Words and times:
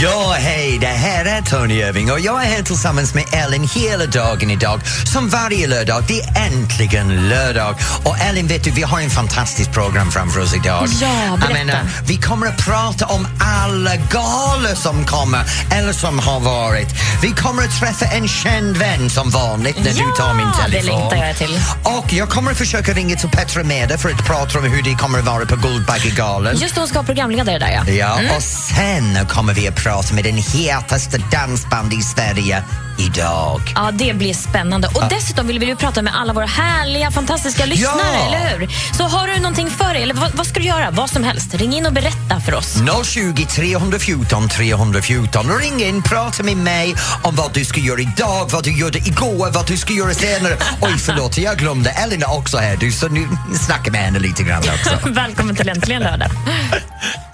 Ja, 0.00 0.34
hej, 0.38 0.78
det 0.80 0.86
här 0.86 1.24
är 1.24 1.42
Tony 1.42 1.74
Irving 1.74 2.12
och 2.12 2.20
jag 2.20 2.44
är 2.44 2.46
här 2.48 2.62
tillsammans 2.62 3.14
med 3.14 3.24
Ellen 3.32 3.68
hela 3.74 4.06
dagen 4.06 4.50
idag. 4.50 4.80
Som 5.12 5.28
varje 5.28 5.66
lördag, 5.66 6.04
det 6.08 6.20
är 6.20 6.46
äntligen 6.46 7.28
lördag. 7.28 7.74
Och 8.04 8.18
Ellen, 8.20 8.46
vet 8.46 8.64
du, 8.64 8.70
vi 8.70 8.82
har 8.82 9.00
en 9.00 9.10
fantastisk 9.10 9.72
program 9.72 10.10
framför 10.10 10.40
oss 10.40 10.54
idag. 10.54 10.88
Ja, 11.00 11.08
berätta. 11.40 11.52
Menar, 11.52 11.80
vi 12.06 12.16
kommer 12.16 12.46
att 12.46 12.56
prata 12.64 13.06
om 13.06 13.26
alla 13.40 13.96
galor 13.96 14.74
som 14.74 15.04
kommer 15.06 15.40
eller 15.72 15.92
som 15.92 16.18
har 16.18 16.40
varit. 16.40 16.88
Vi 17.22 17.30
kommer 17.30 17.62
att 17.62 17.80
träffa 17.80 18.06
en 18.06 18.28
känd 18.28 18.76
vän 18.76 19.10
som 19.10 19.30
vanligt 19.30 19.76
när 19.76 19.92
du 19.92 20.14
tar 20.18 20.34
min 20.34 20.46
Ja, 20.58 20.64
det 20.66 20.80
telefon. 20.80 21.00
längtar 21.00 21.26
jag 21.26 21.36
till. 21.36 21.60
Och 21.84 22.12
jag 22.12 22.28
kommer 22.28 22.50
att 22.50 22.58
försöka 22.58 22.92
ringa 22.92 23.16
till 23.16 23.28
Petra 23.28 23.62
Mede 23.64 23.98
för 23.98 24.08
att 24.10 24.26
prata 24.26 24.58
om 24.58 24.64
hur 24.64 24.82
det 24.82 24.94
kommer 24.94 25.18
att 25.18 25.24
vara 25.24 25.46
på 25.46 25.56
Guldbaggegalan. 25.56 26.56
Just 26.56 26.74
det, 26.74 26.80
hon 26.80 26.88
ska 26.88 26.98
ha 26.98 27.04
programledare 27.04 27.58
där 27.58 27.70
ja. 27.86 27.92
Ja, 27.92 28.36
och 28.36 28.42
sen 28.42 29.26
kommer 29.28 29.54
vi 29.54 29.68
att 29.68 29.74
prata 29.82 30.14
med 30.14 30.24
den 30.24 30.36
hetaste 30.36 31.18
dansband 31.32 31.92
i 31.92 32.02
Sverige 32.02 32.64
idag. 33.06 33.60
Ja, 33.74 33.90
det 33.92 34.14
blir 34.16 34.34
spännande. 34.34 34.88
Och 34.88 35.02
dessutom 35.10 35.46
vill 35.46 35.58
vi 35.58 35.66
ju 35.66 35.76
prata 35.76 36.02
med 36.02 36.14
alla 36.16 36.32
våra 36.32 36.46
härliga, 36.46 37.10
fantastiska 37.10 37.66
lyssnare, 37.66 38.02
Ja! 38.14 38.36
eller 38.36 38.58
hur? 38.58 38.68
Så 38.96 39.04
har 39.04 39.26
du 39.28 39.36
någonting 39.36 39.70
för 39.70 39.94
dig, 39.94 40.02
eller 40.02 40.14
vad, 40.14 40.34
vad 40.34 40.46
ska 40.46 40.60
du 40.60 40.66
göra? 40.66 40.90
Vad 40.90 41.10
som 41.10 41.24
helst. 41.24 41.54
Ring 41.54 41.74
in 41.74 41.86
och 41.86 41.92
berätta 41.92 42.40
för 42.46 42.54
oss. 42.54 42.76
020 43.04 43.46
314 43.46 44.48
314. 44.48 45.58
Ring 45.58 45.82
in, 45.82 46.02
prata 46.02 46.42
med 46.42 46.56
mig 46.56 46.94
om 47.22 47.36
vad 47.36 47.52
du 47.54 47.64
ska 47.64 47.80
göra 47.80 48.00
idag, 48.00 48.50
vad 48.52 48.64
du 48.64 48.78
gjorde 48.78 48.98
igår, 48.98 49.50
vad 49.52 49.66
du 49.66 49.76
ska 49.76 49.92
göra 49.92 50.14
senare. 50.14 50.56
Oj, 50.80 50.98
förlåt, 50.98 51.38
jag 51.38 51.58
glömde. 51.58 51.90
Är 51.90 52.30
också 52.38 52.56
här, 52.56 52.76
du, 52.76 52.92
så 52.92 53.08
nu 53.08 53.28
snacka 53.66 53.90
med 53.90 54.00
henne 54.00 54.18
lite 54.18 54.42
grann 54.42 54.62
också. 54.62 55.08
Välkommen 55.08 55.56
till 55.56 55.68
Äntligen 55.68 56.02
lördag. 56.02 56.30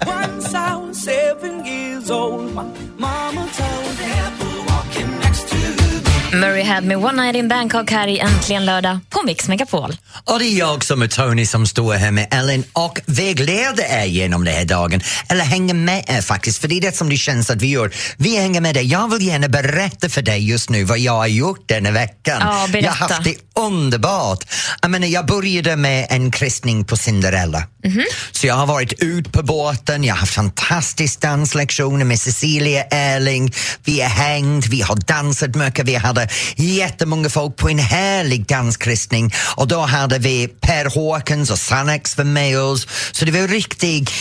Once 0.05 0.57
I 0.57 0.87
was 0.87 1.03
seven 1.03 1.65
years 1.65 2.09
old, 2.09 2.55
my 2.55 2.63
mama 2.97 3.45
told 3.57 3.99
me 3.99 4.48
Murray 6.33 6.63
had 6.63 6.83
me 6.83 6.95
one 6.95 7.23
night 7.23 7.35
in 7.35 7.47
Bangkok 7.47 7.91
här 7.91 8.07
i 8.07 8.19
Äntligen 8.19 8.65
lördag 8.65 8.99
på 9.09 9.23
Mix 9.25 9.47
Megapol. 9.47 9.95
Och 10.25 10.39
det 10.39 10.45
är 10.45 10.59
jag 10.59 10.83
som 10.83 11.01
är 11.01 11.07
Tony 11.07 11.45
som 11.45 11.67
står 11.67 11.93
här 11.93 12.11
med 12.11 12.27
Ellen 12.31 12.63
och 12.73 12.99
vägleder 13.05 13.83
er 13.83 14.05
genom 14.05 14.45
den 14.45 14.53
här 14.53 14.65
dagen. 14.65 15.01
Eller 15.29 15.43
hänger 15.43 15.73
med 15.73 16.03
er 16.07 16.21
faktiskt, 16.21 16.61
för 16.61 16.67
det 16.67 16.77
är 16.77 16.81
det 16.81 16.95
som 16.95 17.09
det 17.09 17.17
känns 17.17 17.49
att 17.49 17.61
vi 17.61 17.67
gör. 17.67 17.91
Vi 18.17 18.37
hänger 18.37 18.61
med 18.61 18.75
dig. 18.75 18.85
Jag 18.85 19.11
vill 19.11 19.27
gärna 19.27 19.47
berätta 19.47 20.09
för 20.09 20.21
dig 20.21 20.49
just 20.49 20.69
nu 20.69 20.83
vad 20.83 20.99
jag 20.99 21.13
har 21.13 21.27
gjort 21.27 21.67
denna 21.69 21.91
veckan. 21.91 22.37
Ja, 22.41 22.67
berätta. 22.71 22.85
jag 22.85 22.91
har 22.91 23.09
haft 23.09 23.23
det 23.23 23.35
underbart. 23.59 24.45
Jag, 24.81 24.91
menar, 24.91 25.07
jag 25.07 25.25
började 25.25 25.75
med 25.75 26.07
en 26.09 26.31
kristning 26.31 26.85
på 26.85 26.97
Cinderella. 26.97 27.63
Mhm. 27.83 28.05
Så 28.31 28.47
jag 28.47 28.55
har 28.55 28.65
varit 28.65 28.93
ut 29.03 29.31
på 29.31 29.43
båten, 29.43 30.03
jag 30.03 30.13
har 30.13 30.19
haft 30.19 30.33
fantastiska 30.33 31.27
danslektioner 31.27 32.05
med 32.05 32.19
Cecilia 32.19 32.83
Erling. 32.83 33.53
Vi 33.83 34.01
har 34.01 34.09
hängt, 34.09 34.67
vi 34.67 34.81
har 34.81 34.95
dansat 34.95 35.55
mycket, 35.55 35.85
vi 35.85 35.95
hade 35.95 36.18
jättemånga 36.55 37.29
folk 37.29 37.55
på 37.55 37.69
en 37.69 37.79
härlig 37.79 38.45
danskristning 38.45 39.33
och 39.55 39.67
då 39.67 39.79
hade 39.79 40.19
vi 40.19 40.47
Per 40.47 40.85
Håkans 40.85 41.51
och 41.51 41.59
Sannex 41.59 42.17
var 42.17 42.25
med 42.25 42.59
oss. 42.59 42.87
Så 43.11 43.25
det 43.25 43.31
var 43.31 43.47
riktigt 43.47 44.11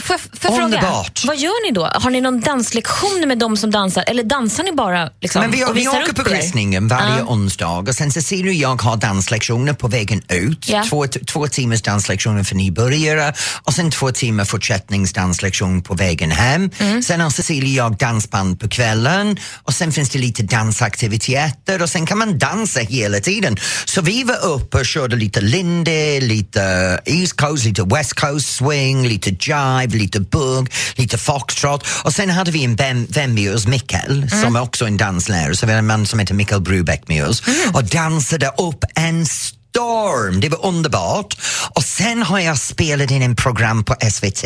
Får 0.00 0.14
jag, 0.14 0.20
får 0.20 0.60
jag 0.60 0.70
fråga, 0.70 1.04
vad 1.26 1.36
gör 1.36 1.66
ni 1.66 1.72
då? 1.72 1.90
Har 1.94 2.10
ni 2.10 2.20
någon 2.20 2.40
danslektion 2.40 3.24
med 3.28 3.38
dem 3.38 3.56
som 3.56 3.70
dansar 3.70 4.04
eller 4.06 4.22
dansar 4.22 4.64
ni 4.64 4.72
bara 4.72 5.10
liksom, 5.20 5.40
Men 5.42 5.50
vi, 5.50 5.64
och 5.64 5.76
vi 5.76 5.88
åker 5.88 6.08
upp 6.10 6.16
på 6.16 6.24
kryssningen 6.24 6.88
varje 6.88 7.18
Ja. 7.18 7.24
onsdag 7.24 7.68
och 7.68 7.94
sen 7.94 8.12
Cecilia 8.12 8.50
och 8.50 8.54
jag 8.54 8.82
har 8.82 8.96
danslektioner 8.96 9.72
på 9.72 9.88
vägen 9.88 10.22
ut. 10.28 10.68
Ja. 10.68 10.84
Två, 10.88 11.06
två 11.06 11.46
timmars 11.46 11.82
danslektioner 11.82 12.44
för 12.44 12.54
nybörjare 12.54 13.32
och 13.62 13.74
sen 13.74 13.90
två 13.90 14.10
timmar 14.10 14.44
fortsättningsdanslektion 14.44 15.82
på 15.82 15.94
vägen 15.94 16.30
hem. 16.30 16.70
Mm. 16.78 17.02
Sen 17.02 17.20
har 17.20 17.30
Cecilia 17.30 17.84
och 17.84 17.92
jag 17.92 17.98
dansband 17.98 18.60
på 18.60 18.68
kvällen 18.68 19.36
och 19.54 19.74
sen 19.74 19.92
finns 19.92 20.10
det 20.10 20.18
lite 20.18 20.42
dansaktiviteter 20.42 21.82
och 21.82 21.90
sen 21.90 22.06
kan 22.06 22.18
man 22.18 22.38
dansa 22.38 22.80
hela 22.80 23.20
tiden. 23.20 23.56
Så 23.84 24.00
vi 24.02 24.24
var 24.24 24.44
uppe 24.44 24.78
och 24.78 24.86
körde 24.86 25.16
lite 25.16 25.40
lindy, 25.40 26.20
lite 26.20 26.60
East 27.04 27.36
Coast, 27.36 27.64
lite 27.64 27.82
West 27.82 28.14
Coast 28.14 28.48
swing, 28.54 29.08
lite 29.08 29.30
jive, 29.30 29.87
lite 29.96 30.20
bugg, 30.20 30.72
lite 30.96 31.18
foxtrot 31.18 31.86
och 32.04 32.12
sen 32.12 32.30
hade 32.30 32.50
vi 32.50 32.64
en 32.64 32.76
vän, 32.76 33.06
vän 33.10 33.34
med 33.34 33.54
oss, 33.54 33.66
Mikael, 33.66 34.30
som 34.30 34.56
är 34.56 34.60
också 34.62 34.86
en 34.86 34.96
danslärare, 34.96 35.56
så 35.56 35.66
vi 35.66 35.72
har 35.72 35.78
en 35.78 35.86
man 35.86 36.06
som 36.06 36.18
heter 36.18 36.34
Mikael 36.34 36.60
Brubeck 36.60 37.08
med 37.08 37.24
oss 37.26 37.42
och 37.74 37.84
dansade 37.84 38.46
upp 38.58 38.84
en 38.94 39.26
storm. 39.26 40.40
Det 40.40 40.48
var 40.48 40.66
underbart. 40.66 41.36
Och 41.70 41.82
sen 41.84 42.22
har 42.22 42.38
jag 42.40 42.58
spelat 42.58 43.10
in 43.10 43.22
en 43.22 43.36
program 43.36 43.84
på 43.84 43.94
SVT 44.12 44.44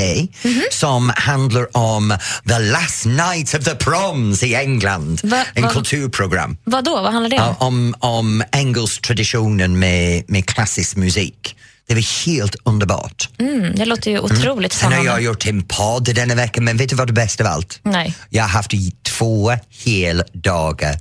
som 0.70 1.12
handlar 1.16 1.76
om 1.76 2.14
the 2.48 2.58
last 2.58 3.04
night 3.04 3.54
of 3.54 3.64
the 3.64 3.74
proms 3.74 4.42
i 4.42 4.54
England. 4.54 5.20
Va- 5.24 5.44
en 5.54 5.62
va- 5.62 5.70
kulturprogram. 5.70 6.56
Vad 6.64 6.84
då? 6.84 6.90
Vad 7.02 7.12
handlar 7.12 7.30
det 7.30 7.40
om? 7.42 7.54
Om, 7.58 7.94
om 7.98 8.42
engelsk 8.52 9.02
traditionen 9.02 9.78
med, 9.78 10.24
med 10.28 10.46
klassisk 10.46 10.96
musik. 10.96 11.56
Det 11.86 11.94
var 11.94 12.26
helt 12.26 12.56
underbart. 12.64 13.28
Mm, 13.38 13.74
det 13.74 13.84
låter 13.84 14.10
ju 14.10 14.18
otroligt 14.18 14.72
Sen 14.72 14.92
har 14.92 15.04
jag 15.04 15.22
gjort 15.22 15.46
en 15.46 15.62
podd 15.62 16.14
denna 16.14 16.34
vecka, 16.34 16.60
men 16.60 16.76
vet 16.76 16.88
du 16.88 16.96
vad 16.96 17.06
det 17.06 17.12
bästa 17.12 17.44
av 17.44 17.50
allt? 17.50 17.80
Nej. 17.82 18.14
Jag 18.30 18.42
har 18.42 18.48
haft 18.48 18.72
två 19.02 19.52
heldagar 19.84 20.98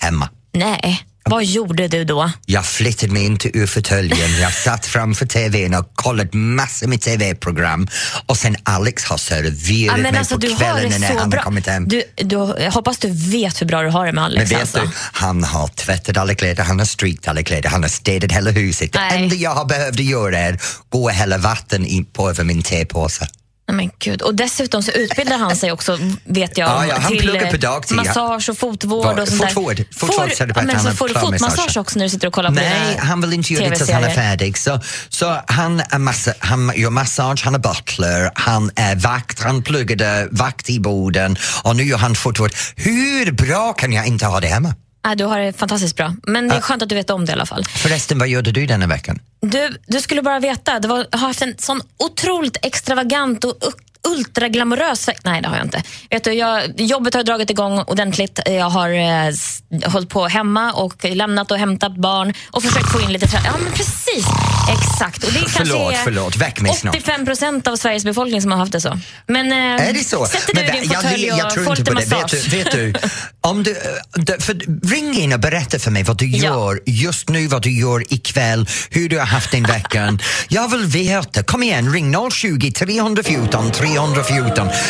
hemma. 0.00 0.28
Nej, 0.52 1.06
vad 1.30 1.44
gjorde 1.44 1.88
du 1.88 2.04
då? 2.04 2.30
Jag 2.46 2.66
flyttade 2.66 3.12
mig 3.12 3.24
inte 3.24 3.58
ur 3.58 3.66
fåtöljen, 3.66 4.40
jag 4.40 4.52
satt 4.52 4.86
framför 4.86 5.26
tvn 5.26 5.74
och 5.74 5.90
kollat 5.94 6.32
massor 6.34 6.86
med 6.86 7.00
tv-program 7.00 7.88
och 8.26 8.36
sen 8.36 8.56
Alex 8.62 9.04
har 9.04 9.16
serverat 9.18 10.00
mig 10.00 10.16
alltså, 10.18 10.34
på 10.40 10.56
kvällen 10.56 10.90
det 10.90 10.98
när 10.98 11.14
han 11.18 11.30
bra. 11.30 11.38
har 11.40 11.44
kommit 11.44 11.66
hem. 11.66 11.88
Du, 11.88 12.02
du, 12.16 12.36
jag 12.58 12.70
hoppas 12.72 12.98
du 12.98 13.08
vet 13.30 13.60
hur 13.62 13.66
bra 13.66 13.82
du 13.82 13.88
har 13.88 14.06
det 14.06 14.12
med 14.12 14.22
Men 14.22 14.24
Alex. 14.24 14.50
vet 14.52 14.60
alltså. 14.60 14.80
du, 14.80 14.88
han 15.12 15.44
har 15.44 15.68
tvättat 15.68 16.16
alla 16.16 16.34
kläder, 16.34 16.62
han 16.64 16.78
har 16.78 16.86
strykt 16.86 17.28
alla 17.28 17.42
kläder, 17.42 17.68
han 17.68 17.82
har 17.82 17.90
städat 17.90 18.32
hela 18.32 18.50
huset. 18.50 18.92
Det 18.92 18.98
Nej. 18.98 19.22
enda 19.22 19.34
jag 19.36 19.50
har 19.54 19.64
behövt 19.64 20.00
göra 20.00 20.38
är 20.38 20.58
gå 20.88 21.02
och 21.04 21.10
hälla 21.10 21.38
vatten 21.38 22.04
på 22.12 22.30
över 22.30 22.44
min 22.44 22.62
tepåse. 22.62 23.28
Nej, 23.68 23.76
men 23.76 23.90
gud. 23.98 24.22
Och 24.22 24.34
dessutom 24.34 24.82
så 24.82 24.90
utbildar 24.90 25.38
han 25.38 25.56
sig 25.56 25.72
också, 25.72 25.98
vet 26.24 26.58
jag, 26.58 26.68
Ja, 26.68 26.86
ja, 26.86 26.96
han 26.98 27.12
till 27.12 27.28
på 27.30 27.36
eh, 27.36 27.52
dagtid. 27.52 27.96
massage 27.96 28.48
och 28.48 28.58
fotvård 28.58 29.04
Var- 29.04 29.20
och 29.20 29.28
sånt 29.28 29.40
där. 29.40 29.48
fotvård. 29.48 29.84
Fotvård, 29.94 30.14
Får- 30.28 30.36
så 30.36 30.42
är 30.42 30.46
det 30.46 30.54
ja, 30.56 30.62
men 30.62 30.80
så 30.80 30.90
får 30.90 31.08
du 31.08 31.14
fotmassage 31.14 31.40
massage. 31.58 31.76
också 31.76 31.98
när 31.98 32.06
du 32.06 32.10
sitter 32.10 32.26
och 32.26 32.32
kollar 32.34 32.48
på 32.48 32.54
Nej, 32.54 32.88
dina 32.90 33.02
han 33.04 33.20
vill 33.20 33.32
inte 33.32 33.52
göra 33.52 33.68
det 33.70 33.76
tills 33.76 33.90
han 33.90 34.04
är 34.04 34.10
färdig. 34.14 34.58
Så, 34.58 34.80
så 35.08 35.36
han, 35.46 35.80
är 35.90 35.98
massa, 35.98 36.32
han 36.38 36.72
gör 36.76 36.90
massage, 36.90 37.42
han 37.44 37.54
är 37.54 37.58
butler, 37.58 38.30
han 38.34 38.70
är 38.76 38.96
vakt, 38.96 39.40
han 39.42 39.62
pluggade 39.62 40.28
vakt 40.30 40.70
i 40.70 40.80
Boden 40.80 41.36
och 41.62 41.76
nu 41.76 41.82
gör 41.84 41.98
han 41.98 42.14
fotvård. 42.14 42.52
Hur 42.76 43.32
bra 43.32 43.72
kan 43.72 43.92
jag 43.92 44.06
inte 44.06 44.26
ha 44.26 44.40
det 44.40 44.48
hemma? 44.48 44.74
Nej, 45.04 45.16
du 45.16 45.24
har 45.24 45.38
det 45.38 45.52
fantastiskt 45.52 45.96
bra. 45.96 46.14
Men 46.22 46.48
det 46.48 46.54
är 46.54 46.60
skönt 46.60 46.82
att 46.82 46.88
du 46.88 46.94
vet 46.94 47.10
om 47.10 47.24
det 47.24 47.30
i 47.30 47.32
alla 47.32 47.46
fall. 47.46 47.64
Förresten, 47.64 48.18
vad 48.18 48.28
gjorde 48.28 48.52
du 48.52 48.66
denna 48.66 48.86
veckan? 48.86 49.18
Du, 49.40 49.76
du 49.86 50.00
skulle 50.00 50.22
bara 50.22 50.40
veta, 50.40 50.80
det 50.80 50.88
var, 50.88 51.06
har 51.12 51.18
haft 51.18 51.42
en 51.42 51.54
sån 51.58 51.80
otroligt 51.98 52.56
extravagant 52.62 53.44
och 53.44 53.56
ultraglamorös 54.08 55.08
Nej, 55.24 55.42
det 55.42 55.48
har 55.48 55.56
jag 55.56 55.66
inte. 55.66 55.82
Vet 56.10 56.24
du, 56.24 56.32
jag, 56.32 56.80
jobbet 56.80 57.14
har 57.14 57.22
dragit 57.22 57.50
igång 57.50 57.78
ordentligt. 57.78 58.40
Jag 58.46 58.70
har 58.70 58.90
eh, 58.90 59.32
hållit 59.90 60.08
på 60.08 60.26
hemma 60.26 60.72
och 60.72 61.04
lämnat 61.04 61.50
och 61.50 61.58
hämtat 61.58 61.96
barn 61.96 62.34
och 62.50 62.62
försökt 62.62 62.92
få 62.92 63.00
in 63.00 63.12
lite 63.12 63.26
trä- 63.26 63.40
Ja, 63.44 63.52
men 63.62 63.72
precis. 63.72 64.26
Exakt. 64.72 65.24
Och 65.24 65.32
det 65.32 65.38
kanske 65.38 65.58
Förlåt, 65.58 65.92
är 65.92 65.96
förlåt, 66.04 66.36
väck 66.36 66.60
mig 66.60 66.74
snart. 66.74 66.94
85 66.96 67.24
procent 67.26 67.68
av 67.68 67.76
Sveriges 67.76 68.04
befolkning 68.04 68.42
som 68.42 68.50
har 68.52 68.58
haft 68.58 68.72
det 68.72 68.80
så. 68.80 68.98
Men 69.26 69.52
eh, 69.52 69.88
Är 69.88 69.92
det 69.92 70.04
så? 70.04 70.26
sätter 70.26 70.54
du 70.54 70.60
i 70.60 70.80
din 70.80 70.90
fåtölj 70.90 71.32
och 71.32 71.38
jag 71.38 71.50
tror 71.50 71.64
får 71.64 71.76
lite 71.76 71.92
massage. 71.92 72.34
Vet 72.34 72.50
du, 72.50 72.86
vet 72.92 73.02
du, 73.02 73.08
om 73.40 73.62
du, 73.62 73.70
eh, 73.70 74.38
för, 74.40 74.86
ring 74.90 75.14
in 75.18 75.32
och 75.32 75.40
berätta 75.40 75.78
för 75.78 75.90
mig 75.90 76.02
vad 76.02 76.16
du 76.18 76.26
Ja. 76.30 76.44
gör 76.44 76.80
just 76.86 77.28
nu, 77.28 77.46
vad 77.46 77.62
du 77.62 77.70
gör 77.80 78.12
ikväll, 78.12 78.68
hur 78.90 79.08
du 79.08 79.18
har 79.18 79.26
haft 79.26 79.50
din 79.50 79.64
veckan. 79.64 80.18
jag 80.48 80.68
vill 80.70 80.84
veta. 80.84 81.42
Kom 81.42 81.62
igen, 81.62 81.92
ring 81.92 82.14
020 82.30 82.70
314 82.72 83.70
314. 83.72 83.93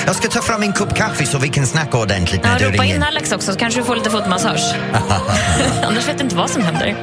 Jag 0.06 0.16
ska 0.16 0.28
ta 0.28 0.42
fram 0.42 0.62
en 0.62 0.72
kopp 0.72 0.96
kaffe 0.96 1.26
så 1.26 1.38
vi 1.38 1.48
kan 1.48 1.66
snacka 1.66 1.98
ordentligt 1.98 2.42
när 2.42 2.52
Ja, 2.52 2.58
du 2.58 2.64
ropa 2.64 2.82
ringer. 2.82 2.94
in 2.96 3.02
Alex 3.02 3.32
också 3.32 3.52
så 3.52 3.58
kanske 3.58 3.80
du 3.80 3.84
får 3.86 3.96
lite 3.96 4.10
fotmassage. 4.10 4.74
Annars 5.82 6.08
vet 6.08 6.18
du 6.18 6.24
inte 6.24 6.36
vad 6.36 6.50
som 6.50 6.62
händer. 6.62 6.96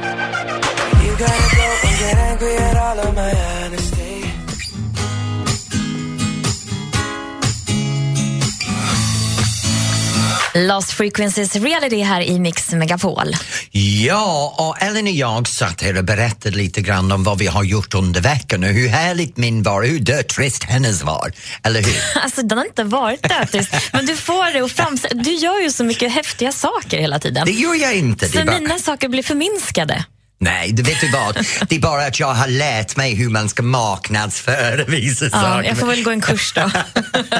Lost 10.54 10.92
Frequencies 10.92 11.56
Reality 11.56 12.02
här 12.02 12.20
i 12.20 12.38
Mix 12.38 12.72
Megapol. 12.72 13.36
Ja, 13.70 14.54
och 14.58 14.82
Ellen 14.82 15.04
och 15.04 15.10
jag 15.10 15.48
satt 15.48 15.80
här 15.80 15.98
och 15.98 16.04
berättade 16.04 16.56
lite 16.56 16.80
grann 16.80 17.12
om 17.12 17.24
vad 17.24 17.38
vi 17.38 17.46
har 17.46 17.64
gjort 17.64 17.94
under 17.94 18.20
veckan 18.20 18.64
och 18.64 18.68
hur 18.70 18.88
härligt 18.88 19.36
min 19.36 19.62
var, 19.62 19.82
hur 19.82 19.98
dötrist 19.98 20.64
hennes 20.64 21.02
var. 21.02 21.32
Eller 21.62 21.82
hur? 21.82 21.96
Alltså 22.22 22.42
den 22.42 22.58
har 22.58 22.64
inte 22.64 22.84
varit 22.84 23.28
dödtrist, 23.28 23.74
men 23.92 24.06
du 24.06 24.16
får 24.16 24.52
det 24.52 24.62
och 24.62 24.70
framställa. 24.70 25.22
Du 25.22 25.34
gör 25.34 25.60
ju 25.60 25.70
så 25.70 25.84
mycket 25.84 26.12
häftiga 26.12 26.52
saker 26.52 26.98
hela 26.98 27.18
tiden. 27.18 27.46
Det 27.46 27.52
gör 27.52 27.74
jag 27.74 27.96
inte. 27.96 28.28
Så 28.28 28.44
bara... 28.44 28.58
mina 28.58 28.78
saker 28.78 29.08
blir 29.08 29.22
förminskade. 29.22 30.04
Nej, 30.42 30.72
du 30.72 30.82
vet 30.82 31.00
du 31.00 31.10
vad? 31.10 31.34
Det 31.68 31.76
är 31.76 31.80
bara 31.80 32.06
att 32.06 32.20
jag 32.20 32.26
har 32.34 32.48
lärt 32.48 32.96
mig 32.96 33.14
hur 33.14 33.30
man 33.30 33.48
ska 33.48 33.62
marknadsföra 33.62 34.84
vissa 34.88 35.24
Ja, 35.24 35.30
saker. 35.30 35.68
jag 35.68 35.78
får 35.78 35.86
väl 35.86 36.02
gå 36.02 36.10
en 36.10 36.20
kurs 36.20 36.52
då. 36.52 36.70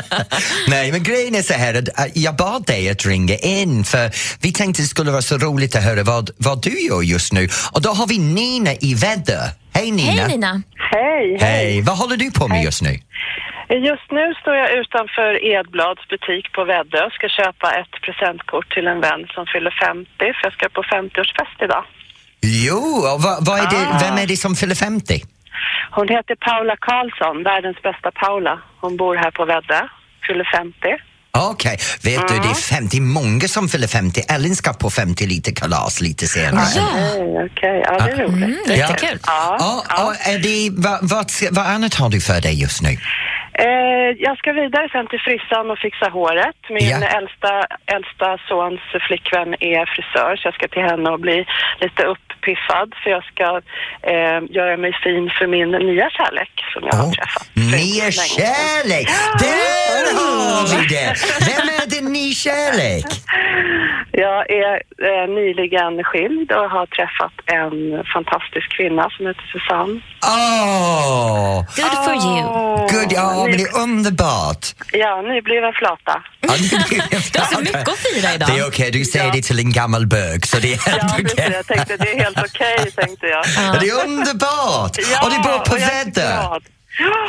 Nej, 0.68 0.92
men 0.92 1.02
grejen 1.02 1.34
är 1.34 1.42
så 1.42 1.54
här 1.54 1.74
att 1.74 1.88
äh, 1.98 2.06
jag 2.14 2.36
bad 2.36 2.66
dig 2.66 2.90
att 2.90 3.06
ringa 3.06 3.36
in 3.36 3.84
för 3.84 4.10
vi 4.42 4.52
tänkte 4.52 4.82
det 4.82 4.86
skulle 4.86 5.10
vara 5.10 5.22
så 5.22 5.38
roligt 5.38 5.76
att 5.76 5.82
höra 5.84 6.02
vad, 6.02 6.30
vad 6.36 6.62
du 6.62 6.80
gör 6.80 7.02
just 7.02 7.32
nu. 7.32 7.48
Och 7.72 7.82
då 7.82 7.90
har 7.90 8.06
vi 8.06 8.18
Nina 8.18 8.72
i 8.80 8.94
Väddö. 8.94 9.40
Hej 9.74 9.90
Nina! 9.90 10.12
Hej 10.12 10.28
Nina. 10.28 10.62
Hej, 10.92 11.38
Hej! 11.40 11.80
Vad 11.82 11.96
håller 11.98 12.16
du 12.16 12.30
på 12.30 12.48
med 12.48 12.62
just 12.64 12.82
nu? 12.82 12.90
Just 13.90 14.08
nu 14.10 14.34
står 14.40 14.54
jag 14.62 14.68
utanför 14.80 15.44
Edblads 15.54 16.08
butik 16.08 16.52
på 16.52 16.64
Väddö 16.64 17.00
och 17.06 17.12
ska 17.12 17.28
köpa 17.28 17.68
ett 17.80 17.94
presentkort 18.06 18.68
till 18.74 18.86
en 18.86 19.00
vän 19.00 19.22
som 19.34 19.44
fyller 19.52 19.74
50 19.86 20.08
för 20.18 20.42
jag 20.46 20.52
ska 20.52 20.68
på 20.68 20.82
50-årsfest 20.82 21.58
idag. 21.66 21.84
Jo, 22.42 22.82
och 23.12 23.22
vad, 23.22 23.46
vad 23.46 23.58
är 23.58 23.66
det, 23.70 23.86
Ah. 23.92 23.98
vem 24.00 24.18
är 24.18 24.26
det 24.26 24.36
som 24.36 24.54
fyller 24.54 24.74
50? 24.74 25.20
Hon 25.90 26.08
heter 26.08 26.34
Paula 26.34 26.76
Karlsson, 26.80 27.42
världens 27.42 27.82
bästa 27.82 28.10
Paula. 28.10 28.58
Hon 28.80 28.96
bor 28.96 29.16
här 29.16 29.30
på 29.30 29.44
Väddö, 29.44 29.80
fyller 30.26 30.48
50. 30.56 30.78
Okej, 31.34 31.76
vet 32.04 32.28
du, 32.28 32.34
det 32.34 32.48
är 32.50 32.54
50, 32.54 33.00
många 33.00 33.48
som 33.48 33.68
fyller 33.68 33.86
50. 33.88 34.20
Ellen 34.34 34.54
ska 34.56 34.72
på 34.72 34.90
50 34.90 35.26
lite 35.26 35.52
kalas 35.52 36.00
lite 36.00 36.26
senare. 36.26 36.64
Ja, 36.76 36.88
Okej, 37.14 37.48
okej. 37.50 37.82
Ja, 37.86 37.92
det 38.06 38.10
är 38.12 38.16
roligt. 38.16 38.66
mm, 38.66 38.78
jättekul. 38.78 39.18
Ja, 39.26 39.56
Ja, 39.60 39.84
ja. 39.88 40.04
och 40.04 40.14
är 40.32 40.38
det, 40.38 40.70
vad, 40.86 40.98
vad, 41.14 41.26
vad 41.50 41.66
annat 41.66 41.94
har 41.94 42.08
du 42.10 42.20
för 42.20 42.40
dig 42.40 42.60
just 42.62 42.82
nu? 42.82 42.92
Eh, 43.66 44.10
jag 44.26 44.34
ska 44.38 44.52
vidare 44.52 44.88
sen 44.92 45.06
till 45.10 45.20
frissan 45.26 45.70
och 45.70 45.78
fixa 45.78 46.06
håret. 46.18 46.58
Min 46.76 46.88
Ja. 46.88 46.96
äldsta, 47.18 47.52
äldsta 47.96 48.28
sons 48.48 48.80
flickvän 49.08 49.50
är 49.74 49.82
frisör 49.94 50.32
så 50.36 50.42
jag 50.48 50.54
ska 50.54 50.68
till 50.68 50.82
henne 50.90 51.08
och 51.14 51.20
bli 51.26 51.38
lite 51.84 52.02
uppiffad 52.46 52.94
för 53.02 53.10
jag 53.10 53.24
ska 53.24 53.44
eh, 54.12 54.40
göra 54.56 54.76
mig 54.76 54.92
fin 55.04 55.30
för 55.38 55.46
min 55.46 55.70
nya 55.70 56.10
kärlek 56.10 56.52
som 56.72 56.82
jag 56.86 56.96
har 56.96 57.04
Oh, 57.06 57.12
träffat. 57.12 57.46
för 57.54 57.60
inte 57.60 57.76
ny 57.76 57.88
så 57.92 58.00
länge 58.00 58.12
sedan. 58.12 58.54
kärlek! 58.54 59.08
Där 59.38 60.04
har 60.18 60.66
vi 60.80 60.86
det! 60.94 61.14
Vem 61.40 61.68
är 61.82 61.86
din 61.90 62.12
ny 62.12 62.34
kärlek? 62.34 63.06
Jag 64.14 64.50
är 64.50 64.74
eh, 65.08 65.28
nyligen 65.34 66.04
skild 66.04 66.52
och 66.52 66.70
har 66.70 66.86
träffat 66.86 67.32
en 67.46 68.04
fantastisk 68.14 68.76
kvinna 68.76 69.10
som 69.16 69.26
heter 69.26 69.44
Susanne. 69.52 70.00
Åh! 70.26 71.64
Good 71.76 72.04
for 72.04 72.14
you. 72.26 72.42
Gud, 72.92 73.12
ja, 73.12 73.44
men 73.48 73.56
det 73.58 73.62
är 73.64 73.78
underbart! 73.80 74.66
Ja, 74.92 75.22
nybliven 75.22 75.72
flata. 75.72 76.22
Ja, 76.40 76.48
det 76.48 76.76
är- 76.76 77.32
Du 77.32 77.38
har 77.38 77.46
så 77.46 77.60
mycket 77.60 77.88
att 77.88 77.98
fira 77.98 78.34
idag. 78.34 78.48
Det 78.48 78.58
är 78.58 78.66
okej, 78.68 78.90
du 78.90 79.04
säger 79.04 79.32
det 79.32 79.42
till 79.42 79.58
en 79.58 79.72
gammal 79.72 80.06
bög 80.06 80.46
så 80.46 80.56
det 80.58 80.72
är 80.72 80.78
Ja, 80.86 80.92
helt 80.92 81.12
precis. 81.16 81.32
okej. 81.32 81.50
Jag 81.52 81.66
tänkte 81.66 81.96
det 81.96 82.12
är 82.12 82.18
helt 82.24 82.31
okej, 82.36 82.90
tänkte 82.96 83.26
jag. 83.26 83.44
Ja, 83.56 83.76
Det 83.80 83.88
är 83.88 84.04
underbart! 84.04 84.96
Ja, 85.12 85.24
och 85.24 85.30
det 85.30 85.38
bor 85.38 85.58
på 85.58 85.78
jag 85.78 86.12
glad. 86.12 86.62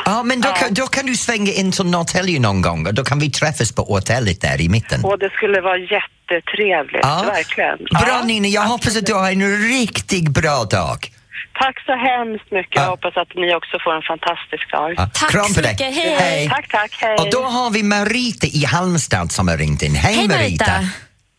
Ja, 0.04 0.22
men 0.22 0.40
då, 0.40 0.48
Ja. 0.48 0.54
kan, 0.54 0.74
då 0.74 0.86
kan 0.86 1.06
du 1.06 1.16
svänga 1.16 1.52
in 1.52 1.72
till 1.72 1.84
Norrtälje 1.84 2.40
någon 2.40 2.62
gång 2.62 2.86
och 2.86 2.94
då 2.94 3.04
kan 3.04 3.18
vi 3.18 3.30
träffas 3.30 3.72
på 3.72 3.82
hotellet 3.82 4.40
där 4.40 4.60
i 4.60 4.68
mitten. 4.68 5.04
Och 5.04 5.18
det 5.18 5.30
skulle 5.30 5.60
vara 5.60 5.78
jättetrevligt, 5.78 7.00
Ja. 7.02 7.24
verkligen. 7.34 7.78
Bra 7.78 8.04
Ja, 8.08 8.22
Nina, 8.24 8.48
jag 8.48 8.62
hoppas 8.62 8.96
att 8.96 9.06
du 9.06 9.14
har 9.14 9.30
en 9.30 9.58
riktigt 9.68 10.28
bra 10.28 10.64
dag. 10.64 11.10
Tack 11.58 11.76
så 11.86 11.92
hemskt 11.92 12.50
mycket. 12.52 12.74
Jag 12.74 12.84
Ja. 12.84 12.90
hoppas 12.90 13.16
att 13.16 13.28
ni 13.34 13.54
också 13.54 13.78
får 13.84 13.96
en 13.96 14.02
fantastisk 14.02 14.70
dag. 14.72 14.94
Ja, 14.96 15.08
Tack 15.14 15.30
kram 15.30 15.52
dig. 15.52 15.72
mycket. 15.72 15.94
Hej. 15.94 16.48
Tack, 16.48 16.68
tack. 16.68 16.98
Hej. 17.00 17.16
Och 17.18 17.30
då 17.30 17.42
har 17.42 17.70
vi 17.70 17.82
Marita 17.82 18.46
i 18.46 18.64
Halmstad 18.64 19.32
som 19.32 19.48
har 19.48 19.56
ringt 19.58 19.82
in. 19.82 19.94
Hej, 19.94 20.14
Hej 20.14 20.28
Marita! 20.28 20.64
Marita. 20.66 20.88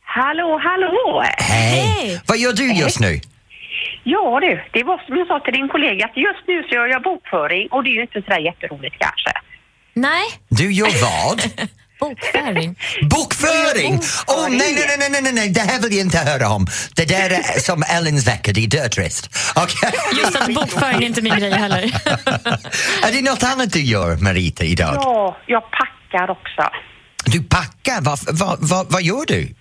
Hallå, 0.06 0.60
hallå! 0.64 1.24
Hej. 1.38 1.82
Hej. 1.82 2.22
Vad 2.26 2.38
gör 2.38 2.54
du 2.54 2.74
just 2.74 3.00
nu? 3.00 3.22
Ja 4.14 4.40
du, 4.42 4.54
det 4.74 4.84
var 4.84 4.98
som 5.06 5.18
jag 5.18 5.28
sa 5.28 5.40
till 5.40 5.54
din 5.54 5.68
kollega 5.76 6.06
att 6.06 6.18
just 6.18 6.44
nu 6.48 6.64
så 6.68 6.76
gör 6.76 6.88
jag 6.88 7.02
bokföring 7.04 7.68
och 7.72 7.84
det 7.84 7.90
är 7.90 7.98
ju 8.00 8.02
inte 8.02 8.22
sådär 8.22 8.40
jätteroligt 8.50 8.96
kanske. 9.00 9.32
Nej, 9.94 10.26
Du 10.50 10.72
gör 10.72 10.88
vad? 11.08 11.42
bokföring. 12.00 12.76
Bokföring! 13.10 13.94
Åh 14.28 14.48
nej, 14.50 14.74
nej, 14.76 14.96
nej, 15.00 15.10
nej, 15.12 15.22
nej, 15.22 15.34
nej, 15.34 15.50
det 15.50 15.60
här 15.60 15.82
vill 15.82 15.92
jag 15.94 16.02
inte 16.06 16.18
höra 16.18 16.50
om. 16.50 16.68
Det 16.96 17.06
där 17.06 17.30
är 17.30 17.60
som 17.60 17.84
Ellens 17.98 18.28
vecka, 18.28 18.52
det 18.52 18.64
är 18.64 18.68
dötrist. 18.68 19.30
Okej? 19.56 19.92
Just 20.20 20.36
att 20.36 20.54
bokföring 20.56 20.96
är 21.04 21.08
inte 21.08 21.22
min 21.22 21.36
grej 21.40 21.52
heller. 21.52 21.84
Är 23.08 23.12
det 23.12 23.22
något 23.32 23.44
annat 23.44 23.74
du 23.74 23.82
gör, 23.82 24.18
Marita, 24.18 24.64
idag? 24.64 24.96
Ja, 24.96 25.38
jag 25.46 25.64
packar 25.72 26.30
också. 26.32 26.70
Du 27.26 27.44
packar, 27.44 28.02
vad, 28.02 28.20
vad, 28.40 28.58
vad, 28.70 28.92
vad 28.92 29.02
gör 29.04 29.26
du? 29.28 29.56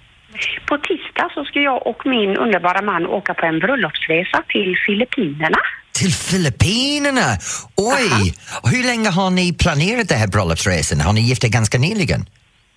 På 0.69 0.79
tisdag 0.79 1.29
så 1.35 1.45
ska 1.45 1.61
jag 1.61 1.87
och 1.87 2.07
min 2.07 2.37
underbara 2.37 2.83
man 2.83 3.07
åka 3.07 3.35
på 3.35 3.47
en 3.47 3.59
bröllopsresa 3.59 4.43
till 4.49 4.77
Filippinerna. 4.87 5.59
Till 5.93 6.13
Filippinerna? 6.13 7.29
Oj! 7.77 8.35
Och 8.63 8.69
Hur 8.69 8.85
länge 8.85 9.11
har 9.11 9.31
ni 9.31 9.53
planerat 9.53 10.09
den 10.09 10.19
här 10.19 10.27
bröllopsresan? 10.29 11.01
Har 11.01 11.13
ni 11.13 11.21
gift 11.21 11.45
er 11.45 11.49
ganska 11.49 11.79
nyligen? 11.79 12.27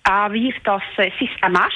Ja, 0.04 0.28
vi 0.32 0.38
gifte 0.38 0.70
oss 0.70 0.82
eh, 0.98 1.04
sista 1.18 1.48
mars, 1.48 1.74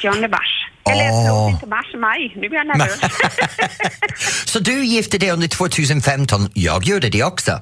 30 0.00 0.28
mars. 0.28 0.68
Eller 0.90 1.10
Åh. 1.10 1.26
förlåt, 1.26 1.52
inte 1.52 1.66
mars, 1.66 1.86
maj. 1.94 2.32
Nu 2.34 2.48
blir 2.48 2.58
jag 2.58 2.66
nervös. 2.66 3.00
Så 4.50 4.58
du 4.58 4.84
gifte 4.84 5.18
dig 5.18 5.30
under 5.30 5.48
2015, 5.48 6.48
jag 6.54 6.84
gjorde 6.84 7.08
det 7.08 7.24
också. 7.24 7.52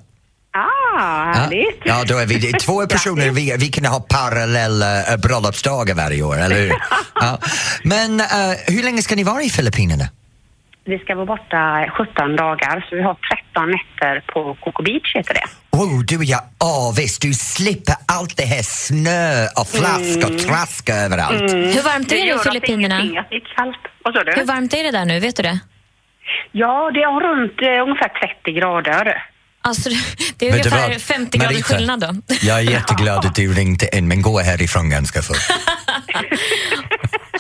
Ah, 0.53 1.33
härligt. 1.33 1.83
Ja, 1.85 2.05
då 2.07 2.19
är 2.19 2.27
vi 2.27 2.53
två 2.53 2.87
personer, 2.91 3.31
vi, 3.31 3.57
vi 3.59 3.69
kan 3.69 3.85
ha 3.85 4.01
parallella 4.01 5.01
uh, 5.01 5.21
bröllopsdagar 5.21 5.95
varje 5.95 6.23
år, 6.23 6.39
eller 6.39 6.57
hur? 6.57 6.73
Ja. 7.23 7.39
Men 7.85 8.21
eh, 8.21 8.27
hur 8.67 8.83
länge 8.83 9.03
ska 9.03 9.17
ni 9.17 9.25
vara 9.25 9.43
i 9.43 9.51
Filippinerna? 9.51 10.05
Vi 10.85 10.99
ska 10.99 11.15
vara 11.15 11.27
borta 11.27 11.87
17 11.99 12.37
dagar, 12.37 12.87
så 12.91 12.97
vi 12.97 13.03
har 13.03 13.17
13 13.55 13.71
nätter 13.71 14.33
på 14.33 14.57
Coco 14.61 14.83
Beach 14.83 15.15
heter 15.15 15.35
det. 15.35 15.45
Oh, 15.71 16.01
du 16.05 16.17
och 16.17 16.25
jag 16.25 16.41
avis, 16.59 17.19
du 17.19 17.33
slipper 17.35 17.95
allt 18.09 18.37
det 18.37 18.45
här 18.45 18.63
snö 18.63 19.47
och 19.61 19.69
flask 19.69 20.19
och 20.27 20.39
trask 20.39 20.91
överallt. 20.91 21.53
Hur 21.53 21.83
varmt 21.83 22.13
är 22.13 22.17
det 22.17 22.23
i 22.23 22.29
gör 22.29 22.37
oss 22.37 22.43
Filippinerna? 22.43 22.99
det 23.31 23.37
är 23.37 23.55
kallt. 23.57 23.79
Vad 24.05 24.15
sa 24.15 24.25
du? 24.25 24.33
Hur 24.33 24.45
varmt 24.45 24.75
är 24.75 24.83
det 24.83 24.91
där 24.91 25.05
nu? 25.05 25.21
Vet 25.21 25.37
du 25.37 25.43
det? 25.43 25.59
Ja, 26.53 26.91
det 26.95 27.01
är 27.01 27.21
runt 27.21 27.63
eh, 27.63 27.83
ungefär 27.83 28.09
30 28.43 28.53
grader. 28.53 29.30
Alltså, 29.63 29.91
det 30.37 30.49
är 30.49 30.53
Vet 30.53 30.63
du 30.63 30.69
ungefär 30.69 30.89
vad, 30.93 31.01
50 31.03 31.39
graders 31.39 31.63
skillnad 31.65 32.01
då. 32.01 32.35
Jag 32.43 32.59
är 32.59 32.63
jätteglad 32.63 33.27
att 33.27 33.35
du 33.35 33.55
ringde 33.55 33.97
in, 33.97 34.09
men 34.09 34.23
gå 34.23 34.41
härifrån 34.41 34.91
ganska 34.91 35.23
fort. 35.23 35.37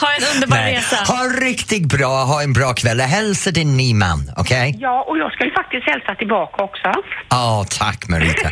Ha 0.00 0.08
en 0.19 0.34
underbar 0.34 0.56
resa. 0.56 0.96
Ha 0.96 1.25
riktigt 1.25 1.87
bra, 1.87 2.25
ha 2.25 2.43
en 2.43 2.52
bra 2.52 2.75
kväll. 2.75 3.00
Hälsa 3.00 3.50
din 3.50 3.76
ny 3.76 3.94
man, 3.94 4.32
okej? 4.37 4.76
Ja, 4.81 5.05
och 5.08 5.19
jag 5.19 5.32
skulle 5.32 5.50
faktiskt 5.50 5.87
hälsa 5.87 6.14
tillbaka 6.14 6.62
också. 6.62 6.93
Ja, 7.28 7.67
tack 7.78 8.08
Marita. 8.08 8.50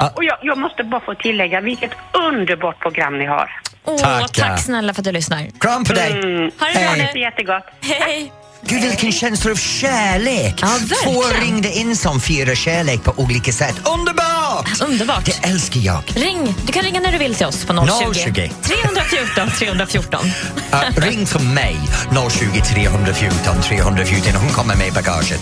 Och 0.16 0.24
jag, 0.24 0.38
jag 0.42 0.58
måste 0.58 0.84
bara 0.84 1.00
få 1.00 1.14
tillägga 1.14 1.60
vilket 1.60 1.90
underbart 2.28 2.80
program 2.80 3.18
ni 3.18 3.26
har. 3.26 3.50
Åh, 3.84 3.98
Tackar. 3.98 4.48
tack 4.48 4.60
snälla 4.60 4.94
för 4.94 5.00
att 5.00 5.04
du 5.04 5.12
lyssnar. 5.12 5.58
kram 5.60 5.84
på 5.84 5.92
dig. 5.92 6.10
Ha 6.60 6.66
det 6.66 6.96
bra 6.96 7.10
nu. 7.14 7.20
jättegott. 7.20 7.64
Hej. 7.80 8.32
Gud, 8.66 8.82
vilken 8.82 9.12
känsla 9.12 9.50
av 9.50 9.56
kärlek! 9.56 10.54
Ja. 10.62 10.78
Två 11.04 11.22
ringde 11.40 11.72
in 11.72 11.96
som 11.96 12.20
firar 12.20 12.54
kärlek 12.54 13.02
på 13.04 13.14
olika 13.16 13.52
sätt. 13.52 13.74
Underbart! 13.84 14.80
Underbart. 14.80 15.24
Det 15.24 15.48
älskar 15.48 15.80
jag. 15.80 16.02
Ring. 16.14 16.54
Du 16.66 16.72
kan 16.72 16.82
ringa 16.82 17.00
när 17.00 17.12
du 17.12 17.18
vill 17.18 17.34
till 17.34 17.46
oss 17.46 17.64
på 17.64 17.72
020 17.72 18.14
020. 18.14 18.50
314 18.62 19.50
314. 19.58 20.24
Uh, 20.24 21.00
ring 21.00 21.26
till 21.26 21.40
mig, 21.40 21.76
020 22.30 22.60
314 22.60 23.62
314. 23.62 24.34
Hon 24.34 24.50
kommer 24.50 24.76
med 24.76 24.92
bagaget. 24.92 25.40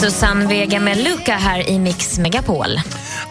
Susanne 0.00 0.46
Vega 0.46 0.80
med 0.80 0.96
Luca 0.98 1.34
här 1.36 1.68
i 1.68 1.78
Mix 1.78 2.18
Megapol. 2.18 2.80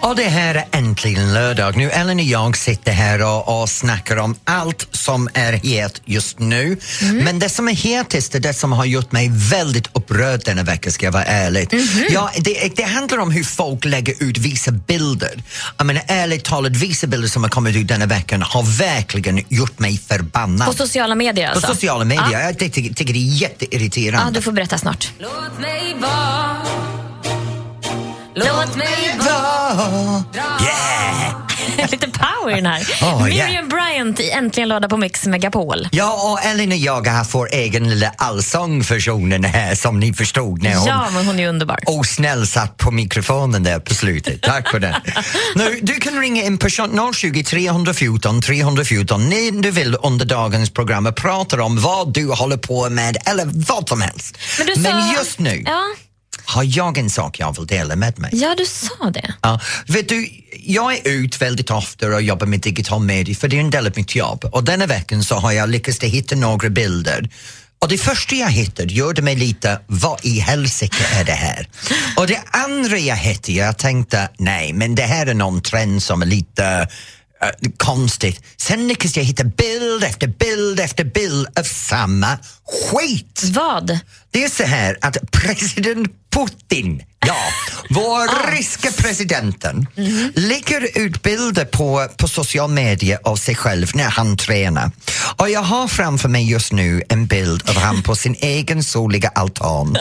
Och 0.02 0.16
det 0.16 0.24
här 0.24 0.56
är 0.56 0.66
äntligen 0.72 1.34
lördag. 1.34 1.78
Nu 1.78 1.90
Ellen 1.92 2.18
och 2.18 2.24
jag 2.24 2.58
sitter 2.58 2.92
här 2.92 3.22
och, 3.22 3.62
och 3.62 3.70
snackar 3.70 4.18
om 4.18 4.36
allt 4.44 4.88
som 4.92 5.30
är 5.34 5.54
het 5.54 6.02
just 6.06 6.40
nu. 6.40 6.78
Men 7.24 7.40
det 7.40 7.50
som 7.50 7.68
är 7.68 7.74
hetast 7.74 8.36
är 8.36 8.40
det 8.40 8.54
som 8.54 8.72
har 8.72 8.86
gjort 8.86 9.12
mig 9.12 9.32
väldigt 9.34 9.88
upprörd 9.94 10.42
denna 10.46 10.64
vecka, 10.64 10.92
ska 10.92 11.06
jag 11.06 11.12
vara 11.12 11.24
ärlig. 11.24 11.70
Ja, 12.10 12.32
det, 12.38 12.76
det 12.76 12.84
handlar 12.84 13.18
om 13.18 13.32
hur 13.32 13.44
folk 13.44 13.86
lägger 13.86 14.24
ut 14.24 14.38
vissa 14.38 14.72
bilder. 14.72 15.44
Jag 15.78 15.88
menar 15.88 16.04
ärligt 16.08 16.44
talat, 16.44 16.72
vissa 16.72 17.08
bilder 17.08 17.28
som 17.28 17.44
har 17.44 17.50
kommit 17.50 17.76
ut 17.76 17.88
denna 17.88 18.06
veckan 18.06 18.42
har 18.42 18.64
verkligen 18.78 19.42
gjort 19.50 19.80
mig 19.80 19.98
förbannad. 20.08 20.68
På 20.68 20.74
sociala 20.74 21.16
medier 21.16 21.48
På 21.48 21.56
alltså? 21.56 21.74
sociala 21.74 22.06
medier. 22.06 22.42
Jag 22.42 22.60
tycker, 22.60 22.94
tycker 22.94 23.14
det 23.14 23.20
är 23.20 23.42
jätteirriterande. 23.42 24.28
Ja, 24.28 24.32
du 24.32 24.42
får 24.42 24.52
berätta 24.52 24.78
snart. 24.78 25.12
Låt 25.20 25.60
mig 25.60 25.96
vara 26.02 26.95
Låt 28.36 28.76
mig 28.76 29.18
Ja. 29.26 30.24
Yeah! 30.62 31.36
Lite 31.92 32.08
power 32.08 32.52
i 32.52 32.56
den 32.56 32.66
här. 32.66 32.82
Oh, 33.02 33.24
Miriam 33.24 33.50
yeah. 33.50 33.68
Bryant 33.68 34.20
i 34.20 34.30
Äntligen 34.32 34.70
lördag 34.70 34.90
på 34.90 34.98
Mix 34.98 35.26
Megapol. 35.26 35.88
Ja, 35.92 36.32
och 36.32 36.46
Ellen 36.46 36.72
och 36.72 36.78
jag 36.78 37.08
har 37.08 37.28
vår 37.32 37.50
egen 37.52 37.90
lilla 37.90 38.12
allsångversionen 38.18 39.44
här 39.44 39.76
som 39.76 40.00
ni 40.00 40.14
förstod 40.14 40.64
när 40.64 40.76
hon 40.76 40.88
Ja, 40.88 41.08
men 41.14 41.26
hon 41.26 41.40
är 41.40 41.48
underbar. 41.50 41.80
osnäll 41.86 42.48
satt 42.48 42.78
på 42.78 42.92
mikrofonen 42.92 43.64
där 43.64 43.80
på 43.80 43.94
slutet. 43.94 44.42
Tack 44.42 44.70
för 44.70 44.80
det. 44.80 45.02
nu, 45.56 45.80
du 45.82 45.94
kan 45.94 46.20
ringa 46.22 46.44
in 46.44 46.58
på 46.58 46.70
020 47.16 47.44
314 47.44 48.42
314 48.42 49.30
när 49.30 49.62
du 49.62 49.72
vill 49.72 49.98
under 50.04 50.26
dagens 50.26 50.70
program 50.70 51.06
och 51.06 51.16
prata 51.16 51.64
om 51.64 51.82
vad 51.82 52.14
du 52.14 52.32
håller 52.32 52.58
på 52.58 52.90
med 52.90 53.18
eller 53.26 53.46
vad 53.68 53.90
som 53.90 54.02
helst. 54.02 54.38
Men, 54.60 54.82
Men 54.82 55.12
just 55.14 55.40
nu 55.40 55.64
Ja, 55.66 55.82
har 56.46 56.64
jag 56.78 56.98
en 56.98 57.10
sak 57.10 57.40
jag 57.40 57.58
vill 57.58 57.68
dela 57.68 57.96
med 57.96 58.20
mig. 58.20 58.32
ja, 58.34 58.56
du 58.58 58.66
sa 58.66 59.10
det. 59.10 59.34
Ja, 59.42 59.60
vet 59.88 60.10
du, 60.10 60.30
jag 60.60 60.94
är 60.94 61.08
ut 61.08 61.42
väldigt 61.42 61.72
ofta 61.72 62.08
och 62.08 62.22
jobbar 62.22 62.48
med 62.48 62.60
digital 62.60 63.02
media 63.02 63.36
för 63.36 63.48
det 63.48 63.56
är 63.56 63.62
en 63.62 63.70
del 63.70 63.88
av 63.88 63.94
mitt 63.96 64.16
jobb 64.16 64.46
och 64.52 64.64
denna 64.64 64.86
veckan 64.86 65.24
så 65.24 65.36
har 65.36 65.52
jag 65.52 65.70
lyckats 65.70 66.00
hitta 66.04 66.36
några 66.36 66.70
bilder 66.70 67.30
och 67.86 67.92
det 67.92 67.98
första 67.98 68.36
jag 68.36 68.50
hittade 68.50 68.94
gjorde 68.94 69.22
mig 69.22 69.36
lite, 69.36 69.80
vad 69.88 70.26
i 70.26 70.40
helsike 70.40 71.06
är 71.20 71.24
det 71.24 71.32
här? 71.32 71.70
Och 72.18 72.28
det 72.28 72.42
andra 72.52 72.98
jag 72.98 73.16
hittade, 73.16 73.58
jag 73.58 73.78
tänkte, 73.78 74.30
nej 74.38 74.74
men 74.74 74.96
det 74.96 75.04
här 75.04 75.26
är 75.26 75.34
någon 75.34 75.62
trend 75.62 76.04
som 76.04 76.22
är 76.22 76.26
lite 76.26 76.88
eh, 77.42 77.70
konstigt. 77.78 78.42
Sen 78.58 78.88
lyckades 78.88 79.18
jag 79.18 79.24
hitta 79.24 79.44
bild 79.44 80.04
efter 80.04 80.28
bild 80.28 80.80
efter 80.80 81.04
bild 81.04 81.48
av 81.60 81.64
samma 81.64 82.38
skit. 82.92 83.44
Vad? 83.54 84.00
Det 84.32 84.44
är 84.44 84.50
så 84.50 84.64
här 84.64 84.98
att 85.02 85.32
president 85.32 86.10
Putin, 86.36 87.00
ja, 87.28 87.38
vår 87.90 88.52
ryska 88.52 88.92
presidenten, 88.92 89.88
lägger 90.36 90.98
ut 91.00 91.24
bilder 91.24 91.66
på, 91.66 92.08
på 92.18 92.28
social 92.28 92.70
media 92.70 93.20
av 93.24 93.36
sig 93.36 93.56
själv 93.56 93.92
när 93.94 94.10
han 94.10 94.38
tränar. 94.38 94.92
Och 95.38 95.50
jag 95.50 95.62
har 95.62 95.88
framför 95.88 96.30
mig 96.30 96.52
just 96.52 96.72
nu 96.72 97.04
en 97.10 97.28
bild 97.28 97.70
av 97.70 97.76
han 97.76 98.04
på 98.04 98.16
sin 98.16 98.36
egen 98.40 98.84
soliga 98.84 99.32
altan 99.36 99.98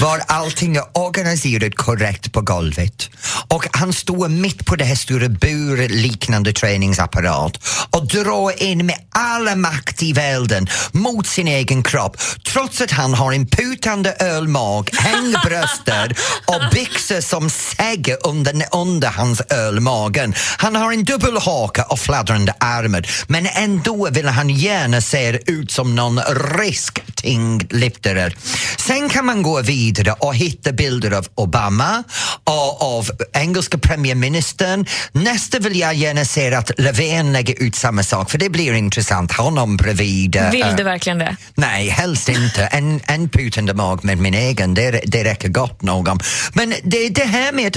var 0.00 0.22
allting 0.26 0.76
är 0.76 0.98
organiserat 0.98 1.74
korrekt 1.74 2.32
på 2.32 2.40
golvet. 2.40 3.10
Och 3.48 3.66
han 3.72 3.92
står 3.92 4.28
mitt 4.28 4.66
på 4.66 4.76
det 4.76 4.84
här 4.84 4.94
stora 4.94 5.28
burliknande 5.28 6.52
träningsapparat 6.52 7.58
och 7.90 8.06
drar 8.06 8.62
in 8.62 8.86
med 8.86 8.96
alla 9.10 9.56
makt 9.56 10.02
i 10.02 10.12
världen 10.12 10.66
mot 10.92 11.26
sin 11.26 11.48
egen 11.48 11.82
kropp 11.82 12.16
trots 12.52 12.80
att 12.80 12.90
han 12.90 13.14
har 13.14 13.32
en 13.32 13.46
putande 13.46 14.12
ölmag, 14.12 14.90
hängbröster 14.92 16.16
och 16.46 16.61
byxor 16.70 17.20
som 17.20 17.50
säger 17.50 18.26
under, 18.26 18.62
under 18.72 19.08
hans 19.08 19.40
ölmagen. 19.40 20.34
Han 20.56 20.76
har 20.76 20.92
en 20.92 21.04
dubbelhaka 21.04 21.82
och 21.84 21.98
fladdrande 21.98 22.54
armar 22.60 23.06
men 23.26 23.46
ändå 23.46 24.08
vill 24.10 24.28
han 24.28 24.50
gärna 24.50 25.00
se 25.00 25.38
ut 25.46 25.70
som 25.70 25.94
någon 25.96 26.20
risk 26.58 26.98
tyngdlyftare. 27.14 28.30
Sen 28.78 29.08
kan 29.08 29.26
man 29.26 29.42
gå 29.42 29.62
vidare 29.62 30.12
och 30.18 30.34
hitta 30.36 30.72
bilder 30.72 31.10
av 31.10 31.26
Obama 31.34 32.04
och 32.44 32.82
av 32.82 33.10
engelska 33.32 33.78
premiärministern. 33.78 34.86
Nästa 35.12 35.58
vill 35.58 35.78
jag 35.78 35.94
gärna 35.94 36.24
se 36.24 36.54
att 36.54 36.70
Löfven 36.78 37.32
lägger 37.32 37.62
ut 37.62 37.74
samma 37.76 38.02
sak 38.02 38.30
för 38.30 38.38
det 38.38 38.48
blir 38.50 38.72
intressant. 38.72 39.32
Honom 39.32 39.76
bredvid. 39.76 40.36
eh, 40.36 40.50
Vill 40.50 40.74
du 40.76 40.82
verkligen 40.82 41.18
det? 41.18 41.36
Nej, 41.54 41.88
helst 41.88 42.28
inte. 42.28 42.64
En, 42.64 43.00
en 43.06 43.28
putande 43.28 43.74
mag 43.74 44.04
med 44.04 44.18
min 44.18 44.34
egen, 44.34 44.74
det, 44.74 45.00
det 45.06 45.24
räcker 45.24 45.48
gott 45.48 45.82
någon. 45.82 46.20
Men 46.54 46.74
det 46.82 47.06
är 47.06 47.10
det 47.10 47.24
här 47.24 47.52
med 47.52 47.76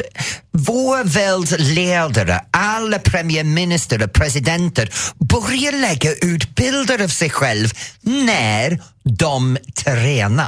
vår 0.52 1.04
världs 1.04 1.56
ledare, 1.60 2.42
alla 2.52 3.00
premiärminister 3.00 4.04
och 4.04 4.14
presidenter 4.14 4.90
börjar 5.20 5.72
lägga 5.72 6.14
ut 6.14 6.56
bilder 6.56 7.04
av 7.04 7.08
sig 7.08 7.30
själv 7.30 7.70
när 8.02 8.80
de 9.10 9.58
tränar. 9.76 10.48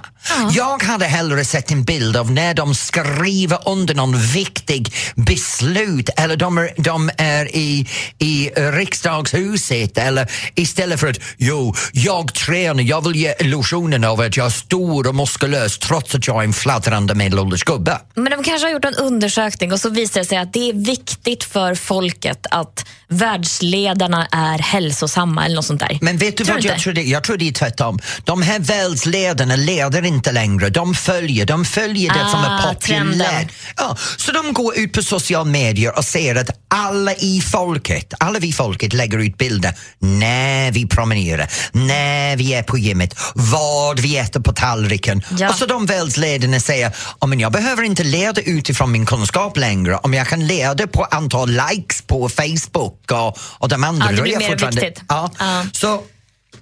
Jag 0.52 0.84
hade 0.84 1.06
hellre 1.06 1.46
sett 1.46 1.72
en 1.72 1.84
bild 1.84 2.18
av 2.18 2.32
när 2.32 2.54
de 2.54 2.76
skriver 2.76 3.70
under 3.70 3.96
någon 3.96 4.18
viktig 4.18 4.94
beslut 5.16 6.10
eller 6.18 6.38
de 6.38 6.58
är, 6.58 6.74
de 6.78 7.10
är 7.18 7.56
i, 7.56 7.88
i 8.20 8.50
riksdagshuset 8.56 9.98
eller 9.98 10.32
istället 10.56 11.00
för 11.00 11.08
att 11.08 11.20
jo, 11.38 11.76
jag 11.92 12.34
tränar, 12.34 12.84
jag 12.84 13.08
vill 13.08 13.16
ge 13.16 13.34
illusionen 13.40 14.04
av 14.04 14.22
att 14.22 14.38
jag 14.38 14.46
är 14.46 14.50
stor 14.50 15.08
och 15.08 15.16
muskulös 15.16 15.80
trots 15.80 16.16
att 16.16 16.28
jag 16.28 16.40
är 16.40 16.44
en 16.44 16.54
fladdrande 16.54 17.16
medelålders 17.16 17.64
gubbe. 17.64 18.00
Men 18.16 18.32
de 18.32 18.44
kanske 18.44 18.68
har 18.68 18.72
gjort 18.74 18.86
en 18.86 18.96
undersökning 18.96 19.74
och 19.74 19.80
så 19.80 19.90
visar 19.90 20.20
det 20.20 20.26
sig 20.26 20.38
att 20.38 20.54
det 20.54 20.70
är 20.70 20.74
viktigt 20.74 21.44
för 21.44 21.76
folket 21.76 22.46
att 22.52 22.86
världsledarna 23.08 24.28
är 24.32 24.60
hälsosamma 24.60 25.46
eller 25.46 25.56
något 25.56 25.66
sånt 25.66 25.80
där. 25.80 25.98
Men 26.02 26.18
vet 26.18 26.38
du 26.38 26.46
Tror 26.46 26.56
vad 26.56 26.64
jag 26.64 26.72
inte? 26.74 26.84
tror, 26.84 26.94
det, 26.94 27.04
jag 27.04 27.24
tror 27.24 27.38
det 27.38 27.48
är 27.48 27.52
tvärtom. 27.52 28.00
De 28.24 28.42
här 28.48 28.60
världsledarna 28.60 29.56
leder 29.56 30.06
inte 30.06 30.32
längre, 30.32 30.70
de 30.70 30.94
följer, 30.94 31.46
de 31.46 31.66
följer 31.66 32.14
det 32.14 32.30
som 32.32 32.40
är 32.40 32.48
Ah, 32.48 32.74
populärt. 32.74 33.52
Ja, 33.78 33.98
så 34.18 34.32
de 34.32 34.54
går 34.54 34.78
ut 34.78 34.94
på 34.94 35.04
sociala 35.04 35.44
medier 35.46 35.98
och 35.98 36.06
ser 36.06 36.36
att 36.36 36.50
alla 36.68 37.14
i 37.14 37.42
folket, 37.42 38.14
alla 38.20 38.40
vi 38.40 38.54
folket 38.54 38.94
lägger 38.94 39.18
ut 39.18 39.38
bilder 39.38 39.74
när 40.00 40.72
vi 40.72 40.88
promenerar, 40.88 41.50
när 41.72 42.38
vi 42.38 42.54
är 42.54 42.64
på 42.64 42.78
gymmet, 42.78 43.20
vad 43.34 44.00
vi 44.00 44.18
äter 44.18 44.40
på 44.40 44.54
tallriken. 44.54 45.24
Ja. 45.38 45.50
Och 45.50 45.56
så 45.56 45.66
de 45.66 45.86
världsledarna 45.86 46.60
säger, 46.60 46.92
oh, 47.20 47.28
men 47.28 47.40
jag 47.40 47.52
behöver 47.52 47.84
inte 47.84 48.04
leda 48.04 48.42
utifrån 48.42 48.92
min 48.92 49.06
kunskap 49.06 49.58
längre 49.58 49.98
om 49.98 50.14
jag 50.14 50.28
kan 50.28 50.48
leda 50.48 50.88
på 50.88 51.04
antal 51.04 51.50
likes 51.50 52.02
på 52.02 52.30
Facebook 52.30 53.12
och, 53.12 53.38
och 53.40 53.70
de 53.70 53.84
andra. 53.84 54.06
Ja, 54.06 54.16
det 54.16 54.22
blir 54.22 54.38
mer 54.38 54.72
viktigt. 54.72 55.02
Ja. 55.10 55.32
Ja. 55.40 55.66
Så 55.72 56.02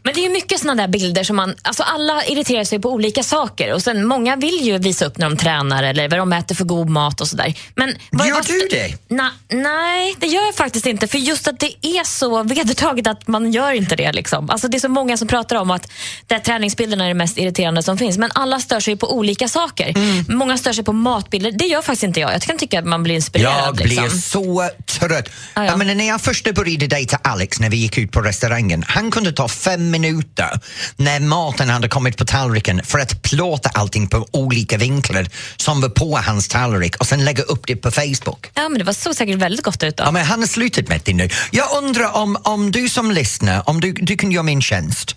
Men 0.05 0.13
det 0.13 0.25
är 0.25 0.29
mycket 0.29 0.59
såna 0.59 0.75
där 0.75 0.87
bilder 0.87 1.23
som 1.23 1.35
man, 1.35 1.55
alltså 1.61 1.83
alla 1.83 2.25
irriterar 2.25 2.63
sig 2.63 2.79
på 2.79 2.89
olika 2.91 3.23
saker 3.23 3.73
och 3.73 3.81
sen 3.81 4.05
många 4.07 4.35
vill 4.35 4.59
ju 4.61 4.77
visa 4.77 5.05
upp 5.05 5.17
när 5.17 5.29
de 5.29 5.37
tränar 5.37 5.83
eller 5.83 6.09
vad 6.09 6.19
de 6.19 6.33
äter 6.33 6.55
för 6.55 6.65
god 6.65 6.89
mat 6.89 7.21
och 7.21 7.27
sådär. 7.27 7.53
Men 7.75 7.95
vad- 8.11 8.27
Gör 8.27 8.41
du 8.47 8.67
det? 8.71 9.15
Na, 9.15 9.31
nej, 9.49 10.15
det 10.19 10.27
gör 10.27 10.45
jag 10.45 10.55
faktiskt 10.55 10.85
inte 10.85 11.07
för 11.07 11.17
just 11.17 11.47
att 11.47 11.59
det 11.59 11.71
är 11.81 12.03
så 12.03 12.43
vedertaget 12.43 13.07
att 13.07 13.27
man 13.27 13.51
gör 13.51 13.71
inte 13.71 13.95
det. 13.95 14.11
Liksom. 14.11 14.49
Alltså, 14.49 14.67
det 14.67 14.77
är 14.77 14.79
så 14.79 14.89
många 14.89 15.17
som 15.17 15.27
pratar 15.27 15.55
om 15.55 15.71
att 15.71 15.91
där 16.27 16.39
träningsbilderna 16.39 17.03
är 17.03 17.07
det 17.07 17.13
mest 17.13 17.37
irriterande 17.37 17.83
som 17.83 17.97
finns 17.97 18.17
men 18.17 18.31
alla 18.35 18.59
stör 18.59 18.79
sig 18.79 18.95
på 18.95 19.15
olika 19.17 19.47
saker. 19.47 19.89
Mm. 19.97 20.25
Många 20.37 20.57
stör 20.57 20.73
sig 20.73 20.83
på 20.83 20.93
matbilder, 20.93 21.51
det 21.51 21.65
gör 21.65 21.81
faktiskt 21.81 22.03
inte 22.03 22.19
jag. 22.19 22.33
Jag 22.33 22.41
kan 22.41 22.57
tycka 22.57 22.79
att 22.79 22.85
man 22.85 23.03
blir 23.03 23.15
inspirerad. 23.15 23.53
Jag 23.65 23.75
blir 23.75 23.87
liksom. 23.87 24.19
så 24.19 24.69
trött. 24.85 25.29
Ah, 25.53 25.63
ja. 25.63 25.65
Jag 25.65 25.77
menar, 25.79 25.95
när 25.95 26.07
jag 26.07 26.21
först 26.21 26.53
började 26.53 26.87
dejta 26.87 27.17
Alex 27.21 27.59
när 27.59 27.69
vi 27.69 27.77
gick 27.77 27.97
ut 27.97 28.11
på 28.11 28.21
restaurangen, 28.21 28.83
han 28.87 29.11
kunde 29.11 29.31
ta 29.31 29.47
fem 29.47 29.94
minuter 29.99 30.59
när 30.95 31.19
maten 31.19 31.69
hade 31.69 31.87
kommit 31.87 32.17
på 32.17 32.25
tallriken 32.25 32.81
för 32.83 32.99
att 32.99 33.21
plåta 33.21 33.69
allting 33.69 34.07
på 34.07 34.27
olika 34.31 34.77
vinklar 34.77 35.27
som 35.57 35.81
var 35.81 35.89
på 35.89 36.17
hans 36.17 36.47
tallrik 36.47 36.95
och 36.95 37.07
sen 37.07 37.25
lägga 37.25 37.43
upp 37.43 37.67
det 37.67 37.75
på 37.75 37.91
Facebook. 37.91 38.51
Ja, 38.53 38.69
men 38.69 38.79
det 38.79 38.83
var 38.83 38.93
så 38.93 39.13
säkert 39.13 39.37
väldigt 39.37 39.65
gott 39.65 39.83
ut. 39.83 39.97
Då. 39.97 40.03
Ja, 40.03 40.11
men 40.11 40.25
han 40.25 40.39
har 40.39 40.47
slutat 40.47 40.87
med 40.87 41.01
det 41.03 41.13
nu. 41.13 41.29
Jag 41.51 41.67
undrar 41.83 42.15
om, 42.15 42.37
om 42.43 42.71
du 42.71 42.89
som 42.89 43.11
lyssnar, 43.11 43.69
om 43.69 43.81
du, 43.81 43.91
du 43.93 44.17
kan 44.17 44.31
göra 44.31 44.43
min 44.43 44.61
tjänst. 44.61 45.15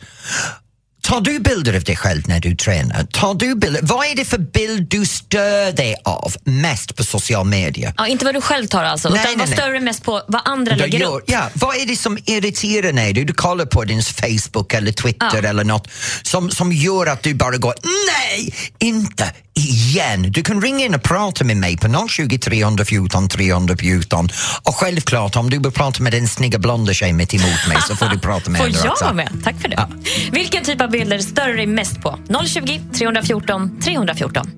Tar 1.09 1.21
du 1.21 1.39
bilder 1.41 1.75
av 1.77 1.83
dig 1.85 1.97
själv 1.97 2.23
när 2.29 2.41
du 2.41 2.55
tränar? 2.57 3.05
Tar 3.05 3.35
du 3.35 3.55
bilder? 3.55 3.81
Vad 3.83 4.07
är 4.07 4.17
det 4.17 4.25
för 4.25 4.39
bild 4.39 4.89
du 4.89 5.07
stör 5.07 5.73
dig 5.73 5.97
av 6.05 6.35
mest 6.45 6.97
på 6.97 7.05
social 7.05 7.47
media? 7.47 7.95
Ja, 7.97 8.07
inte 8.07 8.25
vad 8.25 8.35
du 8.35 8.41
själv 8.41 8.67
tar 8.67 8.85
alltså, 8.85 9.09
Nej, 9.09 9.21
utan 9.21 9.31
nej, 9.31 9.39
vad 9.39 9.49
nej. 9.49 9.59
stör 9.59 9.73
du 9.73 9.81
mest 9.81 10.03
på 10.05 10.23
vad 10.29 10.41
andra 10.45 10.73
Du 10.75 10.81
lägger 10.81 10.99
gör- 10.99 11.17
upp? 11.17 11.25
Ja, 11.27 11.49
vad 11.55 11.77
är 11.77 11.87
det 11.87 11.97
som 11.97 12.19
irriterar 12.27 12.93
dig? 12.93 13.13
Du, 13.13 13.25
du 13.25 13.33
kollar 13.33 13.67
på 13.67 13.85
din 13.85 14.03
Facebook 14.03 14.75
eller 14.75 14.93
Twitter 14.93 15.41
Ja. 15.43 15.49
eller 15.49 15.65
något 15.65 15.89
som, 16.23 16.51
som 16.51 16.73
gör 16.73 17.07
att 17.07 17.23
du 17.23 17.35
bara 17.35 17.57
går 17.57 17.75
nej, 18.09 18.55
inte 18.79 19.33
igen. 19.59 20.33
Du 20.33 20.43
kan 20.43 20.63
ringa 20.63 20.85
in 20.85 20.95
och 20.95 21.03
prata 21.03 21.45
med 21.45 21.57
mig 21.57 21.77
på 21.77 22.07
020 22.09 22.39
314 22.39 23.29
314 23.29 24.29
och 24.63 24.75
självklart 24.77 25.37
om 25.37 25.51
du 25.51 25.59
vill 25.59 25.73
prata 25.73 26.03
med 26.03 26.13
den 26.13 26.29
snygga 26.29 26.59
blonda 26.59 26.93
tjej 26.93 27.13
mitt 27.13 27.35
emot 27.35 27.69
mig 27.69 27.77
så 27.89 27.97
får 27.97 28.07
du 28.07 28.19
prata 28.19 28.51
med 28.51 28.59
Får 28.61 28.67
henne 28.67 28.79
jag 28.85 28.93
också. 28.93 29.05
vara 29.05 29.15
med? 29.15 29.33
Tack 29.45 29.61
för 29.61 29.69
det. 29.69 29.89
Vilken 30.33 30.65
typ 30.65 30.81
av 30.81 30.91
bilder 30.91 31.19
stör 31.19 31.49
du 31.49 31.57
dig 31.57 31.67
mest 31.67 32.01
på? 32.01 32.19
020 32.47 32.81
314 32.99 33.81
314. 33.83 34.51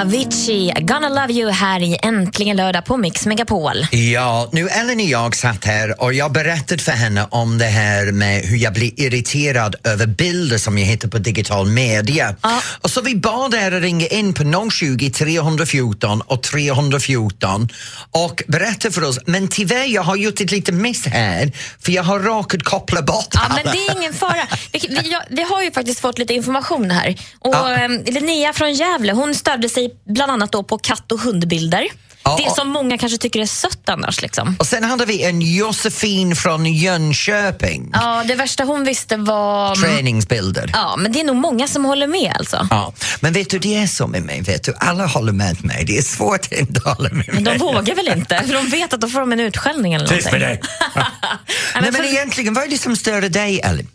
Avicii, 0.00 0.72
Gonna 0.80 1.08
Love 1.08 1.32
You 1.32 1.50
här 1.50 1.80
i 1.82 1.98
Äntligen 2.02 2.56
lördag 2.56 2.84
på 2.84 2.96
Mix 2.96 3.26
Megapol. 3.26 3.86
Ja, 3.90 4.48
nu 4.52 4.68
Ellen 4.68 4.96
och 4.96 5.02
jag 5.04 5.36
satt 5.36 5.64
här 5.64 6.02
och 6.02 6.14
jag 6.14 6.32
berättade 6.32 6.82
för 6.82 6.92
henne 6.92 7.26
om 7.30 7.58
det 7.58 7.64
här 7.64 8.12
med 8.12 8.42
hur 8.44 8.56
jag 8.56 8.72
blir 8.74 9.00
irriterad 9.00 9.76
över 9.84 10.06
bilder 10.06 10.58
som 10.58 10.78
jag 10.78 10.86
hittar 10.86 11.08
på 11.08 11.18
digital 11.18 11.66
media. 11.66 12.36
Ja. 12.42 12.60
Och 12.80 12.90
så 12.90 13.00
vi 13.00 13.16
bad 13.16 13.54
er 13.54 13.72
att 13.72 13.82
ringa 13.82 14.06
in 14.06 14.34
på 14.34 14.70
020 14.70 15.10
314 15.10 16.20
och 16.26 16.42
314 16.42 17.68
och 18.10 18.42
berätta 18.48 18.90
för 18.90 19.04
oss, 19.04 19.18
men 19.26 19.48
tyvärr 19.48 19.86
jag 19.86 20.02
har 20.02 20.16
gjort 20.16 20.40
ett 20.40 20.50
litet 20.50 20.74
miss 20.74 21.06
här 21.06 21.52
för 21.80 21.92
jag 21.92 22.02
har 22.02 22.20
råkat 22.20 22.62
koppla 22.62 23.02
bort 23.02 23.28
Ja, 23.32 23.40
alla. 23.40 23.60
men 23.64 23.72
det 23.72 23.78
är 23.86 23.96
ingen 23.98 24.14
fara. 24.14 24.46
Vi, 24.72 24.80
vi, 24.88 25.10
ja, 25.12 25.22
vi 25.30 25.42
har 25.42 25.62
ju 25.62 25.70
faktiskt 25.72 26.00
fått 26.08 26.18
lite 26.18 26.34
information 26.34 26.90
här. 26.90 27.16
Och, 27.38 27.54
Ja. 27.54 27.74
eh, 27.74 27.88
Linnea 28.12 28.52
från 28.52 28.72
Gävle 28.72 29.12
hon 29.12 29.34
stödde 29.34 29.68
sig 29.68 29.90
bland 30.06 30.32
annat 30.32 30.52
då 30.52 30.62
på 30.62 30.78
katt 30.78 31.12
och 31.12 31.20
hundbilder. 31.20 31.86
Ja, 32.24 32.38
det 32.44 32.54
som 32.54 32.68
många 32.68 32.98
kanske 32.98 33.18
tycker 33.18 33.40
är 33.40 33.46
sött 33.46 33.88
annars. 33.88 34.22
Liksom. 34.22 34.56
Och 34.58 34.66
sen 34.66 34.84
hade 34.84 35.04
vi 35.04 35.22
en 35.24 35.42
Josefin 35.42 36.36
från 36.36 36.66
Jönköping. 36.66 37.90
Ja, 37.92 38.24
det 38.28 38.34
värsta 38.34 38.64
hon 38.64 38.84
visste 38.84 39.16
var... 39.16 39.76
Träningsbilder. 39.76 40.70
Ja, 40.72 40.96
men 40.98 41.12
det 41.12 41.20
är 41.20 41.24
nog 41.24 41.36
många 41.36 41.68
som 41.68 41.84
håller 41.84 42.06
med 42.06 42.34
alltså. 42.38 42.66
Ja, 42.70 42.92
men 43.20 43.32
vet 43.32 43.50
du, 43.50 43.58
det 43.58 43.76
är 43.76 43.86
så 43.86 44.06
med 44.06 44.22
mig, 44.22 44.40
vet 44.42 44.64
du, 44.64 44.74
alla 44.78 45.06
håller 45.06 45.32
med 45.32 45.64
mig. 45.64 45.84
Det 45.84 45.98
är 45.98 46.02
svårt 46.02 46.40
att 46.46 46.52
inte 46.52 46.80
hålla 46.84 47.08
med 47.12 47.28
Men 47.32 47.44
de 47.44 47.50
mig. 47.50 47.58
vågar 47.58 47.94
väl 47.94 48.08
inte? 48.08 48.42
För 48.46 48.54
de 48.54 48.68
vet 48.68 48.92
att 48.92 49.00
då 49.00 49.08
får 49.08 49.20
de 49.20 49.32
en 49.32 49.40
utskällning 49.40 49.94
eller 49.94 50.06
Tyst 50.06 50.32
med 50.32 50.40
någonting. 50.40 50.62
dig! 50.62 50.70
Nej, 50.94 51.04
Nej, 51.74 51.82
men 51.82 51.82
men 51.84 51.92
för- 51.92 52.04
egentligen, 52.04 52.54
vad 52.54 52.64
är 52.64 52.68
det 52.68 52.78
som 52.78 52.96
stör 52.96 53.20
dig, 53.20 53.60
Ellen? 53.60 53.88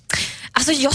Alltså 0.55 0.71
jag 0.71 0.93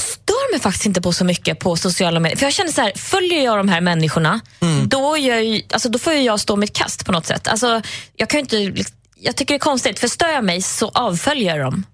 mig 0.52 0.60
faktiskt 0.60 0.86
inte 0.86 1.00
på 1.00 1.12
så 1.12 1.24
mycket 1.24 1.58
på 1.58 1.76
sociala 1.76 2.20
medier. 2.20 2.36
För 2.36 2.46
jag 2.46 2.52
känner 2.52 2.72
så 2.72 2.80
här, 2.80 2.92
följer 2.96 3.44
jag 3.44 3.58
de 3.58 3.68
här 3.68 3.80
människorna, 3.80 4.40
Mm. 4.60 4.88
då, 4.88 5.16
ju, 5.16 5.62
alltså, 5.72 5.88
då 5.88 5.98
får 5.98 6.12
jag 6.12 6.40
stå 6.40 6.56
mitt 6.56 6.72
kast 6.76 7.06
på 7.06 7.12
något 7.12 7.26
sätt. 7.26 7.48
Alltså, 7.48 7.82
jag, 8.16 8.28
kan 8.28 8.40
inte, 8.40 8.56
jag 9.20 9.36
tycker 9.36 9.54
det 9.54 9.56
är 9.56 9.58
konstigt, 9.58 9.98
för 9.98 10.08
stör 10.08 10.28
jag 10.28 10.44
mig 10.44 10.62
så 10.62 10.88
avföljer 10.94 11.56
jag 11.56 11.66
dem. 11.66 11.84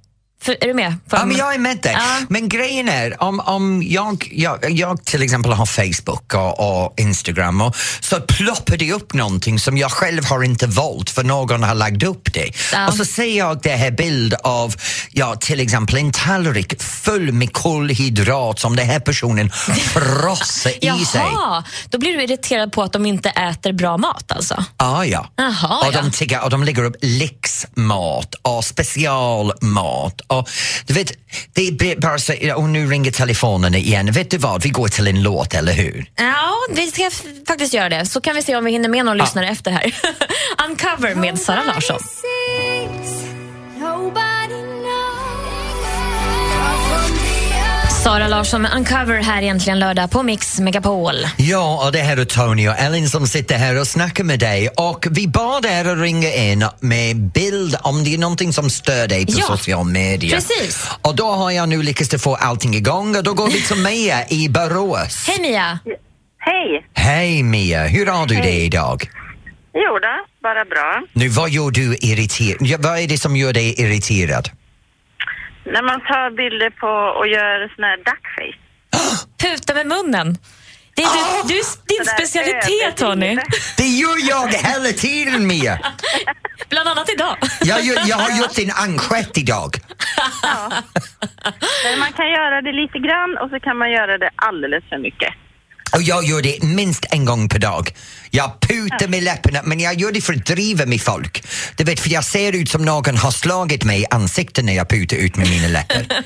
För, 0.45 0.57
är 0.61 0.67
du 0.67 0.75
med? 0.75 0.95
För, 1.11 1.17
Ja, 1.17 1.25
men 1.25 1.37
jag 1.37 1.55
är 1.55 1.59
med 1.59 1.79
dig. 1.79 1.93
Ja. 1.93 2.27
Men 2.29 2.49
grejen 2.49 2.89
är, 2.89 3.23
om, 3.23 3.41
om 3.41 3.83
jag, 3.83 4.29
jag, 4.33 4.71
jag 4.71 5.05
till 5.05 5.23
exempel 5.23 5.53
har 5.53 5.67
Facebook 5.67 6.35
och, 6.35 6.85
och 6.85 6.95
Instagram 6.97 7.61
och 7.61 7.77
så 8.01 8.21
ploppar 8.21 8.77
det 8.77 8.93
upp 8.93 9.15
någonting 9.15 9.59
som 9.59 9.79
jag 9.79 9.91
själv 9.91 10.25
har 10.25 10.43
inte 10.43 10.67
valt 10.67 11.11
för 11.11 11.25
någon 11.25 11.63
har 11.63 11.75
lagt 11.75 12.03
upp 12.03 12.35
det. 12.35 12.51
Ja. 12.73 12.89
Och 12.89 12.95
så 12.95 13.05
ser 13.05 13.39
jag 13.39 13.61
det 13.63 13.77
här 13.77 13.91
bild 13.91 14.35
av, 14.35 14.75
ja, 15.11 15.37
till 15.37 15.61
exempel 15.61 15.97
en 15.97 16.13
tallrik 16.13 16.83
full 16.83 17.33
med 17.33 17.53
kolhydrat 17.53 18.59
som 18.59 18.77
den 18.77 18.87
här 18.87 19.01
personen 19.01 19.51
frossar 19.93 20.71
i 20.71 21.05
sig. 21.05 21.21
Jaha, 21.21 21.65
då 21.89 21.99
blir 21.99 22.17
du 22.17 22.23
irriterad 22.23 22.73
på 22.73 22.83
att 22.83 22.93
de 22.93 23.07
inte 23.07 23.29
äter 23.29 23.73
bra 23.73 23.97
mat 23.97 24.33
alltså? 24.33 24.65
Ah, 24.77 25.05
ja. 25.05 25.29
Jaha, 25.37 25.87
och, 25.87 25.93
de 25.93 26.05
ja. 26.05 26.11
tigger, 26.13 26.45
och 26.45 26.51
de 26.51 26.65
lägger 26.65 26.85
upp 26.85 26.97
lyxmat 27.01 28.35
och 28.43 28.65
specialmat. 28.65 30.21
Och, 30.39 30.49
du 30.87 30.95
vet, 30.95 31.13
det 31.53 31.69
är 31.69 32.01
bara 32.01 32.19
så, 32.19 32.33
och 32.57 32.69
nu 32.69 32.87
ringer 32.87 33.11
telefonen 33.11 33.75
igen. 33.75 34.13
Vet 34.13 34.31
du 34.31 34.39
vad, 34.39 34.63
vi 34.63 34.69
går 34.69 34.89
till 34.89 35.07
en 35.07 35.23
låt, 35.23 35.55
eller 35.55 35.73
hur? 35.73 36.07
Ja, 36.17 36.53
vi 36.71 36.87
ska 36.87 37.11
faktiskt 37.49 37.75
göra 37.75 37.89
det. 37.89 38.07
Så 38.07 38.21
kan 38.21 38.35
vi 38.35 38.43
se 38.43 38.57
om 38.57 38.65
vi 38.65 38.71
hinner 38.73 38.89
med 38.89 39.05
någon 39.05 39.17
lyssnare 39.17 39.49
efter 39.49 39.71
här. 39.71 39.95
Uncover 40.69 41.15
med 41.15 41.39
Sara 41.39 41.63
Larsson. 41.67 42.01
Sara 48.05 48.29
Larsson 48.29 48.63
med 48.63 48.73
Uncover 48.77 49.23
här 49.23 49.43
egentligen 49.43 49.79
lördag 49.79 50.11
på 50.11 50.23
Mix 50.23 50.61
Megapol. 50.61 51.15
Ja, 51.37 51.85
och 51.87 51.93
det 51.93 51.99
här 51.99 52.17
är 52.17 52.25
Tony 52.25 52.69
och 52.69 52.79
Ellen 52.79 53.09
som 53.09 53.27
sitter 53.27 53.59
här 53.59 53.81
och 53.81 53.87
snackar 53.87 54.25
med 54.25 54.39
dig 54.39 54.69
och 54.69 55.07
vi 55.11 55.29
bad 55.29 55.65
er 55.67 55.85
att 55.85 55.99
ringa 55.99 56.33
in 56.35 56.65
med 56.81 57.17
bild 57.17 57.77
om 57.83 58.05
det 58.05 58.15
är 58.15 58.19
någonting 58.19 58.53
som 58.53 58.71
stör 58.71 59.09
dig 59.09 59.27
på 59.27 59.33
Ja, 59.37 59.45
social 59.47 59.85
media. 59.87 60.37
precis. 60.37 60.89
Och 61.03 61.17
då 61.17 61.31
har 61.31 61.51
jag 61.51 61.69
nu 61.69 61.83
lyckats 61.83 62.23
få 62.23 62.35
allting 62.35 62.75
igång 62.75 63.17
och 63.17 63.23
då 63.23 63.35
går 63.35 63.47
vi 63.47 63.63
till 63.63 63.77
Mia 63.85 64.29
i 64.29 64.49
Borås. 64.49 65.25
Hej 65.29 65.41
Mia! 65.41 65.79
Hej! 66.39 66.87
Hej 66.95 67.43
Mia, 67.43 67.87
hur 67.87 68.07
har 68.07 68.27
du 68.27 68.35
det 68.35 68.61
idag? 68.61 69.11
Jo 69.75 69.99
då, 70.03 70.25
bara 70.43 70.65
bra. 70.65 71.03
Nu, 71.13 71.29
vad 71.29 71.51
gör 71.51 71.71
du 71.71 71.97
irriterad? 72.01 72.59
Ja, 72.61 72.79
vad 72.81 72.99
är 72.99 73.09
det 73.09 73.19
som 73.19 73.37
gör 73.37 73.53
dig 73.53 73.81
irriterad? 73.81 74.51
När 75.65 75.83
man 75.83 76.01
tar 76.01 76.31
bilder 76.31 76.71
på 76.71 77.19
och 77.19 77.27
gör 77.27 77.75
sån 77.75 77.85
här 77.85 77.97
duckface. 77.97 78.59
Puta 79.43 79.75
med 79.75 79.87
munnen. 79.87 80.39
Det 80.97 81.03
är 81.03 81.43
du, 81.43 81.49
du, 81.49 81.55
din 81.55 82.05
Sådär 82.05 82.17
specialitet 82.17 82.97
Tony. 82.97 83.37
Det 83.77 83.87
gör 83.87 84.29
jag 84.29 84.49
hela 84.49 84.93
tiden 84.93 85.47
Mia! 85.47 85.79
Bland 86.69 86.89
annat 86.89 87.11
idag. 87.13 87.37
Jag, 87.65 87.81
gör, 87.81 87.97
jag 88.07 88.17
har 88.17 88.39
gjort 88.39 88.59
en 88.59 88.71
ankstjärt 88.71 89.39
idag. 89.39 89.71
Men 91.85 91.99
man 91.99 92.13
kan 92.13 92.31
göra 92.31 92.63
det 92.63 92.73
lite 92.73 92.99
grann 92.99 93.39
och 93.39 93.51
så 93.51 93.61
kan 93.61 93.77
man 93.79 93.91
göra 93.91 94.19
det 94.19 94.31
alldeles 94.37 94.85
för 94.89 94.99
mycket. 94.99 95.35
Och 95.95 96.03
jag 96.03 96.25
gör 96.25 96.43
det 96.43 96.63
minst 96.63 97.05
en 97.11 97.25
gång 97.25 97.49
per 97.49 97.59
dag. 97.59 97.91
Jag 98.31 98.61
putar 98.61 99.09
med 99.09 99.23
läpparna 99.23 99.61
men 99.65 99.81
jag 99.81 99.95
gör 100.01 100.13
det 100.13 100.21
för 100.21 100.33
att 100.35 100.47
driva 100.47 100.87
med 100.87 101.01
folk. 101.01 101.45
Du 101.77 101.85
vet, 101.85 102.01
för 102.01 102.11
jag 102.11 102.25
ser 102.25 102.53
ut 102.53 102.71
som 102.71 102.83
någon 102.85 103.17
har 103.17 103.31
slagit 103.31 103.85
mig 103.85 104.01
i 104.03 104.07
ansiktet 104.11 104.65
när 104.65 104.73
jag 104.77 104.89
putar 104.89 105.17
ut 105.17 105.37
med 105.37 105.49
mina 105.51 105.69
läppar. 105.69 106.07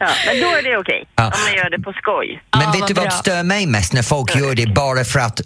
Ja, 0.00 0.08
men 0.26 0.40
då 0.40 0.46
är 0.48 0.62
det 0.62 0.78
okej. 0.78 1.04
Ja. 1.16 1.24
Om 1.24 1.32
man 1.46 1.54
gör 1.54 1.70
det 1.70 1.78
på 1.78 1.92
skoj. 1.92 2.42
Men 2.52 2.60
Ja, 2.62 2.70
vet 2.72 2.80
vad 2.80 2.88
du 2.90 2.94
vad 2.94 3.04
bra. 3.04 3.10
stör 3.18 3.42
mig 3.42 3.66
mest? 3.66 3.92
När 3.92 4.02
folk 4.02 4.34
gör 4.36 4.54
det 4.54 4.66
bara 4.66 5.04
för 5.04 5.18
att 5.18 5.40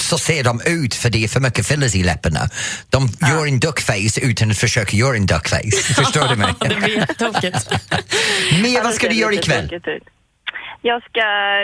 så 0.00 0.18
ser 0.18 0.44
de 0.44 0.60
ut 0.66 0.94
för 0.94 1.10
det 1.10 1.24
är 1.24 1.28
för 1.28 1.40
mycket 1.40 1.66
fillers 1.66 1.94
i 1.94 2.02
läpparna. 2.02 2.50
De 2.90 3.08
gör 3.30 3.46
en 3.46 3.60
duckface 3.60 4.20
utan 4.20 4.50
att 4.50 4.58
försöka 4.58 4.96
göra 4.96 5.16
en 5.16 5.26
duckface. 5.26 5.70
Förstår 5.94 6.28
du 6.28 6.36
mig? 6.36 6.54
Det 6.60 6.74
blir 6.74 6.96
jättetokigt. 6.96 7.70
Mia, 8.62 8.70
Ja, 8.78 8.80
vad 8.84 8.94
ska 8.94 9.08
du 9.08 9.14
göra 9.14 9.34
ikväll? 9.34 9.68
tråkigt 9.68 9.88
ut. 9.88 10.02
Jag 10.82 11.02
ska 11.02 11.20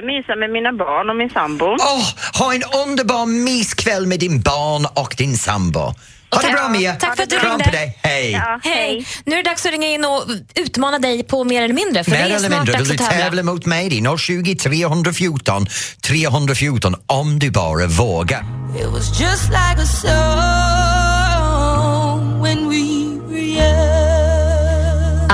mysa 0.06 0.36
med 0.36 0.50
mina 0.50 0.72
barn 0.72 1.10
och 1.10 1.16
min 1.16 1.30
sambo. 1.30 1.64
Åh, 1.66 2.08
ha 2.38 2.54
en 2.54 2.62
underbar 2.88 3.26
myskväll 3.26 4.06
med 4.06 4.20
din 4.20 4.40
barn 4.40 4.86
och 4.94 5.14
din 5.18 5.38
sambo. 5.38 5.80
Ha 5.80 5.94
det 6.30 6.40
tack- 6.42 6.52
bra 6.52 6.68
Mia! 6.68 6.94
tack 6.94 7.16
för 7.16 7.22
att 7.22 7.30
du 7.30 7.38
Kram 7.38 7.50
ringde. 7.50 7.64
på 7.64 7.70
dig, 7.70 7.98
hej! 8.02 8.30
Ja, 8.32 8.60
Hej! 8.64 9.06
Nu 9.26 9.32
är 9.32 9.36
det 9.42 9.50
dags 9.50 9.66
att 9.66 9.72
ringa 9.72 9.86
in 9.88 10.04
och 10.04 10.24
utmana 10.54 10.98
dig 10.98 11.22
på 11.24 11.44
mer 11.44 11.62
eller 11.62 11.74
mindre. 11.74 12.04
För 12.04 12.10
Mer 12.10 12.18
det 12.18 12.24
är 12.24 12.26
eller 12.26 12.38
snart 12.38 12.50
mindre, 12.50 12.72
dags 12.72 12.90
vill 12.90 12.96
du 12.96 13.04
att 13.04 13.10
tävla. 13.10 13.42
mot 13.42 13.66
mig? 13.66 13.86
Är 13.98 14.16
020 14.16 14.54
314 14.56 15.66
314 16.06 16.94
om 17.06 17.38
du 17.38 17.50
bara 17.50 17.86
vågar. 17.86 18.44
It 18.80 18.86
was 18.92 19.20
just 19.20 19.48
like 19.48 19.82
a 19.82 19.86
song 21.24 22.42
when 22.42 22.68
we. 22.70 23.03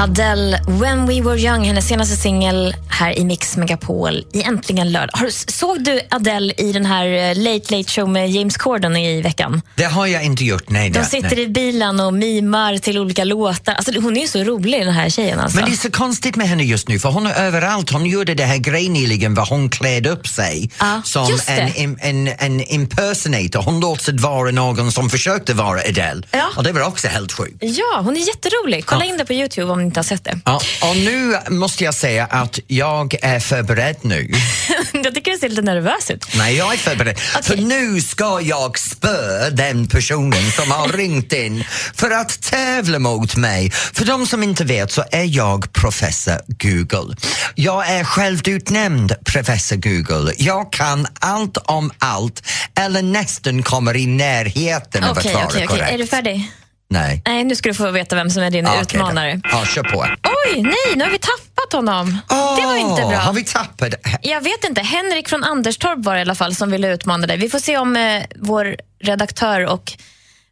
Adele, 0.01 0.61
When 0.69 1.07
We 1.07 1.21
Were 1.21 1.39
Young, 1.39 1.65
hennes 1.65 1.89
senaste 1.89 2.17
singel 2.17 2.75
här 2.89 3.19
i 3.19 3.25
Mix 3.25 3.57
Megapol 3.57 4.25
i 4.33 4.43
Äntligen 4.43 4.93
lördag. 4.93 5.33
Såg 5.33 5.85
du 5.85 6.01
Adele 6.11 6.53
i 6.57 6.73
den 6.73 6.87
här 6.87 7.07
eh, 7.07 7.37
Late 7.37 7.77
Late 7.77 7.91
Show 7.91 8.09
med 8.09 8.31
James 8.31 8.57
Corden 8.57 8.97
i 8.97 9.23
veckan? 9.23 9.63
Det 9.75 9.85
har 9.85 10.07
jag 10.07 10.25
inte 10.25 10.45
gjort, 10.45 10.71
nej. 10.71 10.91
De 10.91 11.05
sitter 11.05 11.37
nej. 11.37 11.43
i 11.45 11.49
bilen 11.49 12.01
och 12.01 12.15
mimar 12.15 12.79
till 12.79 12.99
olika 12.99 13.25
låtar. 13.25 13.75
Alltså, 13.75 14.01
hon 14.01 14.17
är 14.17 14.21
ju 14.21 14.29
så 14.29 14.45
rolig 14.45 14.87
den 14.87 14.95
här 14.95 15.11
tjejen. 15.11 15.41
Alltså. 15.41 15.57
Men 15.57 15.65
det 15.65 15.75
är 15.75 15.77
så 15.77 15.91
konstigt 15.91 16.37
med 16.37 16.49
henne 16.49 16.63
just 16.63 16.89
nu 16.89 16.99
för 16.99 17.09
hon 17.09 17.27
är 17.27 17.35
överallt. 17.35 17.91
Hon 17.91 18.07
gjorde 18.07 18.35
det 18.35 18.45
här 18.45 18.59
grejen 18.59 18.93
nyligen 18.93 19.35
var 19.35 19.47
hon 19.47 19.71
klädde 19.71 20.11
upp 20.11 20.27
sig 20.27 20.71
Ja, 20.81 21.01
som 21.05 21.39
en, 21.47 21.73
en, 21.77 21.99
en, 22.01 22.29
en 22.39 22.61
impersonator. 22.61 23.63
Hon 23.63 23.81
låtsades 23.81 24.23
vara 24.23 24.51
någon 24.51 24.93
som 24.93 25.11
försökte 25.11 25.55
vara 25.55 25.81
Adele. 25.81 26.23
Ja. 26.31 26.47
Och 26.57 26.65
det 26.65 26.73
var 26.73 26.83
också 26.83 27.09
helt 27.09 27.33
sjukt. 27.33 27.57
Ja, 27.61 28.01
hon 28.05 28.17
är 28.17 28.21
jätterolig. 28.21 28.87
Kolla 28.87 29.05
Ja. 29.05 29.11
in 29.11 29.17
det 29.19 29.25
på 29.25 29.33
Youtube 29.33 29.73
om 29.73 29.90
inte 29.91 29.99
har 29.99 30.05
sett 30.05 30.25
det. 30.25 30.39
Ja, 30.45 30.61
och 30.83 30.97
nu 30.97 31.37
måste 31.49 31.85
jag 31.85 31.95
säga 31.95 32.25
att 32.25 32.59
jag 32.67 33.15
är 33.23 33.41
förberedd 33.41 33.97
nu. 34.03 34.31
jag 34.93 35.15
tycker 35.15 35.31
det 35.31 35.39
ser 35.39 35.49
lite 35.49 35.63
nervös 35.63 36.11
ut. 36.11 36.27
Nej, 36.35 36.57
jag 36.57 36.75
är 36.75 36.79
förberedd. 36.79 37.19
För 37.19 37.57
nu 37.57 38.01
ska 38.01 38.41
jag 38.41 38.79
spö 38.79 39.51
den 39.51 39.89
personen 39.89 40.51
som 40.51 40.71
har 40.71 40.89
ringt 40.93 41.33
in 41.33 41.65
för 41.95 42.11
att 42.11 42.43
tävla 42.43 42.99
mot 42.99 43.37
mig. 43.37 43.71
För 43.71 44.05
de 44.05 44.27
som 44.27 44.43
inte 44.43 44.65
vet 44.65 44.93
så 44.93 45.05
är 45.11 45.37
jag 45.37 45.73
professor 45.73 46.41
Google. 46.47 47.17
Jag 47.55 47.89
är 47.89 48.05
självutnämnd 48.05 49.13
professor 49.25 49.77
Google. 49.77 50.33
Jag 50.39 50.73
kan 50.73 51.07
allt 51.21 51.57
om 51.57 51.91
allt 51.99 52.43
eller 52.75 53.03
nästan 53.03 53.63
kommer 53.63 53.97
i 53.97 54.07
närheten 54.07 55.05
av 55.05 55.19
att 55.19 55.25
vara 55.25 55.47
okej, 55.47 55.67
korrekt. 55.67 55.73
okej. 55.73 55.95
Är 55.95 55.99
du 55.99 56.07
färdig? 56.07 56.51
Nej. 56.93 57.23
Nej, 57.27 57.45
nu 57.45 57.57
ska 57.57 57.69
du 57.69 57.75
få 57.75 57.91
veta 57.91 58.17
vem 58.17 58.31
som 58.31 58.43
är 58.43 58.51
din 58.51 58.65
då. 58.65 58.71
utmanare. 58.83 59.41
Ja, 59.53 59.65
kör 59.65 59.83
på. 59.83 59.99
Oj, 60.47 60.63
nej, 60.63 60.97
nu 60.97 61.05
har 61.05 61.11
vi 61.11 61.19
tappat 61.19 61.73
honom. 61.73 62.19
det 62.29 62.67
var 62.67 62.77
inte 62.77 63.03
Åh, 63.03 63.09
bra. 63.11 63.19
Har 63.19 63.33
vi 63.33 63.45
tappat? 63.45 63.95
Jag 64.23 64.41
vet 64.41 64.65
inte. 64.65 64.81
Henrik 64.81 65.29
från 65.29 65.45
Anderstorp 65.45 66.05
var 66.05 66.15
det 66.15 66.19
i 66.19 66.23
alla 66.23 66.35
fall 66.35 66.55
som 66.55 66.71
ville 66.71 66.95
utmana 66.95 67.27
dig. 67.27 67.37
Vi 67.37 67.49
får 67.51 67.59
se 67.59 67.77
om 67.79 67.97
eh, 67.97 68.23
vår 68.37 68.77
redaktör 69.03 69.67
och 69.67 69.93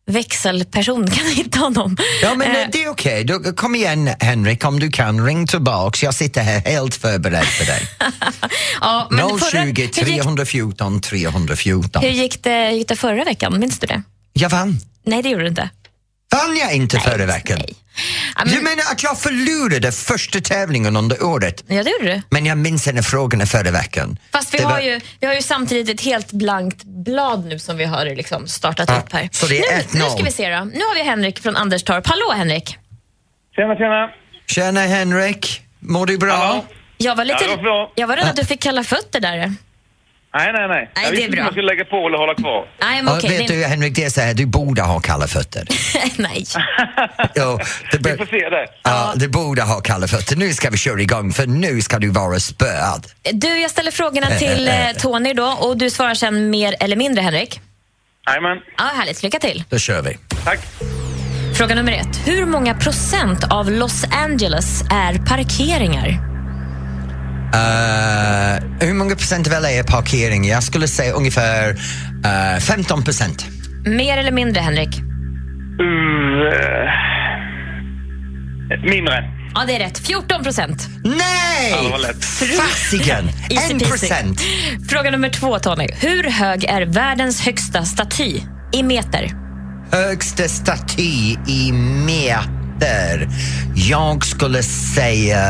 växelperson 0.06 1.10
kan 1.10 1.26
hitta 1.26 1.58
honom. 1.58 1.96
Ja, 2.22 2.34
men 2.34 2.50
Eh, 2.50 2.62
eh, 2.62 2.68
det 2.72 2.84
är 2.84 2.88
okej. 2.90 3.24
Då- 3.24 3.52
Kom 3.56 3.74
igen, 3.74 4.10
Henrik, 4.20 4.64
om 4.64 4.80
du 4.80 4.90
kan. 4.90 5.26
Ring 5.26 5.46
tillbaks. 5.46 6.02
Jag 6.02 6.14
sitter 6.14 6.42
här 6.42 6.60
helt 6.60 6.94
förberedd 6.94 7.44
för 7.46 7.64
dig. 7.66 7.82
ja, 8.80 9.08
men 9.10 9.38
förra- 9.38 9.50
020 9.50 9.58
hur, 9.58 9.72
gick, 9.82 9.92
314 9.94 11.00
314. 11.00 12.02
hur 12.02 12.10
gick, 12.10 12.42
det, 12.42 12.70
gick 12.70 12.88
det 12.88 12.96
förra 12.96 13.24
veckan? 13.24 13.60
Minns 13.60 13.78
du 13.78 13.86
det? 13.86 14.02
Jag 14.32 14.50
vann. 14.50 14.78
Nej, 15.06 15.22
det 15.22 15.28
gjorde 15.28 15.42
du 15.44 15.48
inte. 15.48 15.70
Vann 16.32 16.56
jag 16.56 16.74
inte 16.74 16.98
förra 17.00 17.26
veckan? 17.26 17.58
Nej. 17.58 17.74
Ja, 18.36 18.42
men, 18.44 18.54
Du 18.54 18.60
menar 18.62 18.82
att 18.92 19.02
jag 19.02 19.18
förlorade 19.18 19.92
första 19.92 20.40
tävlingen 20.40 20.96
under 20.96 21.22
året? 21.24 21.64
ja, 21.66 21.82
det 21.84 21.90
gjorde 21.90 22.14
du. 22.14 22.22
Men 22.30 22.46
jag 22.46 22.58
minns 22.58 22.84
den 22.84 23.02
frågorna 23.02 23.46
förra 23.46 23.70
veckan. 23.70 24.18
Fast 24.32 24.54
vi 24.54 24.58
Det 24.58 24.64
har, 24.64 24.70
var- 24.72 24.80
ju, 24.80 25.00
vi 25.20 25.26
har 25.26 25.34
ju 25.34 25.42
samtidigt 25.42 26.00
ett 26.00 26.04
helt 26.04 26.32
blankt 26.32 26.84
blad 26.84 27.46
nu 27.46 27.58
som 27.58 27.76
vi 27.76 27.84
har 27.84 28.04
liksom 28.04 28.48
startat 28.48 28.88
Ja, 28.88 28.98
upp 28.98 29.12
här. 29.12 29.28
så 29.32 29.46
det 29.46 29.58
är 29.58 29.76
nu, 29.76 29.82
1-0. 29.82 30.04
nu 30.04 30.10
ska 30.10 30.22
vi 30.24 30.32
se 30.32 30.48
då. 30.50 30.64
Nu 30.64 30.80
har 30.80 30.94
vi 30.94 31.02
Henrik 31.02 31.38
från 31.38 31.56
Anderstorp. 31.56 32.06
Hallå 32.06 32.32
Henrik! 32.36 32.76
Tjena, 33.56 33.74
tjena. 33.76 34.10
Tjena 34.46 34.80
Henrik, 34.80 35.62
mår 35.78 36.06
du 36.06 36.18
bra? 36.18 36.32
Hallå? 36.36 36.64
Jag 36.96 37.16
var, 37.16 37.24
lite, 37.24 37.44
Ja, 37.44 37.56
var 37.56 37.62
bra. 37.62 37.92
jag 37.94 38.06
var 38.06 38.16
rädd 38.16 38.24
att 38.26 38.36
du 38.36 38.44
fick 38.44 38.62
kalla 38.62 38.84
fötter 38.84 39.20
där. 39.20 39.52
Nej, 40.38 40.52
nej, 40.52 40.68
nej. 40.68 40.90
Nej, 40.96 41.04
jag 41.04 41.10
visste 41.10 41.24
inte 41.24 41.32
bra. 41.36 41.40
om 41.42 41.44
jag 41.46 41.52
skulle 41.54 41.66
lägga 41.66 41.84
på 41.84 42.06
eller 42.06 42.18
hålla 42.18 42.34
kvar. 42.34 42.66
Nej, 42.80 43.02
men 43.02 43.14
Ja, 43.22 43.28
vet 43.28 43.48
du 43.48 43.64
Henrik, 43.64 43.94
det 43.96 44.04
är 44.04 44.10
så 44.10 44.20
här, 44.20 44.34
du 44.34 44.46
borde 44.46 44.82
ha 44.82 45.00
kalla 45.00 45.26
fötter. 45.26 45.66
Nej. 46.16 46.44
Jo, 47.34 47.58
det, 47.92 48.10
Vi 48.10 48.16
får 48.16 48.26
se 48.26 48.48
det. 48.48 48.66
ja, 48.84 49.12
du 49.16 49.28
borde 49.28 49.62
ha 49.62 49.80
kalla 49.80 50.06
fötter. 50.08 50.36
Nu 50.36 50.52
ska 50.52 50.70
vi 50.70 50.78
köra 50.78 51.00
igång 51.00 51.32
för 51.32 51.46
nu 51.46 51.80
ska 51.80 51.98
du 51.98 52.08
vara 52.10 52.40
spöad. 52.40 53.06
Du, 53.32 53.58
jag 53.60 53.70
ställer 53.70 53.90
frågorna 53.90 54.26
till 54.26 54.68
eh, 54.68 54.74
Tony 54.98 55.32
då 55.34 55.44
och 55.46 55.76
du 55.76 55.90
svarar 55.90 56.14
sen 56.14 56.50
mer 56.50 56.74
eller 56.80 56.96
mindre, 56.96 57.22
Henrik. 57.22 57.60
Jajamän, 58.26 58.58
Ja, 58.78 58.84
härligt. 58.96 59.22
Lycka 59.22 59.38
till. 59.38 59.64
Då 59.68 59.78
kör 59.78 60.02
vi. 60.02 60.16
tack. 60.44 60.58
Fråga 61.56 61.74
nummer 61.74 61.92
ett. 61.92 62.20
Hur 62.26 62.46
många 62.46 62.74
procent 62.74 63.44
av 63.52 63.70
Los 63.70 64.04
Angeles 64.24 64.82
är 64.92 65.26
parkeringar? 65.28 66.27
Eh, 67.54 68.86
hur 68.86 68.94
många 68.94 69.14
procent 69.14 69.46
av 69.46 69.62
LA 69.62 69.70
är 69.70 69.82
parkering? 69.82 70.48
Jag 70.48 70.62
skulle 70.62 70.88
säga 70.88 71.12
ungefär 71.12 71.70
eh, 72.54 72.60
15 72.60 73.02
procent. 73.04 73.46
Mer 73.86 74.16
eller 74.18 74.32
mindre, 74.32 74.60
Henrik? 74.60 74.98
Uh, 75.80 75.84
eh, 78.72 78.90
mindre. 78.90 79.24
Ja, 79.54 79.64
det 79.66 79.76
är 79.76 79.78
rätt. 79.78 79.98
14 79.98 80.42
procent. 80.42 80.88
Nej! 81.04 81.70
Ja. 81.72 81.98
Fasiken! 82.62 83.28
Easy 83.50 83.72
En 83.72 83.78
peasy. 83.78 83.90
procent. 83.90 84.40
Fråga 84.88 85.10
nummer 85.10 85.28
två, 85.30 85.58
Tony. 85.58 85.86
Hur 85.92 86.30
hög 86.30 86.64
är 86.64 86.86
världens 86.86 87.40
högsta 87.40 87.84
staty 87.84 88.40
i 88.72 88.82
meter? 88.82 89.30
Högsta 89.92 90.48
staty 90.48 91.36
i 91.46 91.72
meter. 92.06 93.28
Jag 93.74 94.24
skulle 94.24 94.62
säga 94.62 95.40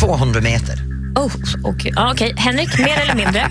200 0.00 0.40
meter. 0.40 0.74
Oh, 1.16 1.32
okej. 1.64 1.92
Ja, 1.96 2.10
okej. 2.12 2.34
Henrik, 2.36 2.78
mer 2.78 2.98
eller 3.02 3.14
mindre? 3.14 3.46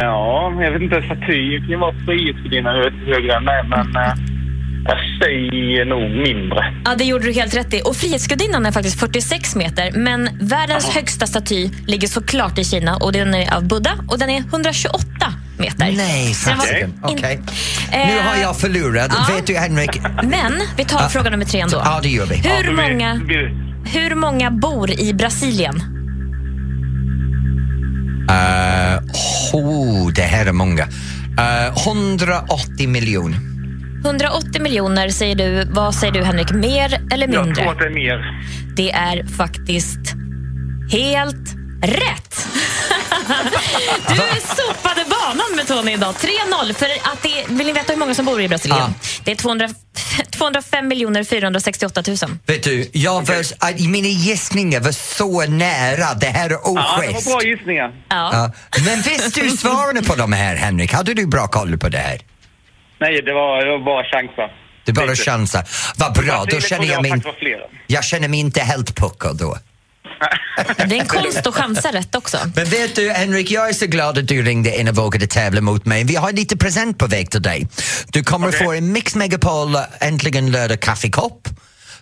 Ja, 0.00 0.52
jag 0.62 0.72
vet 0.72 0.82
inte. 0.82 1.32
Ju 1.32 1.76
vara 1.76 1.94
frihetsgudinna 2.06 2.70
högre 3.06 3.36
än 3.36 3.44
det, 3.44 3.64
men 3.68 3.96
eh, 3.96 4.12
jag 4.84 4.98
säger 5.22 5.84
nog 5.84 6.10
mindre. 6.10 6.74
Ja, 6.84 6.94
det 6.98 7.04
gjorde 7.04 7.24
du 7.24 7.32
helt 7.32 7.56
rätt 7.56 7.74
i. 7.74 7.82
Och 7.84 7.96
Frihetsgudinnan 7.96 8.66
är 8.66 8.72
faktiskt 8.72 9.00
46 9.00 9.54
meter, 9.56 9.90
men 9.92 10.28
världens 10.40 10.88
högsta 10.94 11.26
staty 11.26 11.70
ligger 11.86 12.08
såklart 12.08 12.58
i 12.58 12.64
Kina 12.64 12.96
och 12.96 13.12
den 13.12 13.34
är 13.34 13.54
av 13.54 13.64
Buddha 13.68 13.90
och 14.08 14.18
den 14.18 14.30
är 14.30 14.38
128 14.38 14.98
meter. 15.58 15.92
Nej, 15.96 16.34
Så 16.34 16.48
den 16.48 16.58
var 16.58 16.64
fasiken. 16.66 16.88
in- 16.90 16.98
Okej. 17.02 17.40
Eh, 17.92 17.98
Nu 18.06 18.20
har 18.28 18.36
jag 18.42 18.56
förlorat. 18.60 19.12
ja. 19.28 19.34
Vet 19.34 19.46
du 19.46 19.56
Henrik? 19.56 20.00
Men 20.22 20.52
vi 20.76 20.84
tar 20.84 21.08
fråga 21.08 21.30
nummer 21.30 21.44
tre 21.44 21.60
ändå. 21.60 21.82
Ja, 21.84 22.00
det 22.02 22.08
gör 22.08 22.26
vi. 22.26 22.36
Hur, 22.36 22.50
Ja, 22.50 22.56
vi- 22.66 22.72
många, 22.92 23.20
vi- 23.26 23.61
hur 23.84 24.14
många 24.14 24.50
bor 24.50 24.90
i 25.00 25.14
Brasilien? 25.14 25.74
Uh, 28.30 28.98
oh, 29.52 30.12
det 30.12 30.22
här 30.22 30.46
är 30.46 30.52
många. 30.52 30.82
Uh, 30.82 31.86
180 31.86 32.88
miljoner. 32.88 33.38
180 34.04 34.62
miljoner 34.62 35.08
säger 35.08 35.34
du. 35.36 35.64
Vad 35.72 35.94
säger 35.94 36.12
du 36.12 36.24
Henrik? 36.24 36.50
Mer 36.52 37.00
eller 37.12 37.28
Jag 37.28 37.44
mindre? 37.44 37.62
tror 37.62 37.72
att 37.72 37.78
det 37.78 37.84
är 37.86 37.94
mer. 37.94 38.44
Det 38.76 38.92
är 38.92 39.26
faktiskt 39.26 40.14
helt 40.92 41.61
rätt. 41.82 42.46
Du 44.08 44.40
sopade 44.56 45.04
banan 45.04 45.56
med 45.56 45.66
Tony 45.66 45.92
idag. 45.92 46.14
3-0. 46.14 46.74
För 46.74 46.86
att 46.86 47.22
det, 47.22 47.44
vill 47.48 47.66
ni 47.66 47.72
veta 47.72 47.92
hur 47.92 47.98
många 47.98 48.14
som 48.14 48.24
bor 48.24 48.40
i 48.40 48.48
Brasilien? 48.48 48.78
Ja. 48.80 49.08
Det 49.24 49.30
är 49.30 49.36
200, 49.36 49.68
205 50.30 50.88
miljoner 50.88 51.24
468 51.24 52.02
000. 52.06 52.16
Vet 52.46 52.62
du, 52.62 52.90
jag 52.92 53.26
var, 53.26 53.36
uh, 53.80 53.88
mina 53.88 54.08
gissningar 54.08 54.80
var 54.80 54.92
så 54.92 55.46
nära. 55.46 56.14
Det 56.14 56.26
här 56.26 56.50
är 56.50 56.52
Ja, 56.52 57.02
det 57.06 57.12
var 57.12 57.32
bra 57.32 57.42
gissningar. 57.42 57.92
Ja. 58.08 58.30
Ja, 58.32 58.50
men 58.84 59.00
visste 59.02 59.40
du 59.40 59.50
svaren 59.50 60.04
på 60.04 60.14
de 60.14 60.32
här, 60.32 60.56
Henrik? 60.56 60.92
Hade 60.92 61.14
du 61.14 61.26
bra 61.26 61.46
koll 61.46 61.78
på 61.78 61.88
det 61.88 61.98
här? 61.98 62.20
Nej, 63.00 63.22
det 63.22 63.32
var, 63.32 63.64
det 63.64 63.70
var 63.70 63.84
bara 63.84 64.04
chansa. 64.04 64.50
Du 64.84 64.92
bara 64.92 65.14
chansar. 65.16 65.64
Vad 65.96 66.12
bra, 66.14 66.44
då 66.50 66.60
känner 66.60 66.86
jag 66.86 67.02
mig, 67.02 67.22
jag 67.86 68.04
känner 68.04 68.28
mig 68.28 68.40
inte 68.40 68.60
helt 68.60 68.96
puckad 68.96 69.36
då. 69.38 69.56
Det 70.88 70.96
är 70.96 71.00
en 71.00 71.06
konst 71.06 71.46
att 71.46 71.54
chansa 71.54 71.92
rätt 71.92 72.14
också. 72.14 72.38
Men 72.56 72.64
vet 72.64 72.96
du, 72.96 73.10
Henrik, 73.10 73.50
jag 73.50 73.68
är 73.68 73.72
så 73.72 73.86
glad 73.86 74.18
att 74.18 74.28
du 74.28 74.42
ringde 74.42 74.80
in 74.80 74.88
och 74.88 74.96
vågade 74.96 75.26
tävla 75.26 75.60
mot 75.60 75.84
mig. 75.86 76.04
Vi 76.04 76.14
har 76.14 76.32
lite 76.32 76.56
present 76.56 76.98
på 76.98 77.06
väg 77.06 77.30
till 77.30 77.42
dig. 77.42 77.66
Du 78.12 78.24
kommer 78.24 78.48
att 78.48 78.54
Okej. 78.54 78.66
få 78.66 78.72
en 78.72 78.92
Mix 78.92 79.14
Megapol 79.14 79.76
Äntligen 80.00 80.52
lördag 80.52 80.80
kaffekopp 80.80 81.48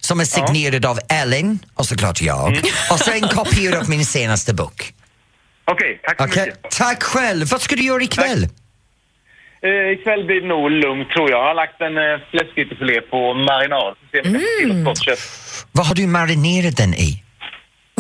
som 0.01 0.21
är 0.21 0.25
signerad 0.25 0.87
av 0.87 0.99
Ellen 1.09 1.59
och 1.75 1.87
såklart 1.87 2.23
jag. 2.23 2.49
Mm. 2.49 2.63
Och 2.91 2.99
så 2.99 3.11
en 3.11 3.29
kopia 3.29 3.79
av 3.79 3.89
min 3.89 4.05
senaste 4.05 4.55
bok. 4.55 4.95
Okej, 5.65 6.01
tack 6.03 6.19
så 6.19 6.25
Okej, 6.25 6.47
mycket. 6.47 6.71
Tack 6.71 7.03
själv. 7.03 7.49
Vad 7.51 7.61
ska 7.61 7.77
du 7.77 7.83
göra 7.83 8.03
ikväll? 8.03 8.49
Eh, 9.63 10.01
ikväll 10.01 10.25
blir 10.25 10.41
det 10.41 10.49
nog 10.49 10.71
lugnt 10.71 11.11
tror 11.11 11.31
jag. 11.31 11.41
Jag 11.41 11.47
har 11.47 11.55
lagt 11.55 11.81
en 11.81 11.97
eh, 11.99 12.29
fläskytterfilé 12.31 13.01
på 13.01 13.35
marinad. 13.35 13.97
Mm. 14.25 14.85
Vad 15.73 15.87
har 15.87 15.95
du 15.95 16.07
marinerat 16.07 16.77
den 16.77 16.95
i? 16.95 17.23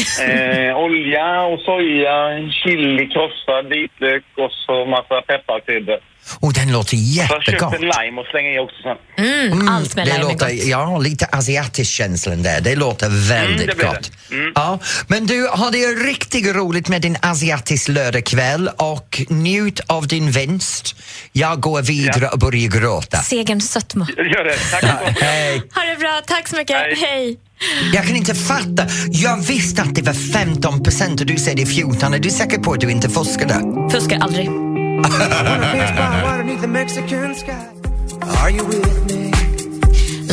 Eh, 0.00 0.76
olja 0.76 1.42
och 1.42 1.60
soja, 1.60 2.50
chili 2.50 3.06
krossad, 3.06 3.66
vitlök 3.66 4.24
och 4.36 4.52
så 4.52 4.84
massa 4.84 5.22
pepparkryddor. 5.22 5.98
Oh, 6.40 6.52
den 6.52 6.72
låter 6.72 6.96
Så 6.96 7.02
jag 7.18 7.24
har 7.24 7.40
köpt 7.40 7.48
jättegott. 7.48 7.74
en 7.74 7.80
lime 7.80 8.20
och 8.20 8.26
slänger 8.26 8.56
i 8.56 8.58
också 8.58 8.76
sen. 8.82 9.26
Mm, 9.26 9.68
allt 9.68 9.96
med 9.96 10.06
det 10.06 10.12
lime 10.12 10.24
är 10.24 10.32
låter, 10.32 10.50
gott. 10.56 10.64
ja, 10.66 10.98
lite 10.98 11.26
asiatisk 11.26 11.90
känslan 11.92 12.42
där. 12.42 12.60
Det 12.60 12.76
låter 12.76 13.08
väldigt 13.28 13.62
Mm, 13.70 13.78
det 13.78 13.84
gott. 13.84 14.10
det. 14.28 14.34
Mm. 14.34 14.52
Ja, 14.54 14.78
men 15.06 15.26
du, 15.26 15.48
har 15.52 15.70
det 15.70 15.78
riktigt 16.08 16.46
roligt 16.56 16.88
med 16.88 17.02
din 17.02 17.16
asiatisk 17.22 17.88
lördagkväll 17.88 18.68
och 18.76 19.22
njut 19.28 19.80
av 19.86 20.06
din 20.06 20.30
vinst. 20.30 20.96
Jag 21.32 21.60
går 21.60 21.82
vidare 21.82 22.18
Ja. 22.24 22.28
och 22.30 22.38
börjar 22.38 22.68
gråta. 22.80 23.18
Segerns 23.18 23.72
sötma. 23.72 24.06
Gör 24.16 24.44
det. 24.44 24.56
Tack 24.70 24.80
så. 24.80 25.24
Hej. 25.24 25.62
Ha 25.74 25.82
det 25.82 25.96
bra. 25.98 26.20
Tack 26.26 26.48
så 26.48 26.56
mycket. 26.56 26.76
Hej. 26.76 26.94
Hej. 27.00 27.38
Jag 27.94 28.06
kan 28.06 28.16
inte 28.16 28.34
fatta. 28.34 28.86
Jag 29.10 29.36
visste 29.36 29.82
att 29.82 29.94
det 29.94 30.02
var 30.02 30.12
15 30.32 30.82
procent 30.82 31.20
och 31.20 31.26
du 31.26 31.36
säger 31.36 31.56
det 31.56 31.62
är 31.62 31.66
14. 31.66 32.14
Är 32.14 32.18
du 32.18 32.30
säker 32.30 32.58
på 32.58 32.72
att 32.72 32.80
du 32.80 32.90
inte 32.90 33.08
fuskade? 33.10 33.54
Fuskar 33.92 34.18
aldrig. 34.20 34.48
I 35.04 35.42
wanna 35.48 35.72
dance 35.72 35.98
by 35.98 36.22
water 36.22 36.42
beneath 36.42 36.60
the 36.60 36.68
Mexican 36.68 37.34
sky. 37.34 37.72
Are 38.40 38.50
you 38.50 38.64
with 38.64 39.06
me? 39.06 39.29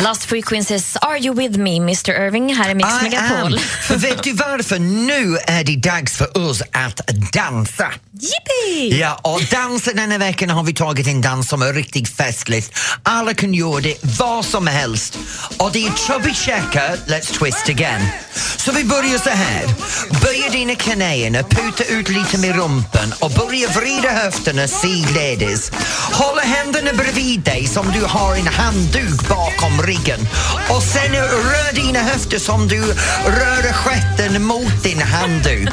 Last 0.04 0.26
Frequencies, 0.26 0.96
Are 0.96 1.18
You 1.18 1.34
With 1.36 1.58
Me, 1.58 1.78
Mr 1.78 2.12
Irving, 2.12 2.56
här 2.56 2.70
är 2.70 2.76
Mix 2.76 2.90
I 3.02 3.04
Megapol. 3.04 3.54
am. 3.54 3.60
För 3.88 3.96
vet 3.96 4.24
du 4.24 4.34
varför? 4.34 4.80
Nu 4.80 5.38
är 5.38 5.64
det 5.64 5.76
dags 5.76 6.18
för 6.18 6.38
oss 6.38 6.62
att 6.72 7.02
dansa. 7.34 7.92
Yippee! 8.22 8.98
Ja, 9.00 9.20
och 9.24 9.42
dansen 9.52 9.96
denna 9.96 10.18
veckan 10.18 10.50
har 10.50 10.64
vi 10.64 10.74
tagit 10.74 11.08
en 11.08 11.22
dans 11.22 11.50
som 11.50 11.62
är 11.62 11.74
riktigt 11.74 12.10
festlig. 12.10 12.64
Alla 13.04 13.34
kan 13.34 13.54
göra 13.54 13.80
det 13.82 13.96
vad 14.20 14.46
som 14.46 14.68
helst. 14.68 15.20
Och 15.58 15.72
det 15.72 15.88
är 15.88 15.92
Chubby 15.92 16.34
Checker, 16.34 16.98
Let's 17.08 17.40
Twist 17.40 17.70
Again. 17.70 18.02
Så 18.58 18.72
vi 18.72 18.84
börjar 18.84 19.18
så 19.18 19.30
här. 19.30 19.64
Böj 20.22 20.50
dina 20.52 20.76
knäna, 20.76 21.44
puta 21.44 21.84
ut 21.84 22.10
lite 22.10 22.38
med 22.38 22.56
rumpan 22.56 23.14
och 23.20 23.32
börja 23.32 23.70
vrida 23.70 24.10
höfterna 24.10 24.68
sidledes. 24.68 25.72
Håll 26.14 26.38
händerna 26.40 26.94
bredvid 26.94 27.40
dig 27.40 27.68
som 27.68 27.92
du 27.92 28.02
har 28.06 28.36
en 28.36 28.48
handduk 28.48 29.30
bakom 29.30 29.82
ryggen. 29.82 29.97
Och 30.70 30.84
sen 30.84 31.12
rör 31.16 31.74
dina 31.76 32.00
höfter 32.00 32.40
som 32.40 32.68
du 32.68 32.82
rör 33.26 33.74
stjärten 33.74 34.44
mot 34.44 34.84
din 34.84 35.02
handduk. 35.02 35.70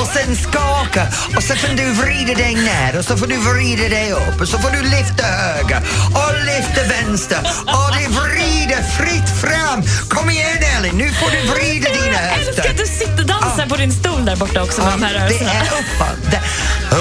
Och 0.00 0.06
sen 0.14 0.36
skaka 0.36 1.06
och 1.36 1.42
så 1.42 1.54
får 1.54 1.76
du 1.76 1.92
vrida 1.92 2.34
dig 2.34 2.54
ner 2.54 2.98
och 2.98 3.04
så 3.04 3.16
får 3.16 3.26
du 3.26 3.36
vrida 3.36 3.88
dig 3.88 4.12
upp 4.12 4.40
och 4.40 4.48
så 4.48 4.58
får 4.58 4.70
du 4.70 4.82
lyfta 4.82 5.24
höger 5.26 5.82
och 6.14 6.34
lyfta 6.44 6.82
vänster 6.88 7.38
och 7.66 7.90
det 7.96 8.08
vrider 8.20 8.82
fritt 8.82 9.40
fram. 9.40 9.82
Kom 10.08 10.30
igen 10.30 10.58
Elin, 10.76 10.94
nu 10.98 11.12
får 11.12 11.30
du 11.30 11.40
vrida 11.52 11.90
dina 11.90 12.22
Jag 12.22 12.32
älskar 12.38 12.46
höfter. 12.62 12.70
att 12.70 12.76
du 12.78 12.86
sitter 12.86 13.20
och 13.20 13.26
dansar 13.26 13.66
på 13.66 13.76
din 13.76 13.92
stol 13.92 14.24
där 14.24 14.36
borta 14.36 14.62
också 14.62 14.80
med 14.82 14.92
de 14.92 15.02
här 15.02 15.12
det 15.14 15.18
rörelserna. 15.20 15.52
är 15.52 15.62
uppåt. 15.62 16.30
där. 16.30 16.40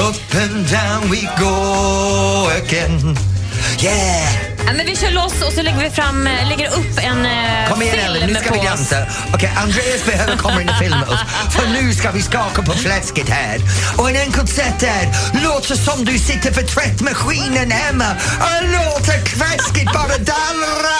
Up 0.09 0.41
and 0.43 0.67
down 0.69 1.11
we 1.11 1.21
go 1.39 2.49
again. 2.63 3.17
Yeah! 3.79 4.54
Ja, 4.67 4.73
men 4.73 4.86
vi 4.86 4.95
kör 4.95 5.12
loss 5.12 5.41
och 5.41 5.54
så 5.54 5.62
lägger 5.62 5.80
vi 5.84 5.89
fram, 5.89 6.28
eh, 6.28 6.49
lägger 6.49 6.67
upp 6.67 6.97
en 6.97 7.25
eh, 7.25 7.69
Kom 7.69 7.82
igen 7.82 7.95
film 7.95 8.15
Ellen, 8.15 8.28
nu 8.30 8.36
ska 8.36 8.54
vi 8.54 8.60
dansa. 8.67 8.97
Okej, 9.34 9.51
Andreas 9.58 10.06
behöver 10.06 10.38
komma 10.38 10.62
in 10.62 10.69
och 10.69 10.80
filma 10.80 11.01
oss. 11.01 11.54
För 11.56 11.67
nu 11.67 11.93
ska 11.93 12.12
vi 12.12 12.21
skaka 12.21 12.62
på 12.62 12.71
fläsket 12.71 13.30
här. 13.30 13.60
Och 13.97 14.10
en 14.10 14.15
enkelt 14.15 14.49
sätt 14.49 14.84
är, 14.84 15.06
låt 15.43 15.67
det 15.67 15.78
som 15.78 16.06
du 16.06 16.19
sitter 16.19 16.51
för 16.51 16.62
tvättmaskinen 16.62 17.71
hemma 17.71 18.12
och 18.39 18.63
låt 18.63 19.06
fläsket 19.36 19.86
bara 19.93 20.17
dallra. 20.17 20.94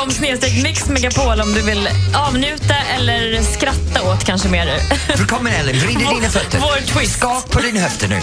Facebook.com 0.00 0.10
snedstreck 0.10 0.62
mixmegapol 0.62 1.40
om 1.40 1.52
du 1.54 1.62
vill 1.62 1.88
avnjuta 2.14 2.74
eller 2.96 3.42
skratta 3.42 4.02
åt 4.12 4.24
kanske 4.24 4.48
mer. 4.48 4.78
För 5.16 5.24
kom 5.26 5.46
igen 5.46 5.60
Ellen, 5.60 5.80
vrid 5.80 5.98
dina 5.98 6.28
fötter. 6.30 6.58
vår 6.58 6.86
twist. 6.86 7.16
Skak 7.16 7.50
på 7.50 7.60
din 7.60 7.76
höfter 7.76 8.08
nu. 8.08 8.20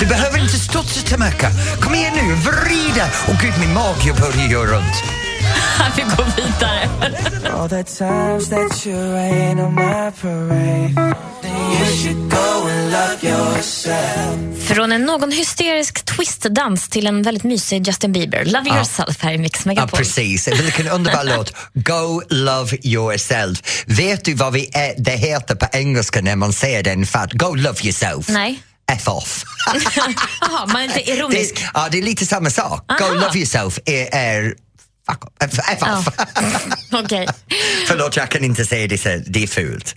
Du 0.00 0.06
behöver 0.06 0.38
inte 0.38 0.58
studsa 0.58 1.00
till 1.00 1.18
mycket. 1.18 1.80
Kom 1.80 1.94
igen 1.94 2.12
nu, 2.14 2.34
vrida. 2.34 3.04
Och 3.28 3.34
gud, 3.40 3.52
min 3.60 3.74
mage 3.74 4.12
börjar 4.20 4.48
göra 4.50 4.78
ont. 4.78 5.23
Vi 5.96 6.02
går 6.02 6.26
vidare. 6.36 6.88
All 7.54 7.68
the 7.68 7.82
times 7.84 8.48
that 8.48 8.86
you 8.86 9.12
rain 9.12 9.60
on 9.60 9.74
my 9.74 10.10
parade. 10.22 11.14
Go. 12.30 12.68
Från 14.68 14.92
en 14.92 15.02
någon 15.04 15.32
hysterisk 15.32 16.04
twistdans 16.04 16.88
till 16.88 17.06
en 17.06 17.22
väldigt 17.22 17.44
mysig 17.44 17.86
Justin 17.86 18.12
Bieber. 18.12 18.44
Love 18.44 18.68
yourself 18.70 19.22
här 19.22 19.32
i 19.32 19.38
Mix 19.38 19.60
Ja, 19.64 19.68
Megapol. 19.68 19.98
precis. 19.98 20.48
Vilken 20.48 20.88
underbar 20.88 21.24
låt. 21.36 21.52
Go 21.74 22.22
love 22.28 22.76
yourself. 22.82 23.84
Vet 23.86 24.24
du 24.24 24.34
vad 24.34 24.52
vi 24.52 24.70
är, 24.72 24.94
det 24.98 25.10
heter 25.10 25.54
på 25.54 25.66
engelska 25.72 26.20
när 26.20 26.36
man 26.36 26.52
säger 26.52 26.82
den 26.82 27.06
för 27.06 27.18
att 27.18 27.32
go 27.32 27.54
love 27.54 27.80
yourself? 27.82 28.28
Nej. 28.28 28.58
F 28.92 29.08
off. 29.08 29.44
Jaha, 30.40 30.66
man 30.66 30.76
är 30.76 30.84
inte 30.84 30.98
Det, 31.06 31.10
ironisk. 31.12 31.64
ja, 31.74 31.88
det 31.90 31.98
är 31.98 32.02
lite 32.02 32.26
samma 32.26 32.50
sak. 32.50 32.84
Go 32.98 33.04
Aha. 33.04 33.14
love 33.14 33.38
yourself 33.38 33.78
är, 33.86 34.14
är 34.14 34.54
fuck 35.06 35.24
off. 35.24 35.32
F, 35.40 35.58
F 35.68 35.82
off. 35.82 36.08
Okej. 36.92 37.28
Förlåt, 37.86 38.16
jag 38.16 38.30
kan 38.30 38.44
inte 38.44 38.64
säga 38.64 38.86
det, 38.86 38.98
så 38.98 39.20
det 39.26 39.42
är 39.42 39.46
fult. 39.46 39.94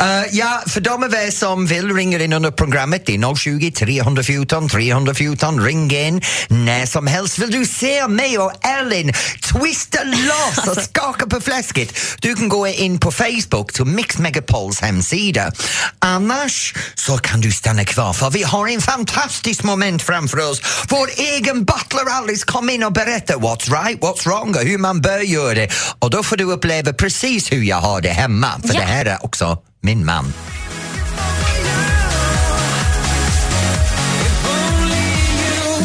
Uh, 0.00 0.06
ja, 0.36 0.62
för 0.66 0.80
de 0.80 1.02
av 1.02 1.14
er 1.14 1.30
som 1.30 1.66
vill 1.66 1.94
ringa 1.94 2.18
in 2.18 2.32
under 2.32 2.50
programmet, 2.50 3.06
det 3.06 3.14
är 3.14 3.34
020 3.34 3.70
314 3.70 4.68
314. 4.68 5.64
Ring 5.64 5.94
in 5.94 6.22
när 6.48 6.86
som 6.86 7.06
helst. 7.06 7.38
Vill 7.38 7.50
du 7.50 7.66
se 7.66 8.08
mig 8.08 8.38
och 8.38 8.66
Ellen 8.66 9.12
twista 9.42 9.98
loss 10.04 10.76
och 10.76 10.82
skaka 10.82 11.26
på 11.26 11.40
fläsket? 11.40 11.98
Du 12.20 12.34
kan 12.34 12.48
gå 12.48 12.66
in 12.66 12.98
på 13.00 13.10
Facebook 13.10 13.72
till 13.72 13.84
Mix 13.84 14.18
Megapols 14.18 14.80
hemsida. 14.80 15.52
Annars 15.98 16.74
så 16.94 17.18
kan 17.18 17.40
du 17.40 17.52
stanna 17.52 17.84
kvar 17.84 18.12
för 18.12 18.30
vi 18.30 18.42
har 18.42 18.68
en 18.68 18.80
fantastisk 18.80 19.62
moment 19.62 20.02
framför 20.02 20.50
oss. 20.50 20.60
Vår 20.88 21.08
egen 21.16 21.64
butler 21.64 22.10
Alice 22.10 22.44
kom 22.46 22.70
in 22.70 22.84
och 22.84 22.92
berättade 22.92 23.38
what's 23.38 23.82
right, 23.82 24.00
what's 24.00 24.26
wrong 24.26 24.49
och 24.58 24.64
hur 24.64 24.78
man 24.78 25.00
bör 25.00 25.18
göra 25.18 25.54
det. 25.54 25.68
Och 25.98 26.10
då 26.10 26.22
får 26.22 26.36
du 26.36 26.44
uppleva 26.44 26.92
precis 26.92 27.52
hur 27.52 27.62
jag 27.62 27.76
har 27.80 28.00
det 28.00 28.08
hemma, 28.08 28.48
för 28.66 28.74
Ja. 28.74 28.80
det 28.80 28.86
här 28.86 29.04
är 29.06 29.24
också 29.24 29.58
min 29.82 30.04
man. 30.04 30.32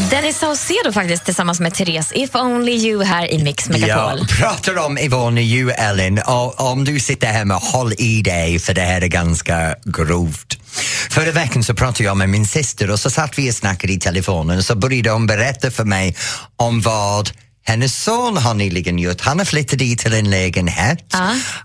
Dennis 0.10 0.38
Saucedo 0.38 0.92
faktiskt 0.94 1.26
tillsammans 1.26 1.60
med 1.60 1.74
Therese 1.74 2.12
If 2.16 2.36
Only 2.36 2.72
You 2.72 3.04
här 3.04 3.32
i 3.34 3.44
Mix 3.44 3.70
Megapol. 3.70 4.20
Jag 4.20 4.38
pratar 4.38 4.78
om 4.78 4.98
Yvonne 4.98 5.42
Ju, 5.42 5.72
Ellen, 5.72 6.20
och 6.26 6.60
om 6.72 6.84
du 6.86 7.00
sitter 7.00 7.28
hemma, 7.28 7.54
håll 7.56 7.94
i 7.98 8.22
dig 8.22 8.60
för 8.60 8.74
det 8.74 8.82
här 8.82 9.02
är 9.02 9.08
ganska 9.08 9.76
grovt. 9.86 10.58
Förra 11.10 11.32
veckan 11.32 11.64
så 11.64 11.74
pratade 11.74 12.04
jag 12.04 12.18
med 12.18 12.30
min 12.30 12.48
syster 12.48 12.92
och 12.92 13.00
så 13.00 13.10
satt 13.10 13.38
vi 13.40 13.52
och 13.52 13.56
snackade 13.56 13.94
i 13.94 14.00
telefonen 14.00 14.58
och 14.58 14.66
så 14.66 14.76
började 14.76 15.10
hon 15.12 15.28
berätta 15.28 15.72
för 15.72 15.84
mig 15.86 16.16
om 16.58 16.82
vad 16.82 17.32
hennes 17.68 18.04
son 18.04 18.38
har 18.38 18.54
nyligen 18.54 19.00
gjort. 19.00 19.22
Han 19.22 19.38
har 19.38 19.46
flyttat 19.46 19.80
dit 19.80 20.00
till 20.00 20.14
en 20.14 20.30
lägenhet 20.30 21.14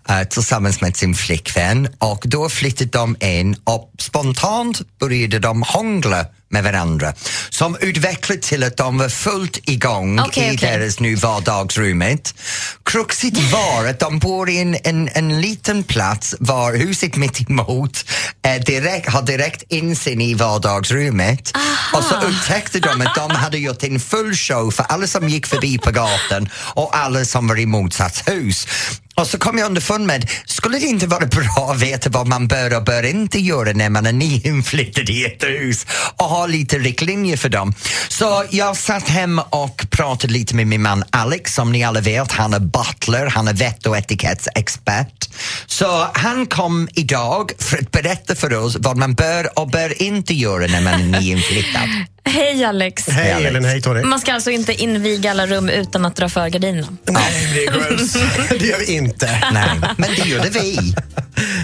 eh, 0.08 0.22
tillsammans 0.22 0.80
med 0.80 0.96
sin 0.96 1.14
flickvän 1.14 1.88
och 1.98 2.22
då 2.24 2.48
flyttade 2.48 2.90
de 2.90 3.16
in 3.20 3.56
och 3.64 3.92
spontant 3.98 4.98
började 4.98 5.38
de 5.38 5.62
hångla 5.62 6.26
med 6.50 6.64
varandra 6.64 7.12
som 7.50 7.76
utvecklade 7.80 8.40
till 8.40 8.64
att 8.64 8.76
de 8.76 8.98
var 8.98 9.08
fullt 9.08 9.58
igång 9.68 10.20
Okej, 10.20 10.52
i 10.52 10.56
okej. 10.56 10.78
deras 10.78 11.00
nu 11.00 11.14
vardagsrummet. 11.14 12.34
Kruxigt 12.84 13.38
var 13.52 13.86
att 13.86 13.98
de 13.98 14.18
bor 14.18 14.50
i 14.50 14.60
en, 14.60 14.76
en, 14.84 15.08
en 15.14 15.40
liten 15.40 15.84
plats 15.84 16.34
var 16.40 16.72
huset 16.72 17.16
mitt 17.16 17.50
emot 17.50 18.04
eh, 18.42 18.62
direkt, 18.64 19.08
har 19.08 19.22
direkt 19.22 19.62
insyn 19.68 20.20
i 20.20 20.34
vardagsrummet 20.34 21.52
och 21.92 22.04
så 22.04 22.14
upptäckte 22.14 22.80
de 22.80 23.00
att 23.00 23.14
de 23.14 23.30
hade 23.30 23.58
gjort 23.58 23.82
en 23.82 24.00
full 24.00 24.34
show 24.34 24.70
för 24.70 24.82
alla 24.82 25.06
som 25.06 25.28
gick 25.28 25.46
förbi 25.46 25.78
på 25.78 25.90
gatan 25.90 26.48
och 26.54 26.96
alla 26.96 27.24
som 27.24 27.48
var 27.48 27.58
i 27.58 27.66
motsatt 27.66 28.28
hus. 28.28 28.66
Och 29.20 29.26
så 29.26 29.38
kom 29.38 29.58
jag 29.58 29.66
underfund 29.66 30.06
med, 30.06 30.30
skulle 30.44 30.78
det 30.78 30.86
inte 30.86 31.06
vara 31.06 31.26
bra 31.26 31.70
att 31.72 31.82
veta 31.82 32.10
vad 32.10 32.26
man 32.26 32.48
bör 32.48 32.76
och 32.76 32.84
bör 32.84 33.02
inte 33.02 33.38
göra 33.38 33.72
när 33.72 33.90
man 33.90 34.06
är 34.06 34.12
nyinflyttad 34.12 35.10
i 35.10 35.24
ett 35.24 35.44
hus 35.44 35.86
och 36.16 36.24
ha 36.24 36.46
lite 36.46 36.78
riktlinjer 36.78 37.36
för 37.36 37.48
dem. 37.48 37.74
Så 38.08 38.44
jag 38.50 38.76
satt 38.76 39.08
hemma 39.08 39.42
och 39.42 39.86
pratade 39.90 40.32
lite 40.32 40.54
med 40.54 40.66
min 40.66 40.82
man 40.82 41.04
Alex, 41.10 41.54
som 41.54 41.72
ni 41.72 41.84
alla 41.84 42.00
vet, 42.00 42.32
han 42.32 42.54
är 42.54 42.60
butler, 42.60 43.26
han 43.26 43.48
är 43.48 43.54
vett 43.54 43.86
och 43.86 43.96
etikettsexpert. 43.96 45.28
Så 45.66 46.06
han 46.14 46.46
kom 46.46 46.88
idag 46.94 47.52
för 47.58 47.78
att 47.78 47.90
berätta 47.90 48.34
för 48.34 48.54
oss 48.54 48.76
vad 48.80 48.96
man 48.96 49.14
bör 49.14 49.58
och 49.58 49.70
bör 49.70 50.02
inte 50.02 50.34
göra 50.34 50.66
när 50.66 50.80
man 50.80 50.94
är 50.94 51.20
nyinflyttad. 51.20 51.88
Hej 52.24 52.64
Alex. 52.64 53.08
Hej 53.08 53.32
Alex. 53.32 53.50
Elin, 53.50 53.64
hej 53.64 53.82
Tony. 53.82 54.02
Man 54.02 54.20
ska 54.20 54.32
alltså 54.32 54.50
inte 54.50 54.72
inviga 54.74 55.30
alla 55.30 55.46
rum 55.46 55.68
utan 55.68 56.04
att 56.04 56.16
dra 56.16 56.28
för 56.28 56.48
gardinerna. 56.48 56.88
Nej, 57.04 57.48
det 58.58 58.66
gör 58.66 58.78
vi 58.78 58.92
inte. 58.92 59.42
Nej, 59.52 59.80
men 59.96 60.10
det 60.16 60.28
gjorde 60.28 60.50
vi. 60.50 60.94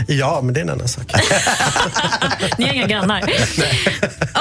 Ja, 0.09 0.40
men 0.42 0.55
det 0.55 0.61
är 0.61 0.62
en 0.62 0.71
annan 0.71 0.88
sak. 0.88 1.12
Ni 2.59 2.66
har 2.66 2.75
inga 2.75 2.87
grannar. 2.87 3.23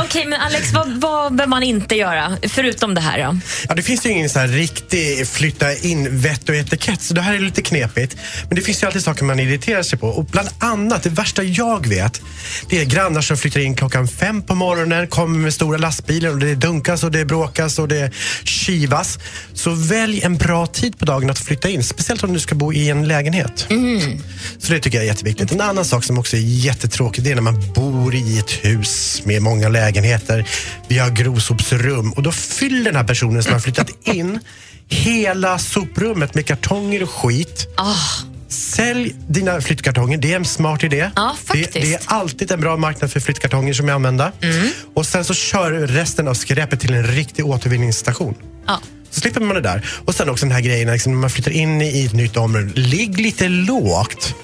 Okej, 0.03 0.25
men 0.25 0.41
Alex, 0.41 0.73
vad, 0.73 1.01
vad 1.01 1.35
bör 1.35 1.47
man 1.47 1.63
inte 1.63 1.95
göra? 1.95 2.37
Förutom 2.49 2.93
det 2.95 3.01
här 3.01 3.17
då? 3.17 3.39
Ja, 3.69 3.75
det 3.75 3.81
finns 3.81 4.05
ju 4.05 4.09
ingen 4.09 4.29
så 4.29 4.39
här 4.39 4.47
riktig 4.47 5.27
flytta 5.27 5.73
in 5.75 6.19
vett 6.19 6.49
och 6.49 6.55
etikett, 6.55 7.01
så 7.01 7.13
det 7.13 7.21
här 7.21 7.33
är 7.33 7.39
lite 7.39 7.61
knepigt. 7.61 8.17
Men 8.49 8.55
det 8.55 8.61
finns 8.61 8.83
ju 8.83 8.87
alltid 8.87 9.03
saker 9.03 9.23
man 9.25 9.39
irriterar 9.39 9.83
sig 9.83 9.99
på. 9.99 10.07
Och 10.07 10.25
bland 10.25 10.49
annat, 10.59 11.03
det 11.03 11.09
värsta 11.09 11.43
jag 11.43 11.87
vet, 11.87 12.21
det 12.69 12.81
är 12.81 12.85
grannar 12.85 13.21
som 13.21 13.37
flyttar 13.37 13.59
in 13.59 13.75
klockan 13.75 14.07
fem 14.07 14.41
på 14.43 14.55
morgonen, 14.55 15.07
kommer 15.07 15.39
med 15.39 15.53
stora 15.53 15.77
lastbilar 15.77 16.14
och 16.23 16.39
det 16.39 16.55
dunkas 16.55 17.03
och 17.03 17.11
det 17.11 17.25
bråkas 17.25 17.79
och 17.79 17.87
det 17.87 18.11
kivas. 18.43 19.19
Så 19.53 19.71
välj 19.71 20.21
en 20.21 20.37
bra 20.37 20.65
tid 20.67 20.99
på 20.99 21.05
dagen 21.05 21.29
att 21.29 21.39
flytta 21.39 21.69
in, 21.69 21.83
speciellt 21.83 22.23
om 22.23 22.33
du 22.33 22.39
ska 22.39 22.55
bo 22.55 22.73
i 22.73 22.89
en 22.89 23.07
lägenhet. 23.07 23.67
Så 24.57 24.73
det 24.73 24.79
tycker 24.79 24.97
jag 24.97 25.05
är 25.05 25.07
jätteviktigt. 25.07 25.51
En 25.51 25.61
annan 25.61 25.85
sak 25.85 26.03
som 26.03 26.17
också 26.17 26.37
är 26.37 26.41
jättetråkig, 26.41 27.23
det 27.23 27.31
är 27.31 27.35
när 27.35 27.41
man 27.41 27.73
bor 27.73 28.15
i 28.15 28.39
ett 28.39 28.51
hus 28.51 29.21
med 29.25 29.41
många 29.41 29.69
lägenheter. 29.69 30.47
Vi 30.87 30.97
har 30.97 31.09
grovsopsrum 31.09 32.11
och 32.11 32.23
då 32.23 32.31
fyller 32.31 32.83
den 32.83 32.95
här 32.95 33.03
personen 33.03 33.43
som 33.43 33.53
har 33.53 33.59
flyttat 33.59 33.89
in 34.07 34.39
hela 34.87 35.59
soprummet 35.59 36.35
med 36.35 36.45
kartonger 36.45 37.03
och 37.03 37.09
skit. 37.09 37.67
Sälj 38.47 39.15
dina 39.27 39.61
flyttkartonger, 39.61 40.17
det 40.17 40.31
är 40.31 40.35
en 40.35 40.45
smart 40.45 40.83
idé. 40.83 41.11
Ja. 41.15 41.35
Det, 41.53 41.73
det 41.73 41.93
är 41.93 42.01
alltid 42.05 42.51
en 42.51 42.61
bra 42.61 42.77
marknad 42.77 43.11
för 43.11 43.19
flyttkartonger 43.19 43.73
som 43.73 43.89
är 43.89 43.93
använda. 43.93 44.31
Och 44.93 45.05
sen 45.05 45.25
så 45.25 45.33
kör 45.33 45.71
du 45.71 45.87
resten 45.87 46.27
av 46.27 46.33
skräpet 46.33 46.79
till 46.79 46.93
en 46.93 47.03
riktig 47.03 47.45
återvinningsstation. 47.45 48.35
Ja. 48.67 48.81
Så 49.09 49.21
slipper 49.21 49.41
man 49.41 49.55
det 49.55 49.61
där. 49.61 49.85
Och 50.05 50.15
sen 50.15 50.29
också 50.29 50.45
den 50.45 50.51
här 50.51 50.61
grejen 50.61 50.91
liksom, 50.91 51.11
när 51.11 51.19
man 51.19 51.29
flyttar 51.29 51.51
in 51.51 51.81
i 51.81 52.05
ett 52.05 52.13
nytt 52.13 52.37
område. 52.37 52.71
Ligg 52.75 53.19
lite 53.19 53.47
lågt. 53.47 54.35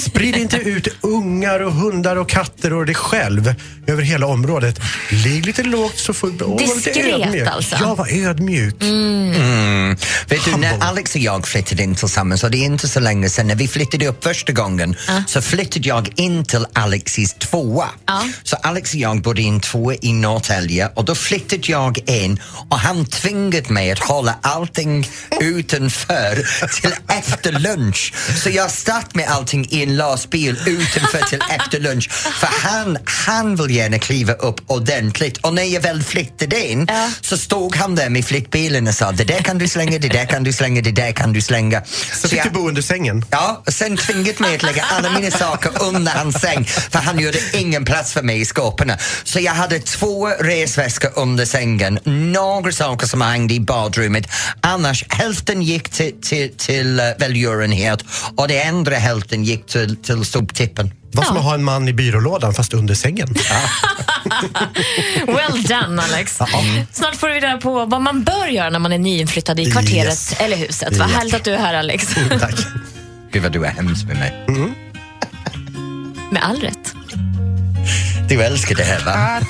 Sprid 0.00 0.36
inte 0.36 0.56
ut 0.56 0.88
ungar 1.00 1.60
och 1.60 1.72
hundar 1.72 2.16
och 2.16 2.28
katter 2.28 2.72
och 2.72 2.86
dig 2.86 2.94
själv 2.94 3.54
över 3.86 4.02
hela 4.02 4.26
området. 4.26 4.80
Ligg 5.10 5.46
lite 5.46 5.62
lågt 5.62 5.98
så 5.98 6.14
får 6.14 6.30
du... 6.30 6.64
Diskret, 6.64 6.96
ödmjuk. 6.96 7.48
alltså. 7.48 7.76
Ja, 7.80 7.94
var 7.94 8.08
ödmjuk. 8.12 8.74
Vet 10.28 10.44
du, 10.44 10.56
när. 10.56 10.78
Alex 10.80 11.14
och 11.14 11.20
jag 11.20 11.46
flyttade 11.48 11.82
in 11.82 11.94
tillsammans, 11.94 12.44
och 12.44 12.50
det 12.50 12.58
är 12.58 12.64
inte 12.64 12.88
så 12.88 13.00
länge 13.00 13.28
sedan, 13.30 13.46
när 13.46 13.54
vi 13.54 13.68
flyttade 13.68 14.06
upp 14.06 14.24
första 14.24 14.52
gången 14.52 14.96
så 15.26 15.42
flyttade 15.42 15.88
jag 15.88 16.08
in 16.16 16.44
till 16.44 16.66
Alexis 16.72 17.34
tvåa. 17.34 17.88
Ja. 18.06 18.22
Så 18.42 18.56
Alex 18.56 18.94
och 18.94 19.00
jag 19.00 19.22
bodde 19.22 19.42
i 19.42 19.48
en 19.48 19.60
tvåa 19.60 19.94
i 20.02 20.12
Norrtälje 20.12 20.88
och 20.94 21.04
då 21.04 21.14
flyttade 21.14 21.62
jag 21.64 21.98
in 22.10 22.40
och 22.68 22.78
han 22.78 23.06
tvingade 23.06 23.72
mig 23.72 23.90
att 23.90 23.98
hålla 23.98 24.34
allting 24.42 25.08
utanför 25.40 26.46
till 26.80 26.94
efter 27.08 27.52
lunch. 27.52 28.14
Så 28.42 28.50
jag 28.50 28.70
satt 28.70 29.14
med 29.14 29.28
allting 29.50 29.66
i 29.70 29.82
en 29.82 29.96
lastbil 29.96 30.58
utanför 30.66 31.18
till 31.28 31.38
efter 31.50 31.80
lunch 31.80 32.10
för 32.12 32.46
han, 32.68 32.98
han 33.04 33.56
vill 33.56 33.76
gärna 33.76 33.98
kliva 33.98 34.32
upp 34.32 34.60
ordentligt 34.66 35.36
och 35.36 35.54
när 35.54 35.62
jag 35.62 35.80
väl 35.80 36.02
flyttade 36.02 36.68
in 36.68 36.88
så 37.20 37.36
stod 37.36 37.76
han 37.76 37.94
där 37.94 38.08
med 38.08 38.24
flyttbilen 38.24 38.86
och 38.88 38.94
sa 38.94 39.12
det 39.12 39.24
där 39.24 39.40
kan 39.42 39.58
du 39.58 39.68
slänga, 39.68 39.98
det 39.98 40.08
där 40.08 40.26
kan 40.26 40.44
du 40.44 40.52
slänga, 40.52 40.80
det 40.80 40.92
där 40.92 41.12
kan 41.12 41.32
du 41.32 41.40
slänga. 41.40 41.82
Så 42.12 42.28
fick 42.28 42.38
jag- 42.38 42.46
du 42.46 42.50
bo 42.50 42.68
under 42.68 42.82
sängen. 42.82 43.24
Ja, 43.30 43.62
och 43.66 43.72
sen 43.74 43.96
tvingat 43.96 44.38
mig 44.38 44.54
att 44.54 44.62
lägga 44.62 44.82
alla 44.90 45.10
mina 45.10 45.30
saker 45.30 45.70
under 45.82 46.12
hans 46.12 46.40
säng 46.40 46.64
för 46.64 46.98
han 46.98 47.18
gjorde 47.18 47.38
ingen 47.52 47.84
plats 47.84 48.12
för 48.12 48.22
mig 48.22 48.40
i 48.40 48.44
skåpen. 48.44 48.92
Så 49.24 49.40
jag 49.40 49.52
hade 49.52 49.78
två 49.78 50.28
resväskor 50.28 51.10
under 51.16 51.44
sängen, 51.44 51.98
några 52.04 52.72
saker 52.72 53.06
som 53.06 53.20
hängde 53.20 53.54
i 53.54 53.60
badrummet. 53.60 54.26
Annars, 54.60 55.04
hälften 55.08 55.62
gick 55.62 55.88
till, 55.88 56.12
till, 56.22 56.50
till 56.56 57.00
uh, 57.00 57.06
välgörenhet 57.18 58.04
och 58.36 58.48
det 58.48 58.62
andra 58.62 58.96
hälften 58.96 59.39
gick 59.44 59.66
till, 59.66 59.96
till 59.96 60.24
soptippen. 60.24 60.92
Vad 61.12 61.26
som 61.26 61.36
att 61.36 61.42
ha 61.44 61.54
en 61.54 61.64
man 61.64 61.88
i 61.88 61.92
byrålådan 61.92 62.54
fast 62.54 62.74
under 62.74 62.94
sängen. 62.94 63.28
Well 65.26 65.62
done 65.62 66.02
Alex. 66.02 66.38
Snart 66.92 67.16
får 67.16 67.28
vi 67.28 67.34
reda 67.40 67.58
på 67.58 67.84
vad 67.84 68.00
man 68.02 68.22
bör 68.24 68.46
göra 68.46 68.70
när 68.70 68.78
man 68.78 68.92
är 68.92 68.98
nyinflyttad 68.98 69.60
i 69.60 69.70
kvarteret 69.70 70.06
Yes. 70.06 70.32
eller 70.40 70.56
huset. 70.56 70.96
Vad 70.96 71.10
Ja. 71.10 71.14
härligt 71.14 71.34
att 71.34 71.44
du 71.44 71.54
är 71.54 71.58
här 71.58 71.74
Alex. 71.74 72.08
Tack. 72.40 72.54
Gud 73.32 73.42
vad 73.42 73.52
du 73.52 73.64
är 73.66 73.70
hemsk 73.70 74.06
med 74.06 74.16
mig. 74.16 74.46
Med 76.32 76.42
all 76.44 76.60
rätt. 76.60 76.94
Du 78.28 78.42
älskar 78.42 78.74
det 78.74 78.84
här 78.84 79.04
va? 79.04 79.40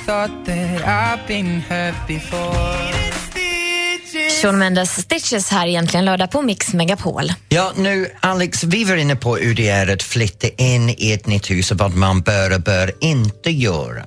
Shawn 4.41 4.57
Mendes 4.57 5.01
Stitches 5.01 5.49
här 5.49 5.67
egentligen 5.67 6.05
lördag 6.05 6.31
på 6.31 6.41
Mix 6.41 6.73
Megapol. 6.73 7.33
Ja, 7.49 7.71
nu 7.75 8.07
Alex, 8.19 8.63
vi 8.63 8.83
var 8.83 8.95
inne 8.95 9.15
på 9.15 9.35
hur 9.35 9.55
det 9.55 9.69
är 9.69 9.93
att 9.93 10.03
flytta 10.03 10.47
in 10.47 10.89
i 10.89 11.11
ett 11.11 11.27
nytt 11.27 11.51
hus 11.51 11.71
och 11.71 11.77
vad 11.77 11.95
man 11.95 12.21
bör 12.21 12.53
och 12.55 12.61
bör 12.61 12.91
inte 12.99 13.51
göra. 13.51 14.03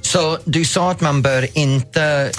Så 0.00 0.38
du 0.44 0.64
sa 0.64 0.90
att 0.90 1.00
man 1.00 1.22
bör 1.22 1.58
inte... 1.58 2.30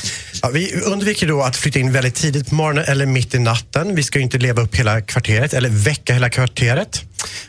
Ja, 0.41 0.49
vi 0.49 0.73
undviker 0.81 1.27
då 1.27 1.41
att 1.43 1.55
flytta 1.57 1.79
in 1.79 1.91
väldigt 1.91 2.15
tidigt 2.15 2.49
på 2.49 2.55
morgonen 2.55 2.85
eller 2.87 3.05
mitt 3.05 3.33
i 3.35 3.39
natten. 3.39 3.95
Vi 3.95 4.03
ska 4.03 4.19
ju 4.19 4.23
inte 4.23 4.37
leva 4.37 4.61
upp 4.61 4.75
hela 4.75 5.01
kvarteret 5.01 5.53
eller 5.53 5.69
väcka 5.69 6.13
hela 6.13 6.29
kvarteret. 6.29 7.01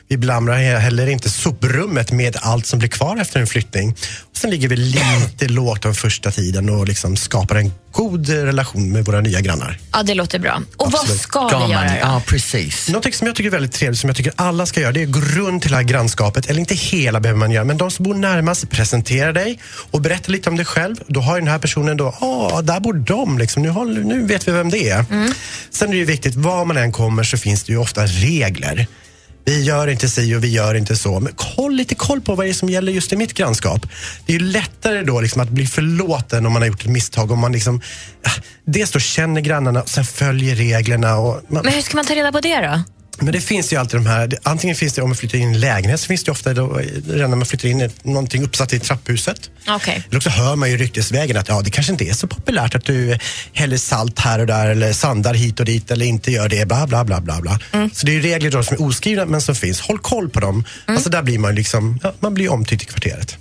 Vi 0.09 0.16
blamrar 0.16 0.59
he- 0.59 0.79
heller 0.79 1.07
inte 1.07 1.31
soprummet 1.31 2.12
med 2.12 2.37
allt 2.40 2.66
som 2.66 2.79
blir 2.79 2.88
kvar 2.88 3.16
efter 3.20 3.40
en 3.40 3.46
flyttning. 3.46 3.90
Och 4.31 4.37
sen 4.37 4.51
ligger 4.51 4.68
vi 4.68 4.77
lite 4.77 5.49
lågt 5.49 5.83
den 5.83 5.94
första 5.94 6.31
tiden 6.31 6.68
och 6.70 6.88
liksom 6.88 7.16
skapar 7.16 7.57
en 7.57 7.72
god 7.92 8.29
relation 8.29 8.92
med 8.92 9.05
våra 9.05 9.20
nya 9.20 9.40
grannar. 9.40 9.79
Ja, 9.92 10.03
det 10.03 10.14
låter 10.14 10.38
bra. 10.38 10.62
Och 10.77 10.92
vad 10.92 11.01
Absolut. 11.01 11.20
ska 11.20 11.49
Ska 11.49 11.66
vi 11.66 11.72
göra 11.72 11.88
då? 11.88 11.94
ja, 12.01 12.22
precis. 12.27 12.88
Någonting 12.88 13.12
som 13.12 13.27
jag 13.27 13.37
tycker 13.37 13.49
är 13.49 13.53
väldigt 13.53 13.72
trevligt, 13.72 14.01
som 14.01 14.09
jag 14.09 14.16
tycker 14.16 14.33
alla 14.37 14.66
ska 14.66 14.81
göra, 14.81 14.92
det 14.92 15.03
är 15.03 15.07
att 15.07 15.12
gå 15.12 15.20
runt 15.20 15.62
till 15.62 15.70
det 15.70 15.77
här 15.77 15.85
grannskapet. 15.85 16.46
Eller 16.51 16.61
inte 16.61 16.75
hela 16.75 17.20
behöver 17.20 17.38
man 17.38 17.51
göra, 17.51 17.64
men 17.64 17.77
de 17.79 17.90
som 17.90 18.03
bor 18.05 18.14
närmast, 18.14 18.70
presentera 18.70 19.33
dig 19.33 19.59
och 19.90 20.01
berätta 20.01 20.33
lite 20.33 20.51
om 20.51 20.57
dig 20.57 20.64
själv. 20.66 20.96
Då 21.07 21.20
har 21.20 21.37
ju 21.37 21.40
den 21.40 21.49
här 21.51 21.59
personen 21.59 21.96
då, 21.96 22.14
åh, 22.20 22.61
där 22.77 22.81
bor 22.81 22.93
de, 22.93 23.39
liksom. 23.39 23.62
nu, 23.62 23.69
håller, 23.69 24.01
nu 24.01 24.27
vet 24.27 24.49
vi 24.49 24.53
vem 24.53 24.71
det 24.71 24.89
är. 24.89 25.05
Sen 25.71 25.89
är 25.89 25.93
det 25.93 25.99
ju 25.99 26.05
viktigt, 26.05 26.35
var 26.35 26.65
man 26.65 26.77
än 26.77 26.93
kommer 26.93 27.23
så 27.25 27.37
finns 27.37 27.65
det 27.65 27.73
ju 27.73 27.79
ofta 27.79 28.07
regler. 28.07 28.87
Vi 29.45 29.62
gör 29.62 29.89
inte 29.89 30.09
si 30.09 30.35
och 30.35 30.45
vi 30.45 30.49
gör 30.49 30.75
inte 30.75 30.97
så. 30.97 31.21
Men 31.21 31.33
koll 31.33 31.75
lite 31.75 31.95
koll 31.95 32.21
på 32.21 32.35
vad 32.35 32.47
det 32.47 32.51
är 32.51 32.55
som 32.55 32.69
gäller 32.69 32.93
just 32.93 33.12
i 33.12 33.17
mitt 33.17 33.35
grannskap. 33.35 33.87
Det 34.27 34.35
är 34.35 34.39
ju 34.39 34.45
lättare 34.47 35.03
då 35.03 35.21
liksom 35.21 35.41
att 35.41 35.49
bli 35.49 35.67
förlåten 35.67 36.47
om 36.47 36.53
man 36.53 36.62
har 36.62 36.67
gjort 36.67 36.85
ett 36.85 36.91
misstag. 36.91 37.31
Om 37.31 37.39
man 37.39 37.53
liksom, 37.53 37.81
ah, 38.23 38.41
dels 38.65 38.91
då 38.91 38.99
känner 38.99 39.41
grannarna 39.41 39.83
och 39.83 39.89
sen 39.89 40.05
följer 40.05 40.55
reglerna. 40.55 41.17
Och 41.17 41.43
man, 41.49 41.65
Men 41.65 41.73
hur 41.73 41.83
ska 41.83 41.97
man 41.97 42.05
ta 42.05 42.15
reda 42.15 42.33
på 42.33 42.41
det 42.41 42.61
då? 42.61 42.83
Men 43.18 43.33
det 43.33 43.40
finns 43.40 43.72
ju 43.72 43.76
alltid 43.76 44.00
de 44.00 44.07
här, 44.07 44.38
antingen 44.42 44.76
finns 44.76 44.92
det 44.92 45.02
om 45.02 45.09
man 45.09 45.16
flyttar 45.16 45.38
in 45.38 45.48
i 45.48 45.55
en 45.55 45.61
lägenhet 45.61 46.00
så 46.00 46.07
finns 46.07 46.24
det 46.24 46.31
ofta 46.31 46.55
då, 46.55 46.81
redan 47.09 47.31
när 47.31 47.37
man 47.37 47.46
flyttar 47.46 47.68
in 47.68 47.90
någonting 48.02 48.44
uppsatt 48.44 48.72
i 48.72 48.79
trapphuset. 48.79 49.50
Okej. 49.68 50.05
Eller 50.09 50.16
också 50.16 50.31
hör 50.31 50.57
man 50.57 50.70
ju 50.70 50.76
ryktesvägen 50.76 51.37
att 51.37 51.48
ja, 51.48 51.61
det 51.61 51.70
kanske 51.70 51.92
inte 51.92 52.05
är 52.05 52.12
så 52.12 52.26
populärt 52.26 52.74
att 52.74 52.85
du 52.85 53.18
häller 53.52 53.76
salt 53.76 54.18
här 54.18 54.38
och 54.38 54.46
där 54.46 54.66
eller 54.66 54.92
sandar 54.92 55.35
hit 55.35 55.61
och 55.61 55.66
dit 55.66 55.90
eller 55.90 56.07
inte 56.07 56.33
gör 56.33 56.48
det, 56.48 56.68
bla 56.68 56.87
bla 56.87 57.05
bla 57.05 57.20
bla. 57.20 57.40
bla. 57.40 57.59
Så 57.92 58.07
det 58.07 58.16
är 58.16 58.20
regler 58.20 58.50
då 58.50 58.62
som 58.62 58.74
är 58.74 58.83
oskrivna 58.83 59.26
men 59.26 59.40
som 59.40 59.55
finns. 59.55 59.81
Håll 59.81 59.98
koll 59.98 60.29
på 60.29 60.40
dem. 60.40 60.64
Alltså 60.85 61.11
där 61.11 61.22
blir 61.22 61.38
man 61.38 61.55
liksom, 61.55 62.00
ja, 62.02 62.12
man 62.20 62.35
blir 62.35 62.52
omtyckt 62.52 62.83
i 62.83 62.87
kvarteret. 62.87 63.38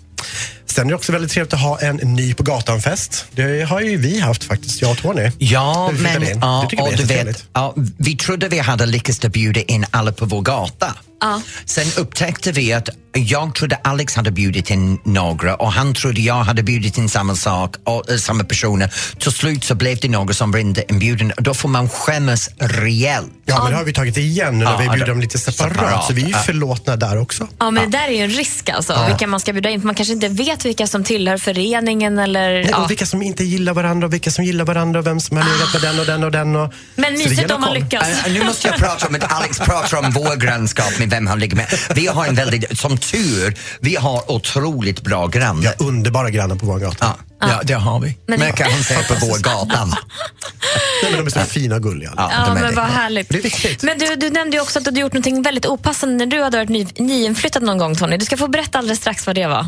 Sen 0.65 0.85
är 0.85 0.89
det 0.89 0.95
också 0.95 1.11
väldigt 1.11 1.31
trevligt 1.31 1.53
att 1.53 1.59
ha 1.59 1.79
en 1.79 1.95
ny 1.95 2.33
på 2.33 2.43
gatan-fest. 2.43 3.25
Det 3.31 3.63
har 3.69 3.81
ju 3.81 3.97
vi 3.97 4.19
haft 4.19 4.43
faktiskt, 4.43 4.81
jag 4.81 4.91
och 4.91 4.97
Tony. 4.97 5.31
Ja, 5.37 5.91
men 5.99 6.39
ja, 6.41 6.67
det 6.71 6.77
och 6.81 6.93
du 6.97 7.03
vet, 7.03 7.45
ja, 7.53 7.73
vi 7.97 8.17
trodde 8.17 8.47
vi 8.49 8.59
hade 8.59 8.85
lyckats 8.85 9.25
att 9.25 9.31
bjuda 9.31 9.61
in 9.61 9.85
alla 9.91 10.11
på 10.11 10.25
vår 10.25 10.41
gata. 10.41 10.93
Ja. 11.21 11.41
Sen 11.65 11.85
upptäckte 11.97 12.51
vi 12.51 12.73
att 12.73 12.89
jag 13.13 13.55
trodde 13.55 13.75
Alex 13.83 14.15
hade 14.15 14.31
bjudit 14.31 14.69
in 14.69 14.99
några 15.03 15.55
och 15.55 15.71
han 15.71 15.93
trodde 15.93 16.21
jag 16.21 16.43
hade 16.43 16.63
bjudit 16.63 16.97
in 16.97 17.09
samma 17.09 17.35
sak 17.35 17.75
och 17.83 18.09
eh, 18.11 18.17
samma 18.17 18.43
personer. 18.43 18.93
Till 19.19 19.31
slut 19.31 19.63
så 19.63 19.75
blev 19.75 19.97
det 20.01 20.07
några 20.09 20.33
som 20.33 20.51
var 20.51 20.59
inte 20.59 20.83
inbjuden 20.89 21.31
och 21.31 21.43
då 21.43 21.53
får 21.53 21.69
man 21.69 21.89
skämmas 21.89 22.49
rejält. 22.59 23.27
Ja, 23.45 23.63
men 23.63 23.71
det 23.71 23.77
har 23.77 23.83
vi 23.83 23.93
tagit 23.93 24.17
igen 24.17 24.59
nu 24.59 24.65
när 24.65 24.71
Ja, 24.71 24.77
vi 24.77 24.89
bjuder 24.89 25.07
dem 25.07 25.19
lite 25.21 25.37
separat. 25.39 25.73
separat, 25.73 26.05
Så 26.05 26.13
vi 26.13 26.21
är 26.21 26.25
ju 26.25 26.31
ja. 26.31 26.37
förlåtna 26.39 26.95
där 26.95 27.17
också. 27.17 27.47
Ja, 27.59 27.71
men 27.71 27.91
det 27.91 27.97
där 27.97 28.07
är 28.07 28.11
ju 28.11 28.23
en 28.23 28.29
risk 28.29 28.69
alltså, 28.69 29.05
vilka 29.07 29.27
man 29.27 29.39
ska 29.39 29.53
bjuda 29.53 29.69
in. 29.69 29.81
För 29.81 29.85
man 29.85 29.95
kanske 29.95 30.13
inte 30.13 30.27
vet 30.27 30.54
vilka 30.63 30.87
som 30.87 31.03
tillhör 31.03 31.37
föreningen 31.37 32.19
eller... 32.19 32.49
Nej, 32.53 32.67
ja. 32.71 32.83
Och 32.83 32.91
vilka 32.91 33.05
som 33.05 33.21
inte 33.21 33.43
gillar 33.43 33.73
varandra 33.73 34.07
och 34.07 34.13
vilka 34.13 34.31
som 34.31 34.43
gillar 34.43 34.65
varandra 34.65 34.99
och 34.99 35.07
vem 35.07 35.19
som 35.19 35.37
har 35.37 35.43
legat 35.43 35.73
med 35.73 35.81
den 35.81 35.99
och 35.99 36.05
den 36.05 36.23
och 36.23 36.31
den. 36.31 36.55
Och... 36.55 36.73
Men 36.95 37.17
Så 37.17 37.23
det 37.23 37.29
mysigt 37.29 37.51
om 37.51 37.61
man 37.61 37.73
lyckas. 37.73 38.25
Äh, 38.25 38.33
nu 38.33 38.43
måste 38.43 38.67
jag 38.67 38.77
prata 38.77 39.07
om 39.07 39.15
att 39.15 39.31
Alex 39.31 39.59
pratar 39.59 39.97
om 39.97 40.11
vår 40.11 40.35
grannskap 40.35 40.99
med 40.99 41.09
vem 41.09 41.27
han 41.27 41.39
ligger 41.39 41.55
med. 41.55 41.67
Vi 41.95 42.07
har 42.07 42.25
en 42.25 42.35
väldigt, 42.35 42.79
som 42.79 42.97
tur, 42.97 43.57
vi 43.79 43.95
har 43.95 44.31
otroligt 44.31 45.01
bra 45.01 45.25
Vi 45.27 45.39
grannar. 45.39 45.65
har 45.65 45.87
underbara 45.87 46.29
grannar 46.29 46.55
på 46.55 46.65
vår 46.65 46.79
gata. 46.79 46.97
Ja, 47.05 47.34
ja, 47.39 47.59
det 47.63 47.73
har 47.73 47.99
vi. 47.99 48.17
Men- 48.27 48.39
Men 48.39 48.83
säga 48.83 49.03
på 49.03 49.13
vår 49.21 49.39
gata. 49.39 49.85
Nej, 49.85 51.11
men 51.11 51.19
de 51.19 51.25
är 51.25 51.29
så 51.29 51.39
fina 51.39 51.75
och 51.75 51.83
gulliga. 51.83 52.13
Ja, 52.17 52.31
Ja, 52.37 52.45
de 52.45 52.53
men 52.53 52.63
det. 52.63 52.71
vad 52.75 52.85
härligt. 52.85 53.29
Det 53.29 53.37
är 53.37 53.41
viktigt. 53.41 53.83
Men 53.83 53.97
du, 53.97 54.15
du 54.15 54.29
nämnde 54.29 54.57
ju 54.57 54.61
också 54.61 54.79
att 54.79 54.85
du 54.85 54.91
hade 54.91 54.99
gjort 54.99 55.13
något 55.13 55.45
väldigt 55.45 55.65
opassande 55.65 56.25
när 56.25 56.25
du 56.37 56.43
hade 56.43 56.57
varit 56.57 56.69
ny, 56.69 56.87
nyinflyttad 56.97 57.63
någon 57.63 57.77
gång 57.77 57.95
Tony. 57.95 58.17
Du 58.17 58.25
ska 58.25 58.37
få 58.37 58.47
berätta 58.47 58.77
alldeles 58.77 58.99
strax 58.99 59.27
vad 59.27 59.35
det 59.35 59.47
var. 59.47 59.67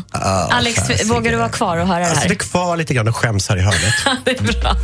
Alex, 0.50 0.78
fasiken. 0.78 1.08
vågar 1.08 1.30
du 1.32 1.36
vara 1.36 1.48
kvar 1.48 1.76
och 1.76 1.86
höra 1.86 1.98
det 1.98 2.04
Alltså, 2.06 2.20
här? 2.20 2.28
det 2.28 2.34
är 2.34 2.36
kvar 2.36 2.76
lite 2.76 2.94
grann 2.94 3.08
och 3.08 3.16
skäms 3.16 3.48
här 3.48 3.56
i 3.56 3.60
hörnet. 3.60 3.94
det 4.24 4.30
är 4.30 4.60
bra. 4.60 4.74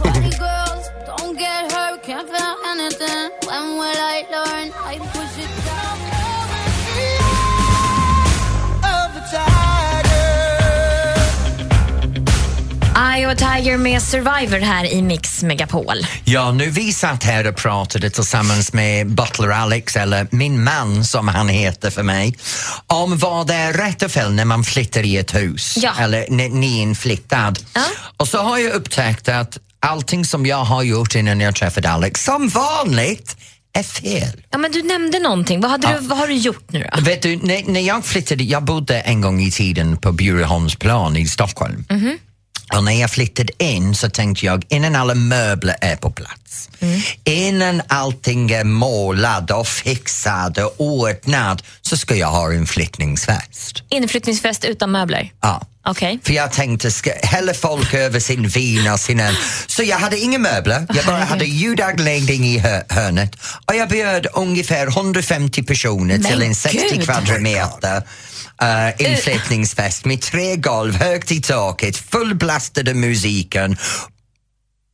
Och 13.14 13.38
Tiger 13.38 13.77
med 13.77 14.03
Survivor 14.03 14.59
här 14.61 14.92
i 14.92 15.03
Mix 15.03 15.42
Megapol. 15.42 16.07
Ja, 16.24 16.53
nu 16.53 16.70
vi 16.70 16.92
satt 16.92 17.24
här 17.24 17.46
och 17.46 17.57
pratade 17.57 18.11
tillsammans 18.11 18.72
med 18.72 19.07
Butler 19.14 19.48
Alex, 19.48 19.96
eller 19.96 20.27
min 20.31 20.64
man 20.64 21.05
som 21.05 21.29
han 21.29 21.48
heter 21.48 21.90
för 21.90 22.03
mig, 22.03 22.35
om 22.87 23.18
vad 23.18 23.46
det 23.46 23.55
är 23.55 23.72
rätt 23.72 24.03
och 24.03 24.11
fel 24.11 24.33
när 24.33 24.44
man 24.44 24.64
flyttar 24.64 25.03
i 25.03 25.16
ett 25.16 25.35
hus, 25.35 25.79
Ja. 25.83 25.92
eller 26.00 26.27
n- 26.31 26.61
nyinflyttad. 26.61 27.59
Ja. 27.74 27.85
Och 28.16 28.29
så 28.29 28.38
har 28.38 28.59
jag 28.59 28.72
upptäckt 28.72 29.29
att 29.29 29.59
allting 29.81 30.24
som 30.24 30.46
jag 30.46 30.64
har 30.64 30.83
gjort 30.83 31.14
innan 31.14 31.40
jag 31.40 31.55
träffade 31.55 31.90
Alex, 31.90 32.24
som 32.24 32.48
vanligt, 32.48 33.37
är 33.72 33.83
fel. 33.83 34.42
Ja, 34.50 34.59
men 34.59 34.72
du 34.72 34.83
nämnde 34.83 35.18
någonting. 35.18 35.61
Vad, 35.61 35.70
hade 35.70 35.88
du, 36.00 36.07
vad 36.07 36.18
har 36.18 36.27
du 36.29 36.35
gjort 36.35 36.72
nu 36.72 36.88
då? 36.96 37.00
Vet 37.03 37.22
du, 37.22 37.37
när, 37.37 37.62
när 37.72 37.81
jag 37.81 38.05
flyttade, 38.05 38.44
jag 38.44 38.62
bodde 38.64 39.00
en 39.00 39.20
gång 39.20 39.40
i 39.42 39.50
tiden 39.50 39.96
på 39.96 40.12
Bjureholmsplan 40.12 41.16
i 41.16 41.27
Stockholm. 41.29 41.85
Och 42.72 42.85
när 42.85 42.92
jag 43.00 43.11
flyttade 43.11 43.53
in 43.64 43.94
så 43.94 44.11
tänkte 44.11 44.46
jag, 44.46 44.64
innan 44.68 44.96
alla 44.96 45.14
möbler 45.14 45.77
är 45.81 45.96
på 45.96 46.11
plats, 46.11 46.70
innan 47.24 47.83
allting 47.88 48.50
är 48.50 48.64
målat 48.64 49.50
och 49.50 49.66
fixat 49.68 50.59
och 50.59 50.74
ordnat, 50.79 51.62
så 51.83 51.96
ska 51.96 52.14
jag 52.14 52.29
ha 52.31 52.53
en 52.53 52.66
flyttningsfest. 52.66 53.83
Inflyttningsfest 53.88 54.64
utan 54.64 54.90
möbler? 54.90 55.33
Ja. 55.40 55.66
Okej. 55.87 56.18
För 56.22 56.33
jag 56.33 56.53
tänkte, 56.53 56.90
ska 56.90 57.11
hälla 57.22 57.55
folk 57.55 57.94
över 57.94 58.20
sin 58.20 58.48
vin 58.48 58.92
och 58.92 59.00
sin 59.00 59.20
öl. 59.20 59.37
Så 59.66 59.83
jag 59.83 59.98
hade 59.98 60.18
inga 60.18 60.38
möbler, 60.38 60.87
jag 60.94 61.05
bara 61.07 61.24
hade 61.24 61.44
ljudanläggning 61.44 62.44
i 62.44 62.59
hö- 62.59 62.83
hörnet 62.88 63.37
och 63.66 63.74
jag 63.77 63.88
bjöd 63.88 64.27
ungefär 64.35 64.87
150 64.87 65.62
personer 65.62 66.18
till 66.18 66.42
en 66.42 66.55
60 66.55 66.79
gud! 66.96 67.05
kvadratmeter 67.05 68.03
Eh, 68.62 68.86
uh, 68.86 69.10
inflyttningsfest 69.10 70.04
med 70.04 70.22
tre 70.22 70.56
golv, 70.56 70.94
högt 70.94 71.32
i 71.32 71.40
taket, 71.40 71.96
fullblastade 71.96 72.94
musiken 72.94 73.76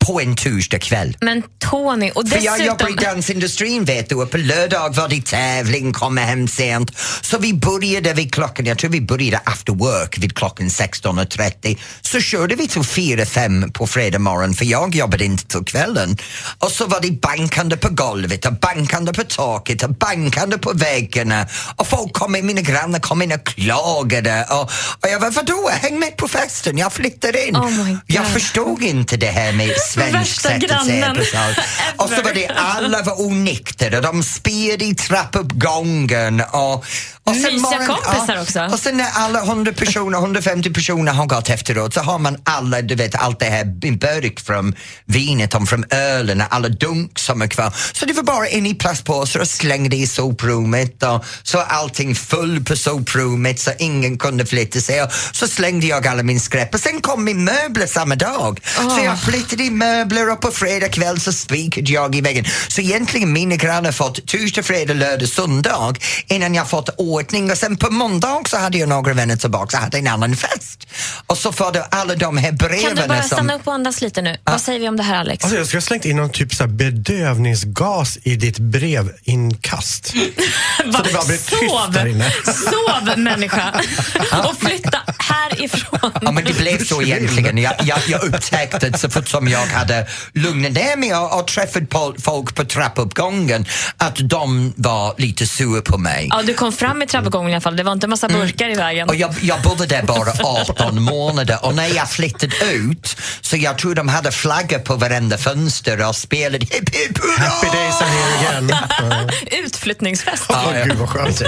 på 0.07 0.21
en 0.21 0.37
torsdagkväll. 0.37 1.17
Men 1.21 1.43
Tony, 1.71 2.11
och 2.11 2.29
För 2.29 2.41
jag 2.41 2.59
jobbar 2.59 2.89
i 2.89 2.93
dessutom... 2.93 3.15
dansindustrin 3.15 3.85
vet 3.85 4.09
du 4.09 4.15
och 4.15 4.31
på 4.31 4.37
lördag 4.37 4.95
var 4.95 5.09
det 5.09 5.25
tävling, 5.27 5.93
kommer 5.93 6.23
hem 6.23 6.49
sent. 6.49 6.99
Så 7.23 7.39
vi 7.39 7.55
började 7.55 8.13
vid 8.13 8.35
klockan, 8.35 8.67
jag 8.67 8.79
tror 8.79 8.91
vi 8.91 9.01
började 9.01 9.41
after 9.45 9.73
work 9.73 10.19
vid 10.19 10.37
klockan 10.37 10.69
16.30. 10.69 11.79
Så 12.01 12.21
körde 12.21 12.55
vi 12.55 12.69
till 12.69 12.83
4-5 12.83 13.73
på 13.73 13.87
fredag 13.87 14.19
morgon 14.19 14.55
för 14.55 14.65
jag 14.65 14.95
jobbade 14.95 15.25
inte 15.25 15.47
till 15.47 15.65
kvällen. 15.65 16.17
Och 16.59 16.71
så 16.71 16.87
var 16.87 17.01
det 17.01 17.21
bankande 17.21 17.77
på 17.77 17.89
golvet 17.89 18.47
och 18.47 18.53
bankande 18.53 19.13
på 19.13 19.23
taket 19.23 19.83
och 19.83 19.95
bankande 19.95 20.59
på 20.59 20.73
väggarna. 20.73 21.47
Och 21.77 21.87
folk 21.87 22.13
kom 22.13 22.37
in, 22.37 22.47
mina 22.47 22.61
grannar 22.61 22.99
kom 22.99 23.23
in 23.23 23.33
och 23.33 23.45
klagade. 23.45 24.47
Och, 24.51 24.63
och 25.03 25.09
jag 25.13 25.21
var 25.21 25.31
vadå, 25.31 25.69
häng 25.73 25.99
med 25.99 26.17
på 26.17 26.29
festen, 26.29 26.79
jag 26.79 26.93
flyttar 26.93 27.49
in. 27.49 27.57
Oh 27.57 27.97
jag 28.07 28.27
förstod 28.27 28.83
inte 28.83 29.17
det 29.17 29.27
här 29.27 29.53
med 29.53 29.71
svenskt 29.91 30.43
sätt 30.43 30.71
att 30.71 30.87
se 30.87 31.03
på 31.03 31.25
saker. 31.25 31.65
Och 31.97 32.09
så 32.09 32.23
var 32.23 32.35
det 32.35 32.49
alla 32.49 33.03
var 33.03 33.27
onyktra, 33.27 34.01
de 34.01 34.23
sped 34.23 34.83
i 34.83 34.95
trappuppgången 34.95 36.43
och, 36.53 36.85
och 37.25 37.37
Mysiga 37.37 37.87
kompisar 37.87 38.43
också. 38.43 38.61
Och 38.73 38.79
sen 38.79 38.97
när 38.97 39.11
alla 39.15 39.43
100 39.43 39.73
personer, 39.73 40.19
150 40.19 40.71
personer 40.71 41.13
har 41.13 41.27
gått 41.27 41.51
efteråt 41.51 41.95
så 41.95 42.01
har 42.01 42.19
man 42.19 42.37
alla, 42.45 42.83
du 42.83 42.95
vet 42.95 43.15
allt 43.15 43.39
det 43.39 43.47
här 43.47 43.65
burk 43.65 44.41
från 44.41 44.75
vinet, 45.05 45.55
och 45.55 45.69
från 45.69 45.85
ölen, 45.91 46.43
alla 46.51 46.69
dunk 46.69 47.19
som 47.19 47.43
är 47.43 47.47
kvar. 47.47 47.73
Så 47.93 48.07
det 48.07 48.13
var 48.13 48.23
bara 48.23 48.49
in 48.49 48.67
i 48.67 48.75
plastpåsar 48.75 49.41
och 49.41 49.49
slängde 49.49 49.97
i 49.97 50.07
soprummet 50.07 51.03
och 51.03 51.25
så 51.43 51.59
allting 51.59 52.15
full 52.15 52.65
på 52.65 52.77
soprummet 52.77 53.61
så 53.61 53.71
ingen 53.79 54.19
kunde 54.19 54.47
flytta 54.47 54.81
sig 54.81 55.03
och 55.03 55.13
så 55.33 55.49
slängde 55.49 55.87
jag 55.87 56.07
alla 56.07 56.23
min 56.23 56.41
skräp 56.41 56.75
och 56.75 56.81
sen 56.81 57.01
kom 57.01 57.25
min 57.25 57.45
möbler 57.45 57.87
samma 57.87 58.17
dag. 58.17 58.61
Så 58.77 59.05
jag 59.05 59.21
flyttade 59.21 59.63
in 59.63 59.79
möbler 59.79 60.33
och 60.33 60.41
på 60.41 60.51
fredag 60.51 60.89
kväll 60.89 61.21
så 61.21 61.33
spikade 61.33 61.93
jag 61.93 62.15
i 62.15 62.21
väggen. 62.21 62.45
Så 62.69 62.81
egentligen 62.81 63.33
mina 63.33 63.57
grannar 63.57 63.93
fått 63.93 64.27
torsdag, 64.27 64.63
fredag, 64.63 64.95
lördag, 64.95 65.29
söndag 65.29 65.95
innan 66.27 66.55
jag 66.55 66.69
fått 66.69 66.89
ordning 67.13 67.51
och 67.51 67.57
sen 67.57 67.77
på 67.77 67.91
måndag 67.91 68.43
så 68.49 68.57
hade 68.57 68.79
jag 68.79 68.89
några 68.89 69.15
vänner 69.15 69.37
tillbaka 69.37 69.77
och 69.77 69.83
hade 69.83 69.99
en 69.99 70.07
annan 70.07 70.37
fest. 70.37 70.87
Och 71.27 71.39
så 71.39 71.53
får 71.53 71.73
du 71.73 71.85
alla 71.91 72.15
de 72.15 72.37
här 72.37 72.49
Kan 72.49 72.59
du 72.59 72.69
breven 72.69 73.09
bara 73.09 73.19
som... 73.23 73.29
stanna 73.29 73.55
upp 73.55 73.67
och 73.67 73.75
andas 73.75 74.01
lite 74.01 74.23
nu? 74.23 74.37
Vad 74.45 74.61
säger 74.61 74.81
vi 74.81 74.89
om 74.89 74.97
det 74.97 75.03
här 75.03 75.17
Alex? 75.17 75.45
Alltså 75.45 75.59
jag 75.59 75.67
skulle 75.67 75.79
ha 75.79 75.87
slängt 75.87 76.05
in 76.05 76.17
någon 76.17 76.31
typ 76.31 76.55
så 76.55 76.63
här 76.63 76.71
bedövningsgas 76.71 78.19
i 78.23 78.37
ditt 78.37 78.59
brevinkast. 78.59 80.07
Så 80.77 81.03
det 81.03 81.13
bara 81.13 81.25
blir 81.27 81.37
tyst 81.37 81.93
där 81.93 82.07
inne. 82.07 82.31
Sov 82.45 83.19
människa! 83.19 83.81
och 84.49 84.57
flytta 84.57 84.99
härifrån. 85.61 86.11
Ja, 86.23 86.31
men 86.33 86.45
det 86.45 86.53
blev 86.59 86.85
så 86.85 87.03
egentligen. 87.03 87.59
Jag, 87.59 87.75
jag, 87.85 87.99
jag 88.09 88.23
upptäckte 88.25 88.99
så 88.99 89.11
fort 89.11 89.29
som 89.29 89.49
jag 89.49 89.67
hade 89.67 90.07
lugnat 90.35 90.73
ner 90.73 90.97
mig 90.97 91.15
och, 91.15 91.41
och 91.41 91.47
träffat 91.47 91.89
pol- 91.89 92.21
folk 92.21 92.55
på 92.55 92.65
trappuppgången 92.65 93.65
att 93.97 94.17
de 94.21 94.73
var 94.77 95.15
lite 95.19 95.47
sura 95.47 95.83
på 95.83 95.99
mig. 95.99 96.29
Ja, 96.31 96.43
du 96.43 96.55
kom 96.55 96.73
fram 96.73 97.03
i 97.03 97.07
trappuppgången 97.07 97.51
i 97.51 97.55
alla 97.55 97.61
fall. 97.61 97.77
Det 97.77 97.83
var 97.83 97.93
inte 97.93 98.07
en 98.07 98.11
massa 98.11 98.29
burkar 98.29 98.69
i 98.71 98.75
vägen. 98.75 99.09
Och 99.09 99.15
jag, 99.17 99.35
jag 99.43 99.63
bodde 99.63 99.87
där 99.87 100.03
bara 100.03 100.33
18 100.43 101.03
månader 101.03 101.59
och 101.65 101.75
när 101.75 101.87
jag 101.97 102.11
flyttade 102.11 102.57
ut 102.73 103.17
så 103.41 103.57
jag 103.57 103.79
tror 103.79 103.95
de 103.95 104.09
hade 104.09 104.33
flaggor 104.33 104.79
på 104.79 104.97
varenda 104.97 105.39
fönster 105.39 106.09
och 106.09 106.17
spelade 106.17 106.59
hipp 106.71 106.95
hipp 106.97 107.19
hurra! 107.19 107.45
Happy 107.49 107.67
days 107.67 108.01
are 108.01 108.09
here 108.09 108.49
again. 108.49 109.31
Utflyttningsfest. 109.65 110.45
Ja, 110.49 110.77
ja. 110.79 110.85
Gud 110.85 110.97
vad 110.97 111.09
skönt. 111.09 111.43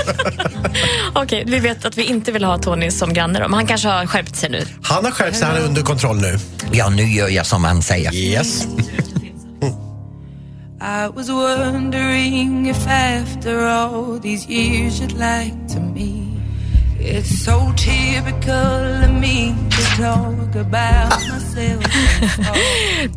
Okej, 1.15 1.45
vi 1.47 1.59
vet 1.59 1.85
att 1.85 1.99
vi 1.99 2.03
inte 2.05 2.33
vill 2.33 2.45
ha 2.45 2.59
Tony 2.59 2.91
som 2.91 3.13
granne 3.15 3.39
då, 3.41 3.49
men 3.49 3.55
han 3.55 3.67
kanske 3.67 3.89
har 3.89 4.02
skärpt 4.07 4.37
sig 4.37 4.51
nu. 4.51 4.67
Han 4.83 5.05
har 5.05 5.13
skärpt 5.13 5.37
sig, 5.37 5.47
han 5.47 5.57
är 5.57 5.61
under 5.65 5.83
kontroll 5.83 6.17
nu. 6.21 6.39
Ja, 6.73 6.89
nu 6.89 7.03
gör 7.03 7.29
jag 7.29 7.47
som 7.47 7.65
han 7.65 7.83
säger. 7.83 8.15
Yes. 8.15 8.67
I 10.81 11.09
was 11.15 11.29
wondering 11.31 12.67
if 12.67 12.87
after 12.87 13.67
all 13.67 14.19
these 14.19 14.49
years 14.51 15.01
you'd 15.01 15.13
like 15.13 15.75
to 15.75 15.81
me. 15.81 16.32
It's 17.01 17.45
so 17.45 17.73
typical 17.77 19.05
of 19.05 19.11
me 19.11 19.55
to 19.71 20.03
talk 20.03 20.57
about 20.57 21.11
myself. 21.29 21.85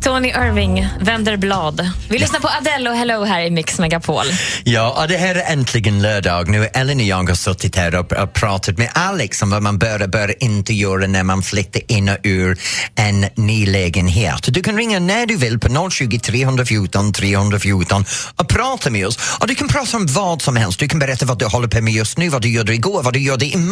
Tony 0.00 0.28
Irving 0.28 0.88
vänder 1.00 1.36
blad. 1.36 1.90
Vi 2.08 2.18
lyssnar 2.18 2.40
på 2.40 2.48
Adele 2.48 2.90
och 2.90 2.96
Hello 2.96 3.24
här 3.24 3.40
i 3.40 3.50
Mix 3.50 3.78
Megapol. 3.78 4.24
Ja, 4.64 5.02
och 5.02 5.08
det 5.08 5.16
här 5.16 5.34
är 5.34 5.52
äntligen 5.52 6.02
lördag. 6.02 6.48
Nu 6.48 6.68
Ellen 6.74 6.96
och 6.96 7.02
jag 7.02 7.28
har 7.28 7.34
suttit 7.34 7.76
här 7.76 7.94
och, 7.94 8.12
och 8.12 8.32
pratat 8.32 8.78
med 8.78 8.90
Alex 8.94 9.42
om 9.42 9.50
vad 9.50 9.62
man 9.62 9.78
bör 9.78 10.02
och 10.02 10.10
bör 10.10 10.42
inte 10.42 10.74
göra 10.74 11.06
när 11.06 11.22
man 11.22 11.42
flyttar 11.42 11.82
in 11.92 12.08
och 12.08 12.16
ur 12.22 12.58
en 12.94 13.26
ny 13.34 13.66
lägenhet. 13.66 14.48
Du 14.48 14.62
kan 14.62 14.76
ringa 14.76 14.98
när 14.98 15.26
du 15.26 15.36
vill 15.36 15.58
på 15.58 15.90
020 15.90 16.18
314 16.18 17.12
314 17.12 18.04
och 18.36 18.48
prata 18.48 18.90
med 18.90 19.06
oss. 19.06 19.18
Och 19.40 19.46
du 19.46 19.54
kan 19.54 19.68
prata 19.68 19.96
om 19.96 20.06
vad 20.06 20.42
som 20.42 20.56
helst. 20.56 20.78
Du 20.78 20.88
kan 20.88 20.98
berätta 20.98 21.26
vad 21.26 21.38
du 21.38 21.46
håller 21.46 21.68
på 21.68 21.80
med 21.80 21.92
just 21.92 22.18
nu, 22.18 22.28
vad 22.28 22.42
du 22.42 22.48
gjorde 22.48 22.74
igår, 22.74 23.02
vad 23.02 23.12
du 23.12 23.20
gjorde 23.20 23.46
imorgon 23.46 23.65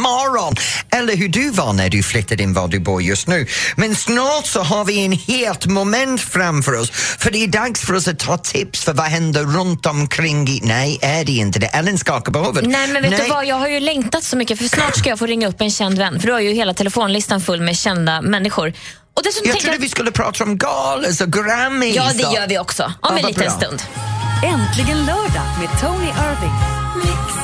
eller 0.91 1.17
hur 1.17 1.29
du 1.29 1.51
var 1.51 1.73
när 1.73 1.89
du 1.89 2.03
flyttade 2.03 2.43
in 2.43 2.53
var 2.53 2.69
du 2.69 2.81
bor 2.81 3.03
just 3.03 3.29
nu. 3.29 3.47
Men 3.77 3.95
snart 3.97 4.47
så 4.47 4.63
har 4.63 4.85
vi 4.85 5.05
en 5.05 5.13
het 5.13 5.67
moment 5.67 6.21
framför 6.21 6.81
oss 6.81 6.91
för 6.91 7.31
det 7.31 7.45
är 7.45 7.49
dags 7.49 7.81
för 7.81 7.95
oss 7.95 8.09
att 8.09 8.19
ta 8.19 8.39
tips 8.39 8.85
för 8.85 8.93
vad 8.93 9.07
händer 9.07 9.43
runt 9.45 9.87
omkring 9.87 10.49
i... 10.49 10.61
Nej, 10.63 10.99
är 11.03 11.25
det 11.25 11.33
inte 11.33 11.59
det? 11.59 11.67
Ellen 11.67 11.99
skakar 11.99 12.33
på 12.33 12.39
huvudet. 12.39 12.71
Nej 12.71 12.89
men 12.89 13.03
vet 13.03 13.17
du 13.17 13.29
vad, 13.29 13.47
jag 13.47 13.57
har 13.57 13.69
ju 13.69 13.81
längtat 13.81 14.25
så 14.25 14.37
mycket 14.37 14.59
för 14.59 14.65
snart 14.69 14.97
ska 14.97 15.09
jag 15.09 15.19
få 15.19 15.27
ringa 15.27 15.49
upp 15.49 15.61
en 15.61 15.71
känd 15.71 15.99
vän 15.99 16.21
för 16.21 16.27
du 16.27 16.33
har 16.33 16.41
ju 16.41 16.53
hela 16.53 16.75
telefonlistan 16.75 17.41
full 17.41 17.61
med 17.61 17.77
kända 17.79 18.23
människor. 18.23 18.73
Och 19.17 19.23
dessutom 19.23 19.51
Jag 19.51 19.61
trodde 19.61 19.79
vi 19.79 19.89
skulle 19.89 20.11
prata 20.11 20.45
om 20.45 20.59
galas 20.59 21.21
och 21.21 21.33
Grammys. 21.33 21.97
Ja, 21.97 22.11
det 22.15 22.23
gör 22.23 22.49
vi 22.49 22.59
också. 22.59 22.83
Om 22.83 22.93
Ja, 23.03 23.19
en 23.19 23.27
liten 23.27 23.43
bra. 23.43 23.51
stund. 23.51 23.83
Äntligen 24.45 25.07
lördag 25.07 25.47
med 25.61 25.81
Tony 25.81 26.07
Irving. 26.07 27.44